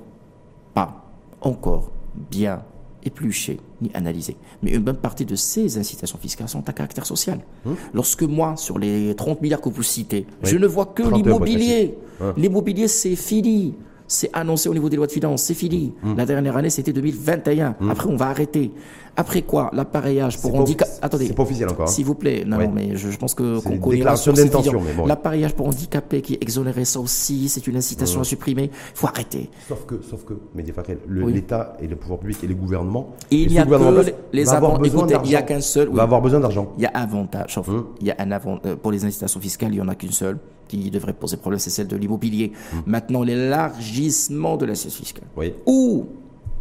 pas 0.73 1.05
encore 1.41 1.91
bien 2.31 2.63
épluché 3.05 3.59
ni 3.81 3.91
analysé. 3.93 4.35
Mais 4.63 4.71
une 4.71 4.81
bonne 4.81 4.97
partie 4.97 5.25
de 5.25 5.35
ces 5.35 5.77
incitations 5.77 6.17
fiscales 6.17 6.49
sont 6.49 6.67
à 6.67 6.73
caractère 6.73 7.05
social. 7.05 7.39
Hum. 7.65 7.75
Lorsque 7.93 8.23
moi, 8.23 8.55
sur 8.57 8.79
les 8.79 9.15
30 9.15 9.41
milliards 9.41 9.61
que 9.61 9.69
vous 9.69 9.83
citez, 9.83 10.25
je 10.43 10.57
ne 10.57 10.67
vois 10.67 10.87
que 10.87 11.03
l'immobilier. 11.03 11.97
L'immobilier, 12.37 12.87
c'est 12.87 13.15
fini 13.15 13.75
c'est 14.07 14.29
annoncé 14.33 14.69
au 14.69 14.73
niveau 14.73 14.89
des 14.89 14.97
lois 14.97 15.07
de 15.07 15.11
finances, 15.11 15.43
c'est 15.43 15.53
fini. 15.53 15.93
Hum. 16.03 16.15
La 16.15 16.25
dernière 16.25 16.55
année, 16.57 16.69
c'était 16.69 16.93
2021. 16.93 17.75
Hum. 17.79 17.89
Après, 17.89 18.07
on 18.07 18.15
va 18.15 18.27
arrêter. 18.27 18.71
Après 19.17 19.41
quoi 19.43 19.69
L'appareillage 19.73 20.39
pour 20.39 20.55
handicapés. 20.55 20.91
Attendez. 21.01 21.27
C'est 21.27 21.33
pas 21.33 21.43
officiel 21.43 21.69
encore. 21.69 21.85
Hein. 21.85 21.91
S'il 21.91 22.05
vous 22.05 22.15
plaît. 22.15 22.43
Non, 22.45 22.57
mais 22.73 22.95
je, 22.95 23.15
pense 23.17 23.33
que 23.33 23.59
qu'on 23.61 23.77
connaît 23.77 24.03
d'intention. 24.03 24.81
L'appareillage 25.05 25.53
pour 25.53 25.67
handicapés 25.67 26.21
qui 26.21 26.33
est 26.35 26.41
exonéré, 26.41 26.85
ça 26.85 26.99
aussi, 26.99 27.49
c'est 27.49 27.65
une 27.67 27.77
incitation 27.77 28.17
hum. 28.17 28.21
à 28.21 28.25
supprimer. 28.25 28.63
Il 28.63 28.97
faut 28.97 29.07
arrêter. 29.07 29.49
Sauf 29.67 29.85
que, 29.85 30.01
sauf 30.01 30.23
que, 30.25 30.33
l'État 30.55 31.77
et 31.81 31.87
le 31.87 31.95
pouvoir 31.95 32.19
public 32.19 32.43
et 32.43 32.47
les 32.47 32.55
gouvernements. 32.55 33.15
il 33.31 33.49
n'y 33.49 33.59
a 33.59 33.65
que 33.65 34.13
les 34.33 34.49
avantages. 34.49 35.21
il 35.23 35.29
n'y 35.29 35.35
a 35.35 35.41
qu'un 35.41 35.61
seul. 35.61 35.89
Va 35.89 36.03
avoir 36.03 36.21
besoin 36.21 36.39
d'argent. 36.39 36.73
Il 36.77 36.83
y 36.83 36.85
a 36.85 36.89
avantage. 36.89 37.59
Il 38.01 38.07
y 38.07 38.11
a 38.11 38.15
un 38.19 38.31
avant, 38.31 38.59
euh, 38.65 38.75
pour 38.75 38.91
les 38.91 39.05
incitations 39.05 39.39
fiscales, 39.39 39.71
il 39.71 39.75
n'y 39.75 39.81
en 39.81 39.87
a 39.87 39.95
qu'une 39.95 40.11
seule 40.11 40.37
qui 40.67 40.89
devrait 40.89 41.13
poser 41.13 41.37
problème, 41.37 41.59
c'est 41.59 41.69
celle 41.69 41.87
de 41.87 41.95
l'immobilier. 41.95 42.51
Hum. 42.73 42.83
Maintenant, 42.85 43.23
l'élargissement 43.23 44.57
de 44.57 44.65
l'assiette 44.65 44.93
fiscale. 44.93 45.25
Ou 45.65 46.07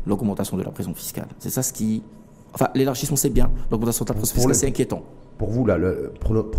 l'augmentation 0.07 0.57
de 0.57 0.63
la 0.63 0.71
pression 0.71 0.95
fiscale. 0.95 1.29
C'est 1.39 1.51
ça 1.51 1.63
ce 1.63 1.73
qui. 1.73 2.03
Enfin, 2.55 2.69
l'élargissement, 2.75 3.17
c'est 3.17 3.31
bien. 3.31 3.51
L'augmentation 3.71 4.05
de 4.05 4.11
la 4.11 4.15
pression 4.15 4.35
fiscale, 4.37 4.55
c'est 4.55 4.69
inquiétant. 4.69 5.03
Pour 5.39 5.51
vous, 5.51 5.67
là, 5.67 5.77
le, 5.77 6.13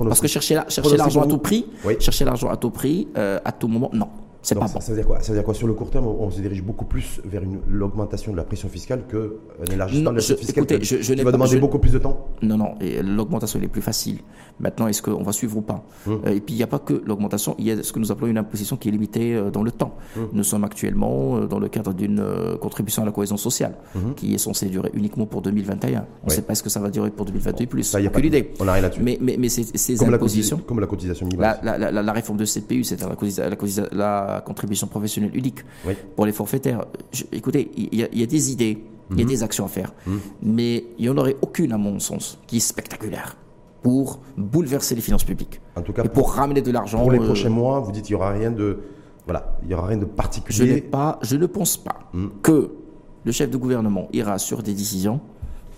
Parce 0.04 0.20
que 0.20 0.28
chercher 0.28 0.56
l'argent 0.56 1.22
à 1.22 1.28
tout 1.28 1.38
prix, 1.38 1.66
chercher 2.00 2.26
l'argent 2.26 2.50
à 2.50 2.58
tout 2.58 2.70
prix, 2.70 3.08
euh, 3.18 3.40
à 3.46 3.52
tout 3.52 3.68
moment, 3.68 3.90
non. 3.94 4.10
C'est 4.42 4.54
pas 4.54 4.68
ça, 4.68 4.78
veut 4.90 4.96
dire 4.96 5.08
quoi? 5.08 5.20
Ça 5.22 5.32
veut 5.32 5.40
dire 5.40 5.44
quoi? 5.44 5.56
Sur 5.56 5.66
le 5.66 5.74
court 5.74 5.90
terme, 5.90 6.06
on, 6.06 6.30
se 6.30 6.40
dirige 6.40 6.62
beaucoup 6.62 6.86
plus 6.86 7.20
vers 7.26 7.42
l'augmentation 7.68 8.32
de 8.32 8.38
la 8.38 8.44
pression 8.44 8.70
fiscale 8.70 9.02
que 9.08 9.38
l'élargissement 9.68 10.12
de 10.12 10.18
la 10.18 10.22
pression 10.22 10.38
fiscale 10.38 10.66
écoutez, 10.66 10.84
je, 10.84 11.24
va 11.24 11.32
demander 11.32 11.58
beaucoup 11.58 11.80
plus 11.80 11.92
de 11.92 11.98
temps? 11.98 12.28
Non, 12.44 12.56
non, 12.56 12.76
l'augmentation 13.02 13.60
est 13.60 13.68
plus 13.68 13.82
facile. 13.82 14.20
Maintenant, 14.60 14.88
est-ce 14.88 15.02
qu'on 15.02 15.24
va 15.24 15.32
suivre 15.34 15.58
ou 15.58 15.62
pas 15.62 15.84
hum. 16.08 16.22
euh, 16.26 16.34
Et 16.34 16.40
puis, 16.40 16.54
il 16.54 16.58
n'y 16.58 16.64
a 16.64 16.68
pas 16.68 16.80
que 16.80 17.02
l'augmentation, 17.06 17.56
il 17.58 17.66
y 17.66 17.72
a 17.72 17.84
ce 17.84 17.92
que 17.92 18.00
nous 18.00 18.12
appelons 18.12 18.28
une 18.28 18.38
imposition 18.38 18.78
qui 18.78 18.88
est 18.88 18.92
limitée 18.92 19.36
euh, 19.36 19.50
dans 19.50 19.64
le 19.64 19.72
temps. 19.72 19.96
Hum. 20.18 20.30
Nous 20.34 20.44
sommes 20.44 20.64
actuellement 20.64 21.38
euh, 21.38 21.46
dans 21.46 21.60
le 21.60 21.68
cadre 21.68 21.94
d'une 21.94 22.24
contribution 22.62 23.04
à 23.04 23.06
la 23.06 23.12
cohésion 23.12 23.38
sociale 23.38 23.76
hum. 23.96 24.16
qui 24.16 24.34
est 24.34 24.38
censée 24.38 24.68
durer 24.68 24.92
uniquement 24.94 25.26
pour 25.26 25.42
2021. 25.42 26.06
On 26.24 26.28
ne 26.28 26.32
sait 26.32 26.42
pas 26.42 26.56
ce 26.56 26.64
que 26.64 26.70
ça 26.70 26.80
va 26.80 26.90
durer 26.90 27.12
pour 27.12 27.26
2028 27.26 27.68
plus. 27.68 27.84
Ça, 27.84 28.00
y 28.00 28.08
a 28.08 28.10
pas 28.10 28.20
l'idée. 28.20 28.54
On 28.60 28.68
arrive 28.68 28.84
là-dessus. 28.84 29.02
Mais, 29.04 29.18
mais, 29.22 29.36
mais 29.38 29.50
ces, 29.50 29.64
ces 29.64 29.96
comme 29.98 30.14
impositions. 30.14 30.58
La 30.58 30.64
comme 30.64 30.80
la 30.80 30.88
cotisation 30.88 31.26
minimale. 31.26 31.60
La, 31.64 31.78
la, 31.78 31.92
la, 31.92 32.14
réforme 32.14 32.38
de 32.38 32.46
CPU, 32.46 32.84
c'est-à-dire 32.84 33.16
la, 33.92 34.42
contribution 34.46 34.88
professionnelle 34.88 35.36
unique 35.36 35.60
pour 36.16 36.26
les 36.26 36.32
forfaitaires. 36.32 36.86
écoutez, 37.32 37.72
il 37.76 38.00
y, 38.00 38.24
a 38.24 38.26
des 38.26 38.52
idées, 38.52 38.78
il 39.12 39.20
y 39.20 39.24
a 39.24 39.26
des 39.26 39.44
actions 39.44 39.66
à 39.66 39.70
faire, 39.70 39.94
mais 40.42 40.86
il 40.98 41.04
n'y 41.04 41.10
en 41.10 41.18
aurait 41.18 41.36
aucune, 41.42 41.74
à 41.74 41.78
mon 41.78 42.00
sens, 42.00 42.40
qui 42.48 42.58
est 42.58 42.62
spectaculaire 42.62 43.36
pour 43.86 44.20
bouleverser 44.36 44.96
les 44.96 45.02
finances 45.02 45.24
publiques. 45.24 45.62
En 45.76 45.84
tout 45.84 45.94
cas, 45.94 46.04
et 46.04 46.10
pour, 46.10 46.32
ramener 46.34 46.64
de 46.64 46.72
l'argent. 46.72 46.98
Pour 46.98 47.12
les 47.12 47.20
euh, 47.20 47.24
prochains 47.24 47.50
mois, 47.50 47.80
vous 47.82 47.92
dites 47.92 48.06
qu'il 48.06 48.16
n'y 48.16 48.20
aura 48.20 48.32
rien 48.32 48.50
de. 48.50 48.80
Voilà, 49.28 49.60
il 49.62 49.70
y 49.70 49.76
aura 49.76 49.86
rien 49.86 49.98
de 49.98 50.06
particulier. 50.06 50.78
Je, 50.78 50.90
pas, 50.90 51.20
je 51.22 51.36
ne 51.36 51.46
pense 51.46 51.78
pas 51.78 52.00
mhm. 52.12 52.32
que 52.42 52.72
le 53.24 53.32
chef 53.32 53.52
de 53.52 53.58
gouvernement 53.58 54.08
ira 54.12 54.40
sur 54.40 54.64
des 54.64 54.74
décisions 54.74 55.22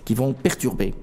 qui 0.06 0.14
vont 0.14 0.32
perturber 0.32 0.96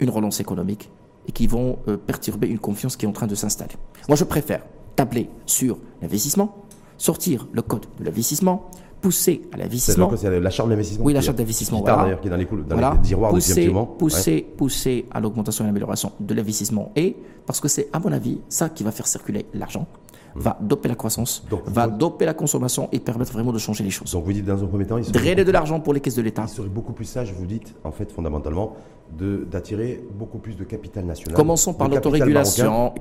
une 0.00 0.10
relance 0.10 0.38
économique 0.38 0.90
et 1.26 1.32
qui 1.32 1.46
vont 1.46 1.78
euh, 1.88 1.96
perturber 1.96 2.48
une 2.48 2.58
confiance 2.58 2.94
qui 2.98 3.06
est 3.06 3.08
en 3.08 3.12
train 3.12 3.26
de 3.26 3.34
s'installer. 3.34 3.76
Moi, 4.06 4.16
je 4.16 4.24
préfère 4.24 4.66
tabler 4.96 5.30
sur 5.46 5.78
l'investissement, 6.02 6.62
sortir 6.98 7.48
le 7.54 7.62
code 7.62 7.86
de 7.98 8.04
l'investissement, 8.04 8.70
pousser 9.00 9.42
à 9.52 9.56
l'investissement. 9.56 10.10
C'est 10.16 10.40
la 10.40 10.50
charte 10.50 10.68
d'investissement. 10.68 11.04
Oui, 11.04 11.12
la 11.12 11.20
charte 11.20 11.38
d'investissement. 11.38 11.80
Voilà. 11.80 12.02
d'ailleurs, 12.02 12.20
qui 12.20 12.28
est 12.28 12.30
dans 12.30 12.36
les, 12.36 12.44
dans 12.44 12.62
voilà. 12.70 12.94
les 12.94 13.00
tiroirs 13.00 13.30
pousser, 13.30 13.72
un 13.72 13.84
Pousser, 13.84 14.46
pousser 14.56 15.06
à 15.10 15.20
l'augmentation 15.20 15.64
et 15.64 15.66
à 15.66 15.68
l'amélioration 15.68 16.12
de 16.20 16.34
l'investissement. 16.34 16.92
Et 16.96 17.16
parce 17.46 17.60
que 17.60 17.68
c'est, 17.68 17.88
à 17.92 17.98
mon 17.98 18.12
avis, 18.12 18.40
ça 18.48 18.68
qui 18.68 18.84
va 18.84 18.90
faire 18.90 19.06
circuler 19.06 19.46
l'argent, 19.54 19.86
mmh. 20.34 20.40
va 20.40 20.58
doper 20.60 20.88
la 20.88 20.94
croissance, 20.94 21.44
va 21.66 21.86
doper 21.86 22.26
la 22.26 22.34
consommation 22.34 22.88
et 22.92 22.98
permettre 22.98 23.32
vraiment 23.32 23.52
de 23.52 23.58
changer 23.58 23.84
les 23.84 23.90
choses. 23.90 24.12
Donc 24.12 24.24
vous 24.24 24.32
dites 24.32 24.44
dans 24.44 24.62
un 24.62 24.66
premier 24.66 24.86
temps, 24.86 24.98
il 24.98 25.10
drainer 25.10 25.44
de 25.44 25.52
l'argent 25.52 25.80
pour 25.80 25.94
les 25.94 26.00
caisses 26.00 26.16
de 26.16 26.22
l'État. 26.22 26.44
Il 26.46 26.48
serait 26.48 26.68
beaucoup 26.68 26.92
plus 26.92 27.04
sage, 27.04 27.32
vous 27.32 27.46
dites, 27.46 27.74
en 27.84 27.92
fait, 27.92 28.10
fondamentalement, 28.12 28.76
d'attirer 29.16 30.04
beaucoup 30.18 30.38
plus 30.38 30.56
de 30.56 30.64
capital 30.64 31.04
national. 31.04 31.34
Commençons 31.34 31.72
par 31.72 31.88
l'autorégulation. 31.88 32.94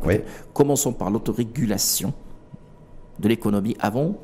Commençons 0.54 0.94
par 0.94 1.10
l'autorégulation 1.10 2.14
de 3.20 3.28
l'économie 3.28 3.76
avant 3.80 4.16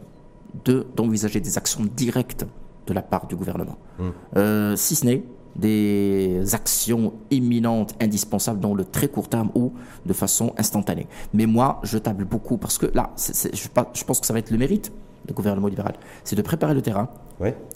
d'envisager 0.96 1.40
des 1.40 1.58
actions 1.58 1.84
directes 1.96 2.46
de 2.88 2.94
la 2.94 3.02
part 3.02 3.28
du 3.28 3.36
gouvernement. 3.36 3.78
Hum. 4.00 4.12
Euh, 4.36 4.76
si 4.76 4.96
ce 4.96 5.06
n'est 5.06 5.24
des 5.56 6.42
actions 6.54 7.14
imminentes, 7.32 7.96
indispensables 8.02 8.60
dans 8.60 8.74
le 8.74 8.86
très 8.86 9.08
court 9.08 9.30
terme 9.30 9.52
ou 9.56 9.74
de 10.06 10.14
façon 10.14 10.54
instantanée. 10.58 11.08
Mais 11.34 11.46
moi, 11.46 11.80
je 11.84 11.98
table 11.98 12.26
beaucoup 12.26 12.58
parce 12.58 12.78
que 12.78 12.88
là, 12.94 13.12
je, 13.18 14.04
pense 14.04 14.20
que 14.20 14.26
ça 14.26 14.34
va 14.34 14.40
être 14.40 14.52
le 14.52 14.58
mérite 14.58 14.92
du 15.28 15.34
gouvernement 15.34 15.68
libéral, 15.68 15.96
c'est 16.24 16.36
de 16.36 16.42
préparer 16.42 16.74
le 16.74 16.82
terrain 16.82 17.08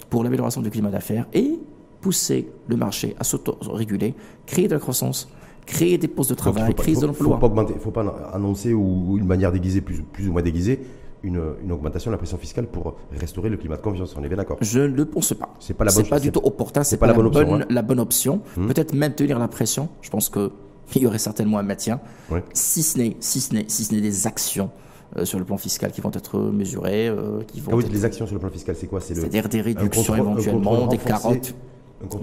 pour 0.10 0.24
l'amélioration 0.24 0.62
du 0.62 0.70
climat 0.70 0.90
d'affaires 0.90 1.28
et 1.34 1.60
pousser 2.02 2.50
le 2.68 2.76
marché 2.76 3.16
à 3.20 3.24
s'auto-réguler, 3.24 4.16
créer 4.46 4.68
de 4.68 4.74
la 4.74 4.80
croissance, 4.80 5.30
créer 5.66 5.98
des 5.98 6.08
postes 6.08 6.30
de 6.30 6.36
travail, 6.36 6.74
créer 6.74 6.96
de 6.96 7.06
l'emploi. 7.06 7.40
Il 7.70 7.76
ne 7.76 7.80
faut 7.80 7.92
pas 7.92 8.32
annoncer 8.34 8.74
ou, 8.74 9.18
une 9.18 9.26
manière 9.26 9.52
déguisée, 9.52 9.82
plus, 9.82 10.02
plus 10.02 10.28
ou 10.28 10.32
moins 10.32 10.42
déguisée, 10.42 10.82
une, 11.24 11.72
augmentation 11.72 12.12
de 12.12 12.14
la 12.14 12.18
pression 12.18 12.38
fiscale 12.38 12.68
pour 12.68 12.96
restaurer 13.12 13.50
le 13.50 13.58
climat 13.58 13.78
de 13.78 13.82
confiance. 13.82 14.16
On 14.18 14.24
est 14.24 14.28
bien 14.28 14.38
d'accord 14.38 14.58
Je 14.62 14.80
ne 14.80 14.96
le 14.96 15.06
pense 15.06 15.34
pas. 15.34 15.50
C'est 15.60 15.74
pas 15.74 15.86
la 15.86 15.92
bonne. 15.92 16.08
pas 16.08 16.20
du 16.20 16.32
tout 16.32 16.42
opportun. 16.44 16.84
C'est 16.84 16.98
pas, 16.98 17.08
pas, 17.08 17.14
la 17.14 17.18
bonne, 17.18 17.28
option. 17.28 17.56
Hein. 17.56 17.66
La 17.70 17.82
bonne 17.82 18.00
option. 18.00 18.42
Hmm. 18.56 18.68
Peut-être 18.68 18.94
maintenir 18.94 19.40
la 19.40 19.48
pression. 19.48 19.90
Je 20.02 20.10
pense 20.10 20.30
que 20.30 20.52
il 20.96 21.02
y 21.02 21.08
aurait 21.08 21.18
certainement 21.18 21.58
un 21.60 21.64
maintien. 21.64 22.00
Si 22.54 22.84
ce 22.84 22.98
n'est 22.98 23.18
si 23.20 23.42
ce 23.42 23.54
n'est 23.54 23.66
si 23.68 23.84
ce 23.84 23.94
n'est 23.94 24.02
des 24.02 24.28
actions 24.28 24.70
euh, 25.18 25.26
sur 25.26 25.40
le 25.40 25.46
plan 25.46 25.58
fiscal 25.58 25.92
qui 25.92 26.02
vont 26.02 26.12
être 26.14 26.40
mesurées, 26.40 27.08
euh, 27.08 27.42
qui 27.48 27.62
vont. 27.62 27.72
Ah 27.74 27.76
oui, 27.76 27.86
être... 27.86 27.92
les 27.92 28.06
actions 28.06 28.26
sur 28.26 28.36
le 28.36 28.40
plan 28.40 28.50
fiscal, 28.50 28.76
c'est 28.76 28.88
quoi? 28.88 29.00
C'est 29.00 29.16
C'est-à-dire 29.16 29.50
des 29.50 29.62
réductions 29.62 30.16
éventuellement, 30.16 30.88
des 30.88 30.98
carottes. 30.98 31.56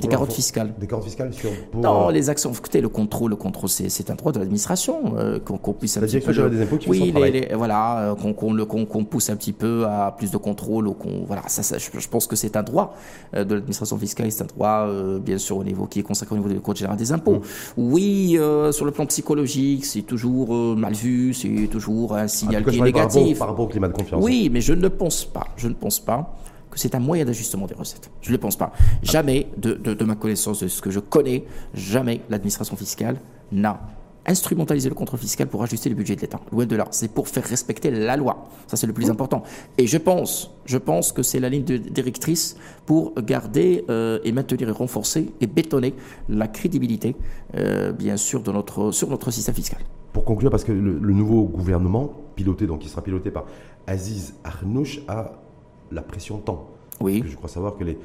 Des 0.01 0.07
carottes 0.07 0.33
fiscales. 0.33 0.72
Des 0.79 0.87
carottes 0.87 1.05
fiscales 1.05 1.35
sur. 1.35 1.51
non, 1.75 2.09
euh, 2.09 2.12
les 2.12 2.31
actions. 2.31 2.53
Écoutez, 2.53 2.81
le 2.81 2.89
contrôle, 2.89 3.31
le 3.31 3.37
contrôle, 3.37 3.68
c'est 3.68 4.11
un 4.11 4.14
droit 4.14 4.31
de 4.31 4.39
l'administration 4.39 5.14
euh, 5.18 5.41
qu'on 5.41 5.72
puisse. 5.72 5.97
La 5.97 6.07
direction 6.07 6.49
des 6.49 6.62
impôts 6.62 6.77
qui 6.77 6.89
Oui, 6.89 7.12
voilà, 7.55 8.12
euh, 8.12 8.14
qu'on 8.14 9.05
pousse 9.05 9.31
un 9.31 9.37
petit 9.37 9.53
peu 9.53 9.85
à 9.87 10.14
plus 10.16 10.31
de 10.31 10.37
contrôle. 10.37 10.93
Qu'on 10.95 11.25
voilà, 11.27 11.43
ça, 11.49 11.64
ça, 11.64 11.79
je, 11.79 12.09
pense 12.09 12.29
que 12.29 12.37
c'est 12.37 12.57
un 12.57 12.62
droit 12.62 12.95
de 13.33 13.55
l'administration 13.55 13.99
fiscale. 13.99 14.31
C'est 14.31 14.45
un 14.45 14.47
droit, 14.47 14.89
bien 15.18 15.39
sûr, 15.39 15.57
au 15.57 15.64
niveau 15.64 15.87
qui 15.87 16.01
est 16.01 16.05
consacré 16.05 16.37
au 16.37 16.39
niveau 16.39 16.51
du 16.51 16.61
code 16.61 16.77
général 16.77 16.97
des 16.97 17.11
impôts. 17.11 17.37
Mmh. 17.37 17.43
Oui, 17.77 18.39
sur 18.70 18.85
le 18.85 18.93
plan 18.93 19.07
psychologique, 19.07 19.85
c'est 19.85 20.03
toujours 20.03 20.77
mal 20.77 20.93
vu, 20.93 21.35
c'est 21.35 21.68
toujours 21.68 22.14
un 22.14 22.29
signal 22.29 22.64
qui 22.64 22.79
est 22.79 22.81
négatif. 22.81 23.39
par 23.41 23.49
rapport 23.49 23.64
au 23.64 23.68
climat 23.68 23.89
de 23.89 23.95
confiance. 23.95 24.22
Oui, 24.22 24.51
mais 24.53 24.61
je 24.61 24.72
ne 24.72 24.87
pense 24.87 25.25
pas. 25.25 25.49
Je 25.57 25.66
ne 25.66 25.75
pense 25.75 25.99
pas 25.99 26.37
que 26.75 26.81
c'est 26.81 26.95
un 26.95 27.01
moyen 27.01 27.25
d'ajustement 27.25 27.66
des 27.66 27.75
recettes. 27.75 28.11
Je 28.20 28.29
ne 28.29 28.35
le 28.35 28.39
pense 28.39 28.57
pas. 28.57 28.72
Jamais, 29.03 29.47
de, 29.57 30.05
ma 30.05 30.16
connaissance, 30.16 30.61
de 30.62 30.68
ce 30.68 30.83
que 30.83 30.91
je 30.91 31.01
connais, 31.01 31.45
jamais 31.72 32.20
l'administration 32.29 32.77
fiscale 32.77 33.16
n'a 33.53 33.81
instrumentalisé 34.27 34.89
le 34.89 34.95
contrôle 34.95 35.20
fiscal 35.20 35.47
pour 35.49 35.62
ajuster 35.62 35.91
le 35.91 35.95
budget 35.95 36.16
de 36.16 36.22
l'État. 36.22 36.41
Loin 36.51 36.66
de 36.66 36.77
là. 36.77 36.87
C'est 36.91 37.12
pour 37.12 37.29
faire 37.29 37.45
respecter 37.45 37.91
la 37.91 38.16
loi. 38.16 38.49
Ça, 38.66 38.77
c'est 38.77 38.87
le 38.87 38.93
plus 38.93 39.11
important. 39.11 39.43
Et 39.77 39.87
je 39.87 39.99
pense, 39.99 40.51
je 40.64 40.79
pense 40.79 41.12
que 41.12 41.22
c'est 41.22 41.41
la 41.41 41.49
ligne 41.51 41.64
directrice 41.64 42.57
pour 42.87 43.14
garder 43.16 43.85
euh, 43.91 44.18
et 44.25 44.33
maintenir 44.33 44.68
et 44.68 44.72
renforcer 44.72 45.33
et 45.41 45.47
bétonner 45.47 45.95
la 46.29 46.49
crédibilité, 46.49 47.16
euh, 47.55 47.93
bien 47.93 48.16
sûr, 48.16 48.43
de 48.43 48.51
notre, 48.51 48.93
sur 48.93 49.11
notre 49.11 49.31
système 49.31 49.55
fiscal. 49.55 49.81
Pour 50.14 50.25
conclure, 50.25 50.51
parce 50.51 50.64
que 50.64 50.72
le, 50.72 50.99
le 50.99 51.12
nouveau 51.12 51.43
gouvernement, 51.45 52.11
piloté, 52.35 52.66
donc 52.66 52.81
qui 52.81 52.89
sera 52.89 53.03
piloté 53.03 53.31
par 53.31 53.45
Aziz 53.87 54.35
Arnouch, 54.45 55.03
a 55.07 55.43
la 55.93 56.03
pression 56.03 56.39
temps. 56.39 56.68
Oui. 57.01 57.24
je 57.26 57.37
crois 57.37 57.49
savoir 57.49 57.76
que 57.76 57.85
les, 57.85 57.99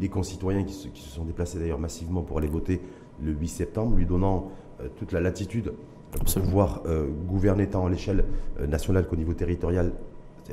les, 0.00 0.08
concitoyens 0.08 0.64
qui 0.64 0.72
se, 0.72 0.88
sont 0.94 1.24
déplacés 1.24 1.58
d'ailleurs 1.58 1.78
massivement 1.78 2.22
pour 2.22 2.38
aller 2.38 2.48
voter 2.48 2.80
le 3.22 3.32
8 3.32 3.48
septembre, 3.48 3.96
lui 3.96 4.06
donnant 4.06 4.50
euh, 4.80 4.88
toute 4.96 5.12
la 5.12 5.20
latitude 5.20 5.72
pour 6.10 6.24
pouvoir 6.24 6.82
euh, 6.86 7.06
gouverner 7.26 7.68
tant 7.68 7.86
à 7.86 7.90
l'échelle 7.90 8.24
euh, 8.60 8.66
nationale 8.66 9.06
qu'au 9.06 9.16
niveau 9.16 9.34
territorial, 9.34 9.92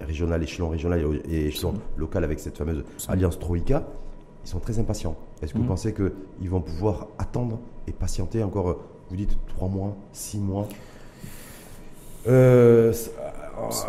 régional, 0.01 0.43
échelon 0.43 0.69
régional 0.69 1.21
et 1.29 1.47
échelon 1.47 1.73
local 1.95 2.23
avec 2.23 2.39
cette 2.39 2.57
fameuse 2.57 2.83
alliance 3.07 3.39
Troïka, 3.39 3.87
ils 4.43 4.49
sont 4.49 4.59
très 4.59 4.77
impatients. 4.79 5.15
Est-ce 5.41 5.53
que 5.53 5.57
vous 5.57 5.63
mmh. 5.63 5.67
pensez 5.67 5.93
qu'ils 5.93 6.49
vont 6.49 6.61
pouvoir 6.61 7.07
attendre 7.17 7.59
et 7.87 7.91
patienter 7.91 8.43
encore, 8.43 8.77
vous 9.09 9.15
dites, 9.15 9.37
trois 9.47 9.69
mois, 9.69 9.95
six 10.11 10.37
mois? 10.37 10.67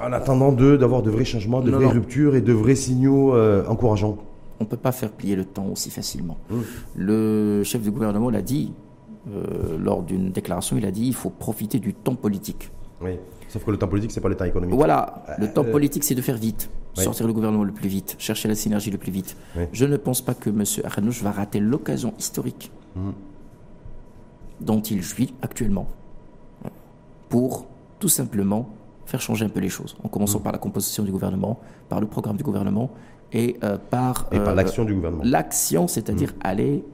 En 0.03 0.13
attendant 0.13 0.53
d'avoir 0.53 1.03
de, 1.03 1.11
vrais 1.11 1.25
changements, 1.25 1.61
de 1.61 1.71
vraies 1.71 1.87
ruptures 1.87 2.37
et 2.37 2.41
de 2.41 2.53
vrais 2.53 2.75
signaux 2.75 3.35
euh, 3.35 3.67
encourageants. 3.67 4.19
On 4.61 4.65
ne 4.65 4.69
peut 4.69 4.77
pas 4.77 4.93
faire 4.93 5.11
plier 5.11 5.37
le 5.37 5.45
temps 5.45 5.67
aussi 5.67 5.91
facilement. 5.91 6.39
Mmh. 6.49 6.57
Le 6.97 7.63
chef 7.65 7.83
du 7.83 7.91
gouvernement 7.91 8.31
l'a 8.31 8.43
dit 8.43 8.73
euh, 9.29 9.77
lors 9.79 10.03
d'une 10.03 10.31
déclaration, 10.31 10.77
il 10.77 10.87
a 10.87 10.91
dit 10.91 11.07
il 11.07 11.15
faut 11.15 11.31
profiter 11.31 11.79
du 11.79 11.93
temps 11.93 12.15
politique. 12.15 12.71
Oui, 13.03 13.19
sauf 13.49 13.65
que 13.65 13.71
le 13.71 13.77
temps 13.77 13.89
politique, 13.89 14.13
c'est 14.13 14.21
pas 14.21 14.29
le 14.29 14.37
temps 14.37 14.47
économique. 14.47 14.75
Voilà, 14.75 15.25
le 15.39 15.53
temps 15.53 15.65
euh, 15.65 15.71
politique, 15.71 16.05
c'est 16.05 16.15
de 16.15 16.23
faire 16.23 16.37
vite, 16.37 16.71
sortir 16.95 17.27
le 17.27 17.35
gouvernement 17.35 17.65
le 17.65 17.73
plus 17.73 17.89
vite, 17.89 18.17
chercher 18.19 18.49
la 18.49 18.55
synergie 18.55 18.91
le 18.91 18.99
plus 18.99 19.13
vite. 19.13 19.37
Je 19.73 19.85
ne 19.85 19.97
pense 19.97 20.23
pas 20.23 20.35
que 20.35 20.49
M. 20.49 20.65
Arnouch 20.85 21.23
va 21.23 21.33
rater 21.33 21.61
l'occasion 21.61 22.15
historique 22.19 22.71
mmh. 22.95 23.11
dont 24.63 24.81
il 24.81 25.03
jouit 25.03 25.35
actuellement 25.43 25.89
pour 27.29 27.67
tout 27.99 28.09
simplement 28.09 28.71
faire 29.07 29.21
changer 29.21 29.45
un 29.45 29.49
peu 29.49 29.61
les 29.61 29.69
choses, 29.69 29.97
en 30.03 30.09
commençant 30.09 30.41
mmh. 30.41 30.43
par 30.43 30.53
la 30.53 30.59
composition 30.59 31.03
du 31.05 31.13
gouvernement, 31.13 31.59
par 31.89 32.01
le 32.01 32.07
programme 32.07 32.37
du 32.37 32.45
gouvernement 32.45 32.91
et 33.33 33.57
euh, 33.65 33.79
par... 33.91 34.27
Et 34.33 34.39
par 34.39 34.51
euh, 34.51 34.55
l'action 34.55 34.85
du 34.85 34.95
gouvernement. 34.95 35.23
L'action, 35.25 35.89
c'est-à-dire 35.89 36.31
mmh. 36.31 36.47
aller 36.47 36.85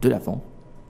de 0.00 0.08
l'avant 0.08 0.42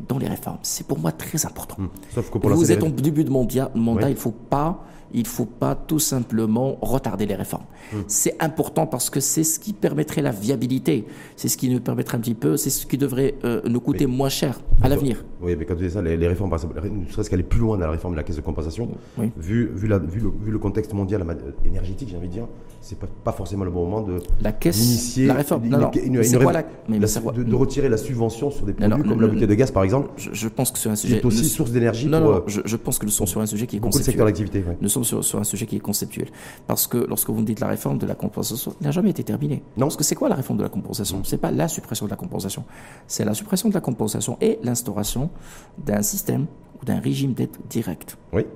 dans 0.09 0.18
les 0.18 0.26
réformes. 0.26 0.59
C'est 0.62 0.87
pour 0.87 0.99
moi 0.99 1.12
très 1.12 1.47
important. 1.47 1.76
Mmh. 1.78 1.89
Sauf 2.14 2.30
que 2.30 2.39
pour 2.39 2.51
Vous 2.51 2.72
êtes 2.72 2.83
au 2.83 2.89
début 2.89 3.24
de 3.24 3.30
mandat, 3.30 3.70
il 3.74 3.80
ne 4.11 4.14
faut 4.14 4.33
pas 4.33 4.85
il 5.14 5.22
ne 5.22 5.26
faut 5.26 5.46
pas 5.46 5.74
tout 5.74 5.98
simplement 5.98 6.78
retarder 6.80 7.26
les 7.26 7.34
réformes. 7.34 7.64
Hum. 7.92 8.04
C'est 8.06 8.36
important 8.42 8.86
parce 8.86 9.10
que 9.10 9.20
c'est 9.20 9.44
ce 9.44 9.58
qui 9.58 9.72
permettrait 9.72 10.22
la 10.22 10.30
viabilité. 10.30 11.04
C'est 11.36 11.48
ce 11.48 11.56
qui 11.56 11.68
nous 11.68 11.80
permettrait 11.80 12.16
un 12.16 12.20
petit 12.20 12.34
peu, 12.34 12.56
c'est 12.56 12.70
ce 12.70 12.86
qui 12.86 12.98
devrait 12.98 13.34
euh, 13.44 13.60
nous 13.66 13.80
coûter 13.80 14.06
moins 14.06 14.28
cher 14.28 14.60
à 14.82 14.88
l'avenir. 14.88 15.24
Oui, 15.40 15.56
mais 15.58 15.64
quand 15.64 15.74
tu 15.74 15.84
dis 15.84 15.90
ça, 15.90 16.02
les, 16.02 16.28
réformes, 16.28 16.50
par 16.50 16.58
exemple, 16.58 16.80
ne 16.88 17.10
serait-ce 17.10 17.28
qu'aller 17.28 17.42
plus 17.42 17.60
loin 17.60 17.76
dans 17.76 17.86
la 17.86 17.90
réforme 17.90 18.14
de 18.14 18.18
la 18.18 18.22
caisse 18.22 18.36
de 18.36 18.42
compensation, 18.42 18.88
vu, 19.36 19.70
vu, 19.74 19.88
la, 19.88 19.98
vu, 19.98 20.22
le, 20.46 20.58
contexte 20.58 20.92
mondial 20.92 21.24
énergétique, 21.64 22.08
j'ai 22.10 22.16
envie 22.16 22.28
de 22.28 22.32
dire, 22.32 22.46
c'est 22.80 22.98
pas, 22.98 23.08
pas 23.24 23.32
forcément 23.32 23.64
le 23.64 23.70
bon 23.70 23.84
moment 23.84 24.02
de 24.02 24.18
la 24.40 24.52
caisse, 24.52 25.16
la 25.18 25.34
réforme, 25.34 25.66
non, 25.68 25.78
non. 25.78 25.90
de, 25.90 27.54
retirer 27.54 27.88
la 27.88 27.96
subvention 27.96 28.50
sur 28.50 28.66
des 28.66 28.72
produits 28.72 29.02
comme 29.08 29.20
la 29.20 29.28
bouteille 29.28 29.46
de 29.48 29.54
gaz, 29.54 29.70
par 29.70 29.82
exemple. 29.82 30.10
Je, 30.16 30.48
pense 30.48 30.70
que 30.70 30.78
c'est 30.78 30.88
un 30.88 30.96
sujet. 30.96 31.18
C'est 31.20 31.26
aussi 31.26 31.44
source 31.44 31.70
d'énergie. 31.70 32.06
Non, 32.06 32.20
non, 32.20 32.32
euh, 32.36 32.40
je, 32.46 32.76
pense 32.76 32.98
que 32.98 33.06
nous 33.06 33.12
sommes 33.12 33.26
sur 33.26 33.40
un 33.40 33.46
sujet 33.46 33.66
qui 33.66 33.76
est 33.76 33.80
beaucoup 33.80 33.98
de 33.98 34.04
secteurs 34.04 34.26
d'activité 34.26 34.64
sur, 35.03 35.38
un 35.38 35.44
sujet 35.44 35.66
qui 35.66 35.76
est 35.76 35.80
conceptuel. 35.80 36.28
Parce 36.66 36.86
que 36.86 36.98
lorsque 36.98 37.30
vous 37.30 37.40
me 37.40 37.44
dites 37.44 37.61
la 37.61 37.68
réforme 37.68 37.98
de 37.98 38.07
la 38.07 38.14
compensation, 38.14 38.74
il 38.80 38.84
n'a 38.84 38.90
jamais 38.90 39.11
été 39.11 39.24
terminé. 39.24 39.62
Non. 39.76 39.86
Parce 39.86 39.96
que 39.96 40.05
c'est 40.05 40.14
quoi 40.14 40.28
la 40.28 40.34
réforme 40.34 40.59
de 40.59 40.62
la 40.62 40.68
compensation? 40.68 41.22
Ce 41.24 41.34
n'est 41.34 41.40
pas 41.40 41.50
la 41.50 41.68
suppression 41.68 42.07
de 42.07 42.11
la 42.11 42.16
compensation. 42.16 42.64
C'est 43.07 43.24
la 43.24 43.34
suppression 43.34 43.68
de 43.68 43.74
la 43.74 43.80
compensation 43.80 44.36
et 44.40 44.59
l'instauration 44.62 45.30
d'un 45.78 46.03
système 46.03 46.46
ou 46.80 46.84
d'un 46.84 46.98
régime 46.98 47.34
d'aide 47.34 47.57
directe. 47.68 48.16
Oui. 48.32 48.46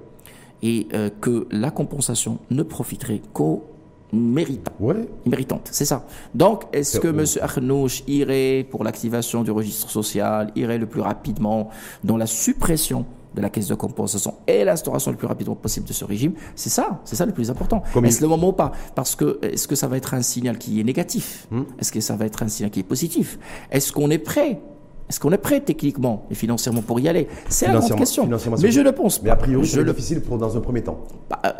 Et 0.63 0.89
euh, 0.95 1.11
que 1.21 1.47
la 1.51 1.71
compensation 1.71 2.39
ne 2.51 2.63
profiterait 2.63 3.21
qu'aux 3.33 3.65
méritants. 4.13 4.73
Ouais. 4.81 5.09
Méritante, 5.27 5.69
c'est 5.73 5.85
ça. 5.85 6.07
Donc, 6.35 6.65
est-ce 6.73 6.99
que 6.99 7.09
M. 7.09 7.25
Arnouch 7.43 8.03
irait 8.07 8.67
pour 8.69 8.85
l'activation 8.85 9.43
du 9.43 9.51
registre 9.51 9.91
social, 9.91 10.53
irait 10.57 10.79
le 10.79 10.87
plus 10.87 11.01
rapidement 11.01 11.71
dans 12.05 12.17
la 12.17 12.27
suppression 12.27 13.05
de 13.37 13.43
la 13.43 13.51
caisse 13.51 13.69
de 13.69 13.75
compensation 13.75 14.35
et 14.47 14.65
l'instauration 14.65 15.11
le 15.11 15.17
plus 15.17 15.27
rapidement 15.27 15.55
possible 15.55 15.87
de 15.87 15.93
ce 15.93 16.05
régime, 16.05 16.33
c'est 16.55 16.71
ça, 16.71 17.01
c'est 17.05 17.17
ça 17.17 17.27
le 17.27 17.33
plus 17.33 17.51
important. 17.51 17.83
Est-ce 18.03 18.23
le 18.23 18.29
moment 18.29 18.49
ou 18.49 18.53
pas? 18.53 18.73
Parce 18.95 19.15
que 19.15 19.39
est-ce 19.43 19.69
que 19.69 19.75
ça 19.75 19.87
va 19.87 19.97
être 19.99 20.15
un 20.15 20.23
signal 20.23 20.59
qui 20.59 20.81
est 20.81 20.85
négatif? 20.85 21.47
Hmm. 21.51 21.63
Est-ce 21.79 21.93
que 21.93 22.01
ça 22.01 22.17
va 22.17 22.25
être 22.25 22.43
un 22.43 22.49
signal 22.49 22.71
qui 22.71 22.81
est 22.81 22.83
positif? 22.83 23.39
Est-ce 23.71 23.93
qu'on 23.93 24.11
est 24.11 24.19
prêt? 24.19 24.61
Est-ce 25.09 25.21
qu'on 25.21 25.31
est 25.31 25.39
prêt 25.39 25.61
techniquement 25.61 26.27
et 26.31 26.35
financièrement 26.35 26.83
pour 26.83 26.99
y 26.99 27.09
aller? 27.09 27.29
C'est 27.49 27.69
la 27.69 27.79
grande 27.79 27.97
question. 27.97 28.29
Mais 28.59 28.71
je 28.71 28.81
le 28.81 28.93
pense. 28.93 29.23
Mais 29.23 29.31
a 29.31 29.37
priori, 29.37 29.67
c'est 29.67 29.85
difficile 29.85 30.23
pour 30.23 30.39
dans 30.39 30.57
un 30.57 30.61
premier 30.61 30.83
temps. 30.83 31.05
Bah, 31.31 31.41
euh, 31.45 31.53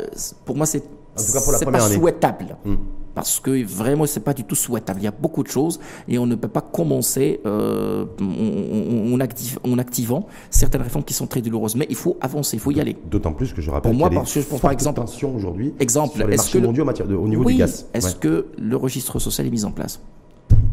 pour 0.43 0.57
moi, 0.57 0.65
c'est 0.65 0.83
pas 1.15 1.79
souhaitable. 1.79 2.57
Hmm. 2.65 2.75
Parce 3.17 3.39
que 3.39 3.65
vraiment, 3.65 4.05
c'est 4.05 4.19
pas 4.19 4.35
du 4.35 4.43
tout 4.43 4.53
souhaitable. 4.53 4.99
Il 5.01 5.05
y 5.05 5.07
a 5.07 5.11
beaucoup 5.11 5.41
de 5.41 5.47
choses 5.47 5.79
et 6.07 6.19
on 6.19 6.27
ne 6.27 6.35
peut 6.35 6.47
pas 6.47 6.61
commencer 6.61 7.41
euh, 7.47 8.05
en, 8.21 9.79
activant 9.79 10.27
certaines 10.51 10.83
réformes 10.83 11.03
qui 11.03 11.15
sont 11.15 11.25
très 11.25 11.41
douloureuses. 11.41 11.75
Mais 11.75 11.87
il 11.89 11.95
faut 11.95 12.15
avancer, 12.21 12.57
il 12.57 12.59
faut 12.59 12.69
y 12.69 12.79
aller. 12.79 12.95
D'autant 13.09 13.33
plus 13.33 13.53
que 13.53 13.61
je 13.61 13.71
rappelle 13.71 13.91
Pour 13.91 13.97
moi, 13.97 14.11
parce 14.11 14.31
que 14.31 14.41
je 14.41 14.45
pense 14.45 14.61
par 14.61 14.71
exemple, 14.71 15.01
aujourd'hui 15.35 15.73
exemple, 15.79 16.15
sur 16.15 16.27
les 16.27 16.37
marchés 16.37 16.61
mondiaux 16.61 16.83
en 16.83 16.85
matière 16.85 17.07
de, 17.07 17.15
au 17.15 17.27
niveau 17.27 17.43
du 17.43 17.55
gaz. 17.55 17.87
Est-ce 17.91 18.15
que 18.15 18.45
le 18.55 18.75
registre 18.77 19.17
social 19.17 19.47
est 19.47 19.51
mis 19.51 19.65
en 19.65 19.71
place? 19.71 19.99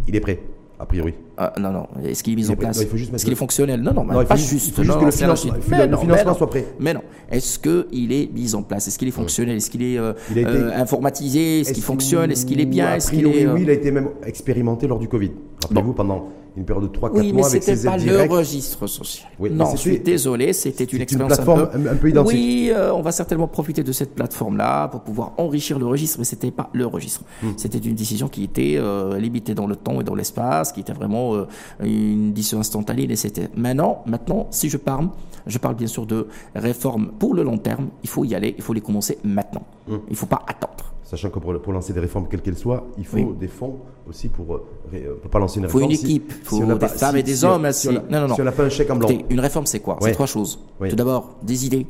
Il 0.06 0.14
est 0.14 0.20
prêt 0.20 0.42
a 0.78 0.86
priori. 0.86 1.14
Ah, 1.36 1.52
non, 1.60 1.70
non. 1.70 1.86
Est-ce 2.04 2.22
qu'il 2.22 2.32
est 2.32 2.36
mis 2.36 2.50
en 2.50 2.56
place 2.56 2.80
Est-ce 2.80 3.24
qu'il 3.24 3.32
est 3.32 3.36
fonctionnel 3.36 3.80
Non, 3.80 3.92
non, 3.94 4.04
pas 4.24 4.36
juste. 4.36 4.68
Il 4.68 4.72
faut 4.72 4.82
juste 4.82 4.98
que 4.98 5.04
le, 5.04 5.10
financement 5.10 6.34
soit 6.34 6.50
prêt. 6.50 6.66
Mais 6.80 6.94
non. 6.94 7.02
Est-ce 7.30 7.58
qu'il 7.58 8.12
est 8.12 8.32
mis 8.32 8.54
en 8.54 8.62
place? 8.62 8.88
Est-ce 8.88 8.98
qu'il 8.98 9.08
est 9.08 9.12
fonctionnel? 9.12 9.56
Est-ce 9.56 9.70
qu'il 9.70 9.82
est, 9.82 9.98
euh, 9.98 10.12
euh, 10.36 10.72
informatisé? 10.74 11.60
Est-ce 11.60 11.72
qu'il 11.72 11.82
fonctionne? 11.82 12.30
Est-ce 12.30 12.44
qu'il 12.46 12.60
est 12.60 12.66
bien? 12.66 12.94
Est-ce 12.94 13.10
qu'il 13.10 13.26
est, 13.26 13.46
Oui, 13.46 13.62
il 13.62 13.70
a 13.70 13.74
été 13.74 13.90
même 13.90 14.10
expérimenté 14.26 14.86
lors 14.86 14.98
du 14.98 15.08
Covid. 15.08 15.30
Rappelez-vous, 15.62 15.92
pendant 15.92 16.28
une 16.56 16.64
période 16.64 16.90
de 16.90 16.98
3-4 16.98 17.10
oui, 17.18 17.32
mois 17.32 17.46
avec 17.48 17.62
ces 17.62 17.84
pas 17.84 17.96
le 17.96 18.22
registre 18.22 18.86
social. 18.86 19.28
non, 19.50 19.72
je 19.72 19.76
suis 19.76 19.98
désolé, 19.98 20.52
c'était 20.52 20.84
une 20.84 21.00
expérience 21.00 21.38
une 21.38 21.44
plateforme 21.44 21.88
un 21.88 21.96
peu, 21.96 22.10
identique. 22.10 22.32
Oui, 22.32 22.70
euh, 22.72 22.92
on 22.92 23.02
va 23.02 23.10
certainement 23.12 23.48
profiter 23.48 23.82
de 23.82 23.92
cette 23.92 24.14
plateforme-là 24.14 24.88
pour 24.88 25.00
pouvoir 25.00 25.32
enrichir 25.38 25.78
le 25.78 25.86
registre, 25.86 26.18
mais 26.18 26.24
c'était 26.24 26.52
pas 26.52 26.70
le 26.72 26.86
registre. 26.86 27.22
Hmm. 27.42 27.50
C'était 27.56 27.78
une 27.78 27.94
décision 27.94 28.28
qui 28.28 28.44
était 28.44 28.76
euh, 28.76 29.18
limitée 29.18 29.54
dans 29.54 29.66
le 29.66 29.74
temps 29.74 30.00
et 30.00 30.04
dans 30.04 30.14
l'espace, 30.14 30.70
qui 30.72 30.80
était 30.80 30.92
vraiment 30.92 31.34
euh, 31.34 31.46
une 31.82 32.32
décision 32.32 32.60
instantanée. 32.60 33.10
Et 33.10 33.16
c'était 33.16 33.48
maintenant, 33.56 34.02
maintenant, 34.06 34.46
si 34.50 34.68
je 34.68 34.76
parle, 34.76 35.08
je 35.46 35.58
parle 35.58 35.74
bien 35.74 35.88
sûr 35.88 36.06
de 36.06 36.28
réformes 36.54 37.10
pour 37.18 37.34
le 37.34 37.42
long 37.42 37.58
terme. 37.58 37.88
Il 38.04 38.08
faut 38.08 38.24
y 38.24 38.34
aller, 38.34 38.54
il 38.56 38.62
faut 38.62 38.72
les 38.72 38.80
commencer 38.80 39.18
maintenant. 39.24 39.62
Hmm. 39.88 39.96
Il 40.06 40.12
ne 40.12 40.16
faut 40.16 40.26
pas 40.26 40.42
attendre. 40.46 40.94
Sachant 41.02 41.30
que 41.30 41.38
pour, 41.38 41.72
lancer 41.72 41.92
des 41.92 42.00
réformes, 42.00 42.26
quelles 42.28 42.42
qu'elles 42.42 42.56
soient, 42.56 42.86
il 42.96 43.04
faut 43.04 43.34
des 43.38 43.48
fonds 43.48 43.78
aussi 44.08 44.28
pour, 44.28 44.60
ne 44.92 44.98
euh, 44.98 45.14
pas 45.30 45.38
lancer 45.38 45.58
une 45.58 45.66
réforme. 45.66 45.90
Il 45.90 45.96
faut 45.96 46.04
une 46.04 46.08
équipe, 46.08 46.32
il 46.40 46.44
faut 46.46 46.64
des 46.64 46.88
femmes 46.88 47.16
et 47.16 47.22
des 47.22 47.44
hommes. 47.44 47.72
Si, 47.72 47.88
on 47.88 47.92
non, 47.92 48.28
non, 48.28 48.34
on 48.38 48.44
n'a 48.44 48.52
pas 48.52 48.64
un 48.64 48.68
chèque 48.68 48.90
en 48.90 48.96
blanc. 48.96 49.08
une 49.30 49.40
réforme, 49.40 49.66
c'est 49.66 49.80
quoi? 49.80 49.98
C'est 50.00 50.12
trois 50.12 50.26
choses. 50.26 50.58
Tout 50.78 50.96
d'abord, 50.96 51.36
des 51.42 51.66
idées. 51.66 51.86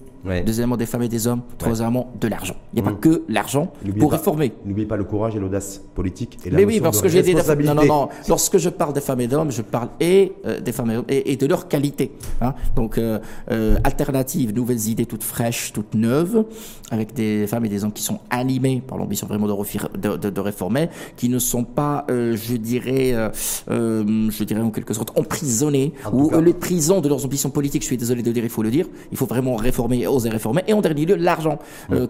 Deuxièmement, 0.46 0.76
des 0.76 0.86
femmes 0.86 1.02
et 1.02 1.08
des 1.08 1.26
hommes. 1.26 1.42
Troisièmement, 1.58 2.12
de 2.18 2.28
l'argent. 2.28 2.56
Il 2.72 2.82
n'y 2.82 2.88
a 2.88 2.90
pas 2.90 2.96
mm. 2.96 3.00
que 3.00 3.22
l'argent 3.28 3.72
pour 3.98 4.12
réformer. 4.12 4.52
N'oubliez 4.64 4.86
pas 4.86 4.96
le 4.96 5.04
courage 5.04 5.36
et 5.36 5.38
l'audace 5.38 5.82
politique 5.94 6.38
et 6.46 6.50
la 6.50 6.56
Mais 6.56 6.64
oui, 6.64 6.80
parce 6.80 7.02
que 7.02 7.08
j'ai 7.08 7.22
des 7.22 7.34
non, 7.34 7.74
non, 7.74 7.84
non. 7.84 8.08
Lorsque 8.28 8.58
je 8.58 8.68
parle 8.68 8.92
des 8.92 9.00
femmes 9.00 9.20
et 9.20 9.26
d'hommes, 9.26 9.50
je 9.50 9.62
parle 9.62 9.88
et 10.00 10.32
euh, 10.46 10.60
des 10.60 10.72
femmes 10.72 10.90
et, 10.90 10.96
hommes 10.96 11.04
et, 11.08 11.36
de 11.36 11.46
leur 11.46 11.68
qualité. 11.68 12.12
Hein. 12.40 12.54
Donc, 12.74 12.98
euh, 12.98 13.18
euh, 13.50 13.76
alternatives, 13.84 14.54
nouvelles 14.54 14.88
idées 14.88 15.06
toutes 15.06 15.22
fraîches, 15.22 15.72
toutes 15.72 15.94
neuves, 15.94 16.44
avec 16.90 17.12
des 17.12 17.46
femmes 17.46 17.64
et 17.66 17.68
des 17.68 17.84
hommes 17.84 17.92
qui 17.92 18.02
sont 18.02 18.20
animés 18.30 18.82
par 18.86 18.98
l'ambition 18.98 19.26
vraiment 19.26 19.46
de, 19.46 20.16
de, 20.16 20.30
de, 20.30 20.40
réformer, 20.40 20.88
qui 21.16 21.28
ne 21.28 21.38
sont 21.38 21.64
pas, 21.64 22.03
je 22.08 22.56
dirais, 22.56 23.30
je 23.68 24.44
dirais 24.44 24.60
en 24.60 24.70
quelque 24.70 24.94
sorte 24.94 25.18
emprisonnés 25.18 25.92
ou 26.12 26.30
les 26.40 26.54
prisons 26.54 27.00
de 27.00 27.08
leurs 27.08 27.24
ambitions 27.24 27.50
politiques. 27.50 27.82
Je 27.82 27.86
suis 27.86 27.96
désolé 27.96 28.22
de 28.22 28.32
dire, 28.32 28.44
il 28.44 28.50
faut 28.50 28.62
le 28.62 28.70
dire. 28.70 28.86
Il 29.10 29.18
faut 29.18 29.26
vraiment 29.26 29.56
réformer 29.56 30.04
oser 30.06 30.30
réformer. 30.30 30.62
Et 30.66 30.72
en 30.72 30.80
dernier 30.80 31.06
lieu, 31.06 31.16
l'argent 31.16 31.58
euh, 31.92 32.06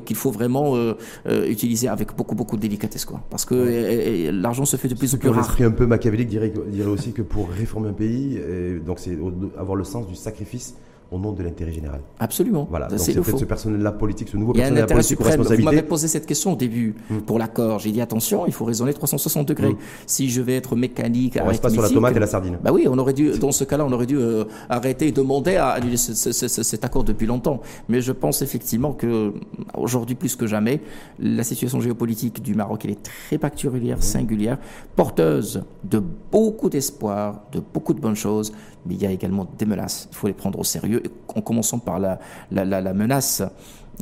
qu'il 0.00 0.16
faut 0.16 0.30
vraiment 0.30 0.76
euh, 0.76 0.94
euh, 1.26 1.48
utiliser 1.48 1.88
avec 1.88 2.14
beaucoup, 2.16 2.34
beaucoup 2.34 2.56
de 2.56 2.62
délicatesse. 2.62 3.04
Quoi. 3.04 3.20
Parce 3.30 3.44
que 3.44 4.30
l'argent 4.30 4.64
se 4.64 4.76
fait 4.76 4.88
de 4.88 4.94
plus 4.94 5.14
en 5.14 5.18
plus 5.18 5.28
rare. 5.28 5.38
L'esprit 5.38 5.64
un 5.64 5.70
peu 5.70 5.86
machiavélique 5.86 6.28
dirait, 6.28 6.52
dirait 6.68 6.90
aussi 6.90 7.12
que 7.12 7.22
pour 7.22 7.48
réformer 7.50 7.88
un 7.88 7.92
pays, 7.92 8.40
donc 8.84 8.98
c'est 8.98 9.16
avoir 9.58 9.76
le 9.76 9.84
sens 9.84 10.06
du 10.06 10.14
sacrifice 10.14 10.74
au 11.10 11.18
nom 11.18 11.32
de 11.32 11.42
l'intérêt 11.42 11.72
général. 11.72 12.00
Absolument. 12.18 12.66
Voilà, 12.68 12.88
c'est 12.96 13.14
peut-être 13.14 13.38
ce 13.38 13.44
personnel-là 13.44 13.92
politique, 13.92 14.28
ce 14.28 14.36
nouveau 14.36 14.52
il 14.54 14.60
y 14.60 14.62
a 14.62 14.86
personnel 14.86 15.16
politique 15.16 15.58
Vous 15.58 15.64
m'avez 15.64 15.82
posé 15.82 16.06
cette 16.06 16.26
question 16.26 16.52
au 16.52 16.56
début 16.56 16.94
hmm. 17.08 17.20
pour 17.20 17.38
l'accord. 17.38 17.78
J'ai 17.78 17.92
dit 17.92 18.00
attention, 18.00 18.46
il 18.46 18.52
faut 18.52 18.64
raisonner 18.64 18.92
360 18.92 19.48
degrés. 19.48 19.70
Hmm. 19.70 19.78
Si 20.06 20.28
je 20.28 20.42
vais 20.42 20.56
être 20.56 20.76
mécanique, 20.76 21.38
on 21.42 21.46
reste 21.46 21.62
pas 21.62 21.70
sur 21.70 21.82
la 21.82 21.88
tomate 21.88 22.16
et 22.16 22.20
la 22.20 22.26
sardine. 22.26 22.58
Bah 22.62 22.70
oui, 22.72 22.86
on 22.88 22.98
aurait 22.98 23.14
dû, 23.14 23.30
dans 23.38 23.52
ce 23.52 23.64
cas-là, 23.64 23.86
on 23.86 23.92
aurait 23.92 24.06
dû 24.06 24.18
euh, 24.18 24.44
arrêter 24.68 25.08
et 25.08 25.12
demander 25.12 25.56
à 25.56 25.68
annuler 25.70 25.96
cet 25.96 26.84
accord 26.84 27.04
depuis 27.04 27.26
longtemps. 27.26 27.60
Mais 27.88 28.00
je 28.00 28.12
pense 28.12 28.42
effectivement 28.42 28.92
que 28.92 29.32
aujourd'hui 29.74 30.14
plus 30.14 30.36
que 30.36 30.46
jamais, 30.46 30.80
la 31.18 31.44
situation 31.44 31.80
géopolitique 31.80 32.42
du 32.42 32.54
Maroc 32.54 32.84
elle 32.84 32.92
est 32.92 33.02
très 33.02 33.38
particulière, 33.38 33.98
hmm. 33.98 34.02
singulière, 34.02 34.58
porteuse 34.94 35.62
de 35.84 36.02
beaucoup 36.30 36.68
d'espoir, 36.68 37.44
de 37.52 37.62
beaucoup 37.72 37.94
de 37.94 38.00
bonnes 38.00 38.16
choses, 38.16 38.52
mais 38.88 38.94
il 38.94 39.02
y 39.02 39.06
a 39.06 39.10
également 39.10 39.46
des 39.58 39.66
menaces. 39.66 40.08
Il 40.10 40.16
faut 40.16 40.26
les 40.26 40.32
prendre 40.32 40.58
au 40.58 40.64
sérieux, 40.64 41.02
en 41.34 41.40
commençant 41.40 41.78
par 41.78 41.98
la, 41.98 42.18
la, 42.50 42.64
la, 42.64 42.94
menace 42.94 43.42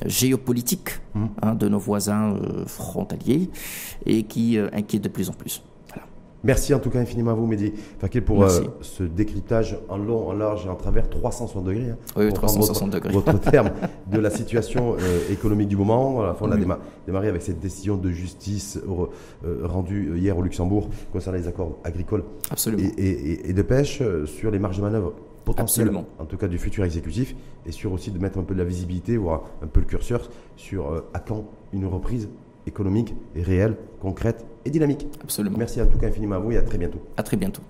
géopolitique 0.04 0.90
mmh. 1.14 1.24
hein, 1.42 1.54
de 1.54 1.68
nos 1.68 1.78
voisins 1.78 2.34
euh, 2.34 2.64
frontaliers 2.66 3.50
et 4.04 4.22
qui 4.22 4.58
euh, 4.58 4.68
inquiète 4.72 5.02
de 5.02 5.08
plus 5.08 5.28
en 5.28 5.32
plus. 5.32 5.62
Merci 6.46 6.72
en 6.74 6.78
tout 6.78 6.90
cas 6.90 7.00
infiniment 7.00 7.32
à 7.32 7.34
vous, 7.34 7.44
Mehdi 7.44 7.72
Fakir, 7.98 8.22
pour 8.24 8.44
euh, 8.44 8.48
ce 8.80 9.02
décryptage 9.02 9.76
en 9.88 9.96
long, 9.96 10.28
en 10.28 10.32
large 10.32 10.64
et 10.66 10.68
en 10.68 10.76
travers 10.76 11.10
360 11.10 11.64
degrés. 11.64 11.90
Hein, 11.90 11.96
oui, 12.16 12.32
360 12.32 12.90
degrés. 12.90 13.12
Votre 13.12 13.40
terme 13.40 13.72
de 14.08 14.20
la 14.20 14.30
situation 14.30 14.94
euh, 14.94 15.32
économique 15.32 15.66
du 15.66 15.76
moment. 15.76 16.18
On 16.40 16.52
a 16.52 16.58
démarré 17.04 17.28
avec 17.28 17.42
cette 17.42 17.58
décision 17.58 17.96
de 17.96 18.10
justice 18.10 18.78
euh, 19.44 19.66
rendue 19.66 20.16
hier 20.16 20.38
au 20.38 20.42
Luxembourg 20.42 20.88
concernant 21.12 21.36
les 21.36 21.48
accords 21.48 21.78
agricoles 21.82 22.22
Et, 22.96 23.52
de 23.52 23.62
pêche 23.62 24.00
sur 24.26 24.52
les 24.52 24.60
marges 24.60 24.76
de 24.76 24.82
manœuvre 24.82 25.14
potentielles, 25.44 25.90
en 26.18 26.24
tout 26.26 26.36
cas 26.36 26.46
du 26.46 26.58
futur 26.58 26.84
exécutif, 26.84 27.34
et 27.64 27.72
sur 27.72 27.92
aussi 27.92 28.12
de 28.12 28.18
mettre 28.20 28.38
un 28.38 28.44
peu 28.44 28.54
de 28.54 28.60
la 28.60 28.64
visibilité, 28.64 29.16
voire 29.16 29.44
un 29.62 29.66
peu 29.66 29.80
le 29.80 29.86
curseur 29.86 30.28
sur 30.56 31.02
à 31.12 31.18
quand 31.18 31.44
une 31.72 31.86
reprise 31.86 32.28
économique 32.66 33.14
réelle, 33.34 33.76
concrète 34.00 34.44
et 34.64 34.70
dynamique. 34.70 35.06
Absolument. 35.22 35.58
Merci 35.58 35.80
en 35.80 35.86
tout 35.86 35.98
cas 35.98 36.08
infiniment 36.08 36.36
à 36.36 36.38
vous 36.38 36.52
et 36.52 36.56
à 36.56 36.62
très 36.62 36.78
bientôt. 36.78 37.00
À 37.16 37.22
très 37.22 37.36
bientôt. 37.36 37.62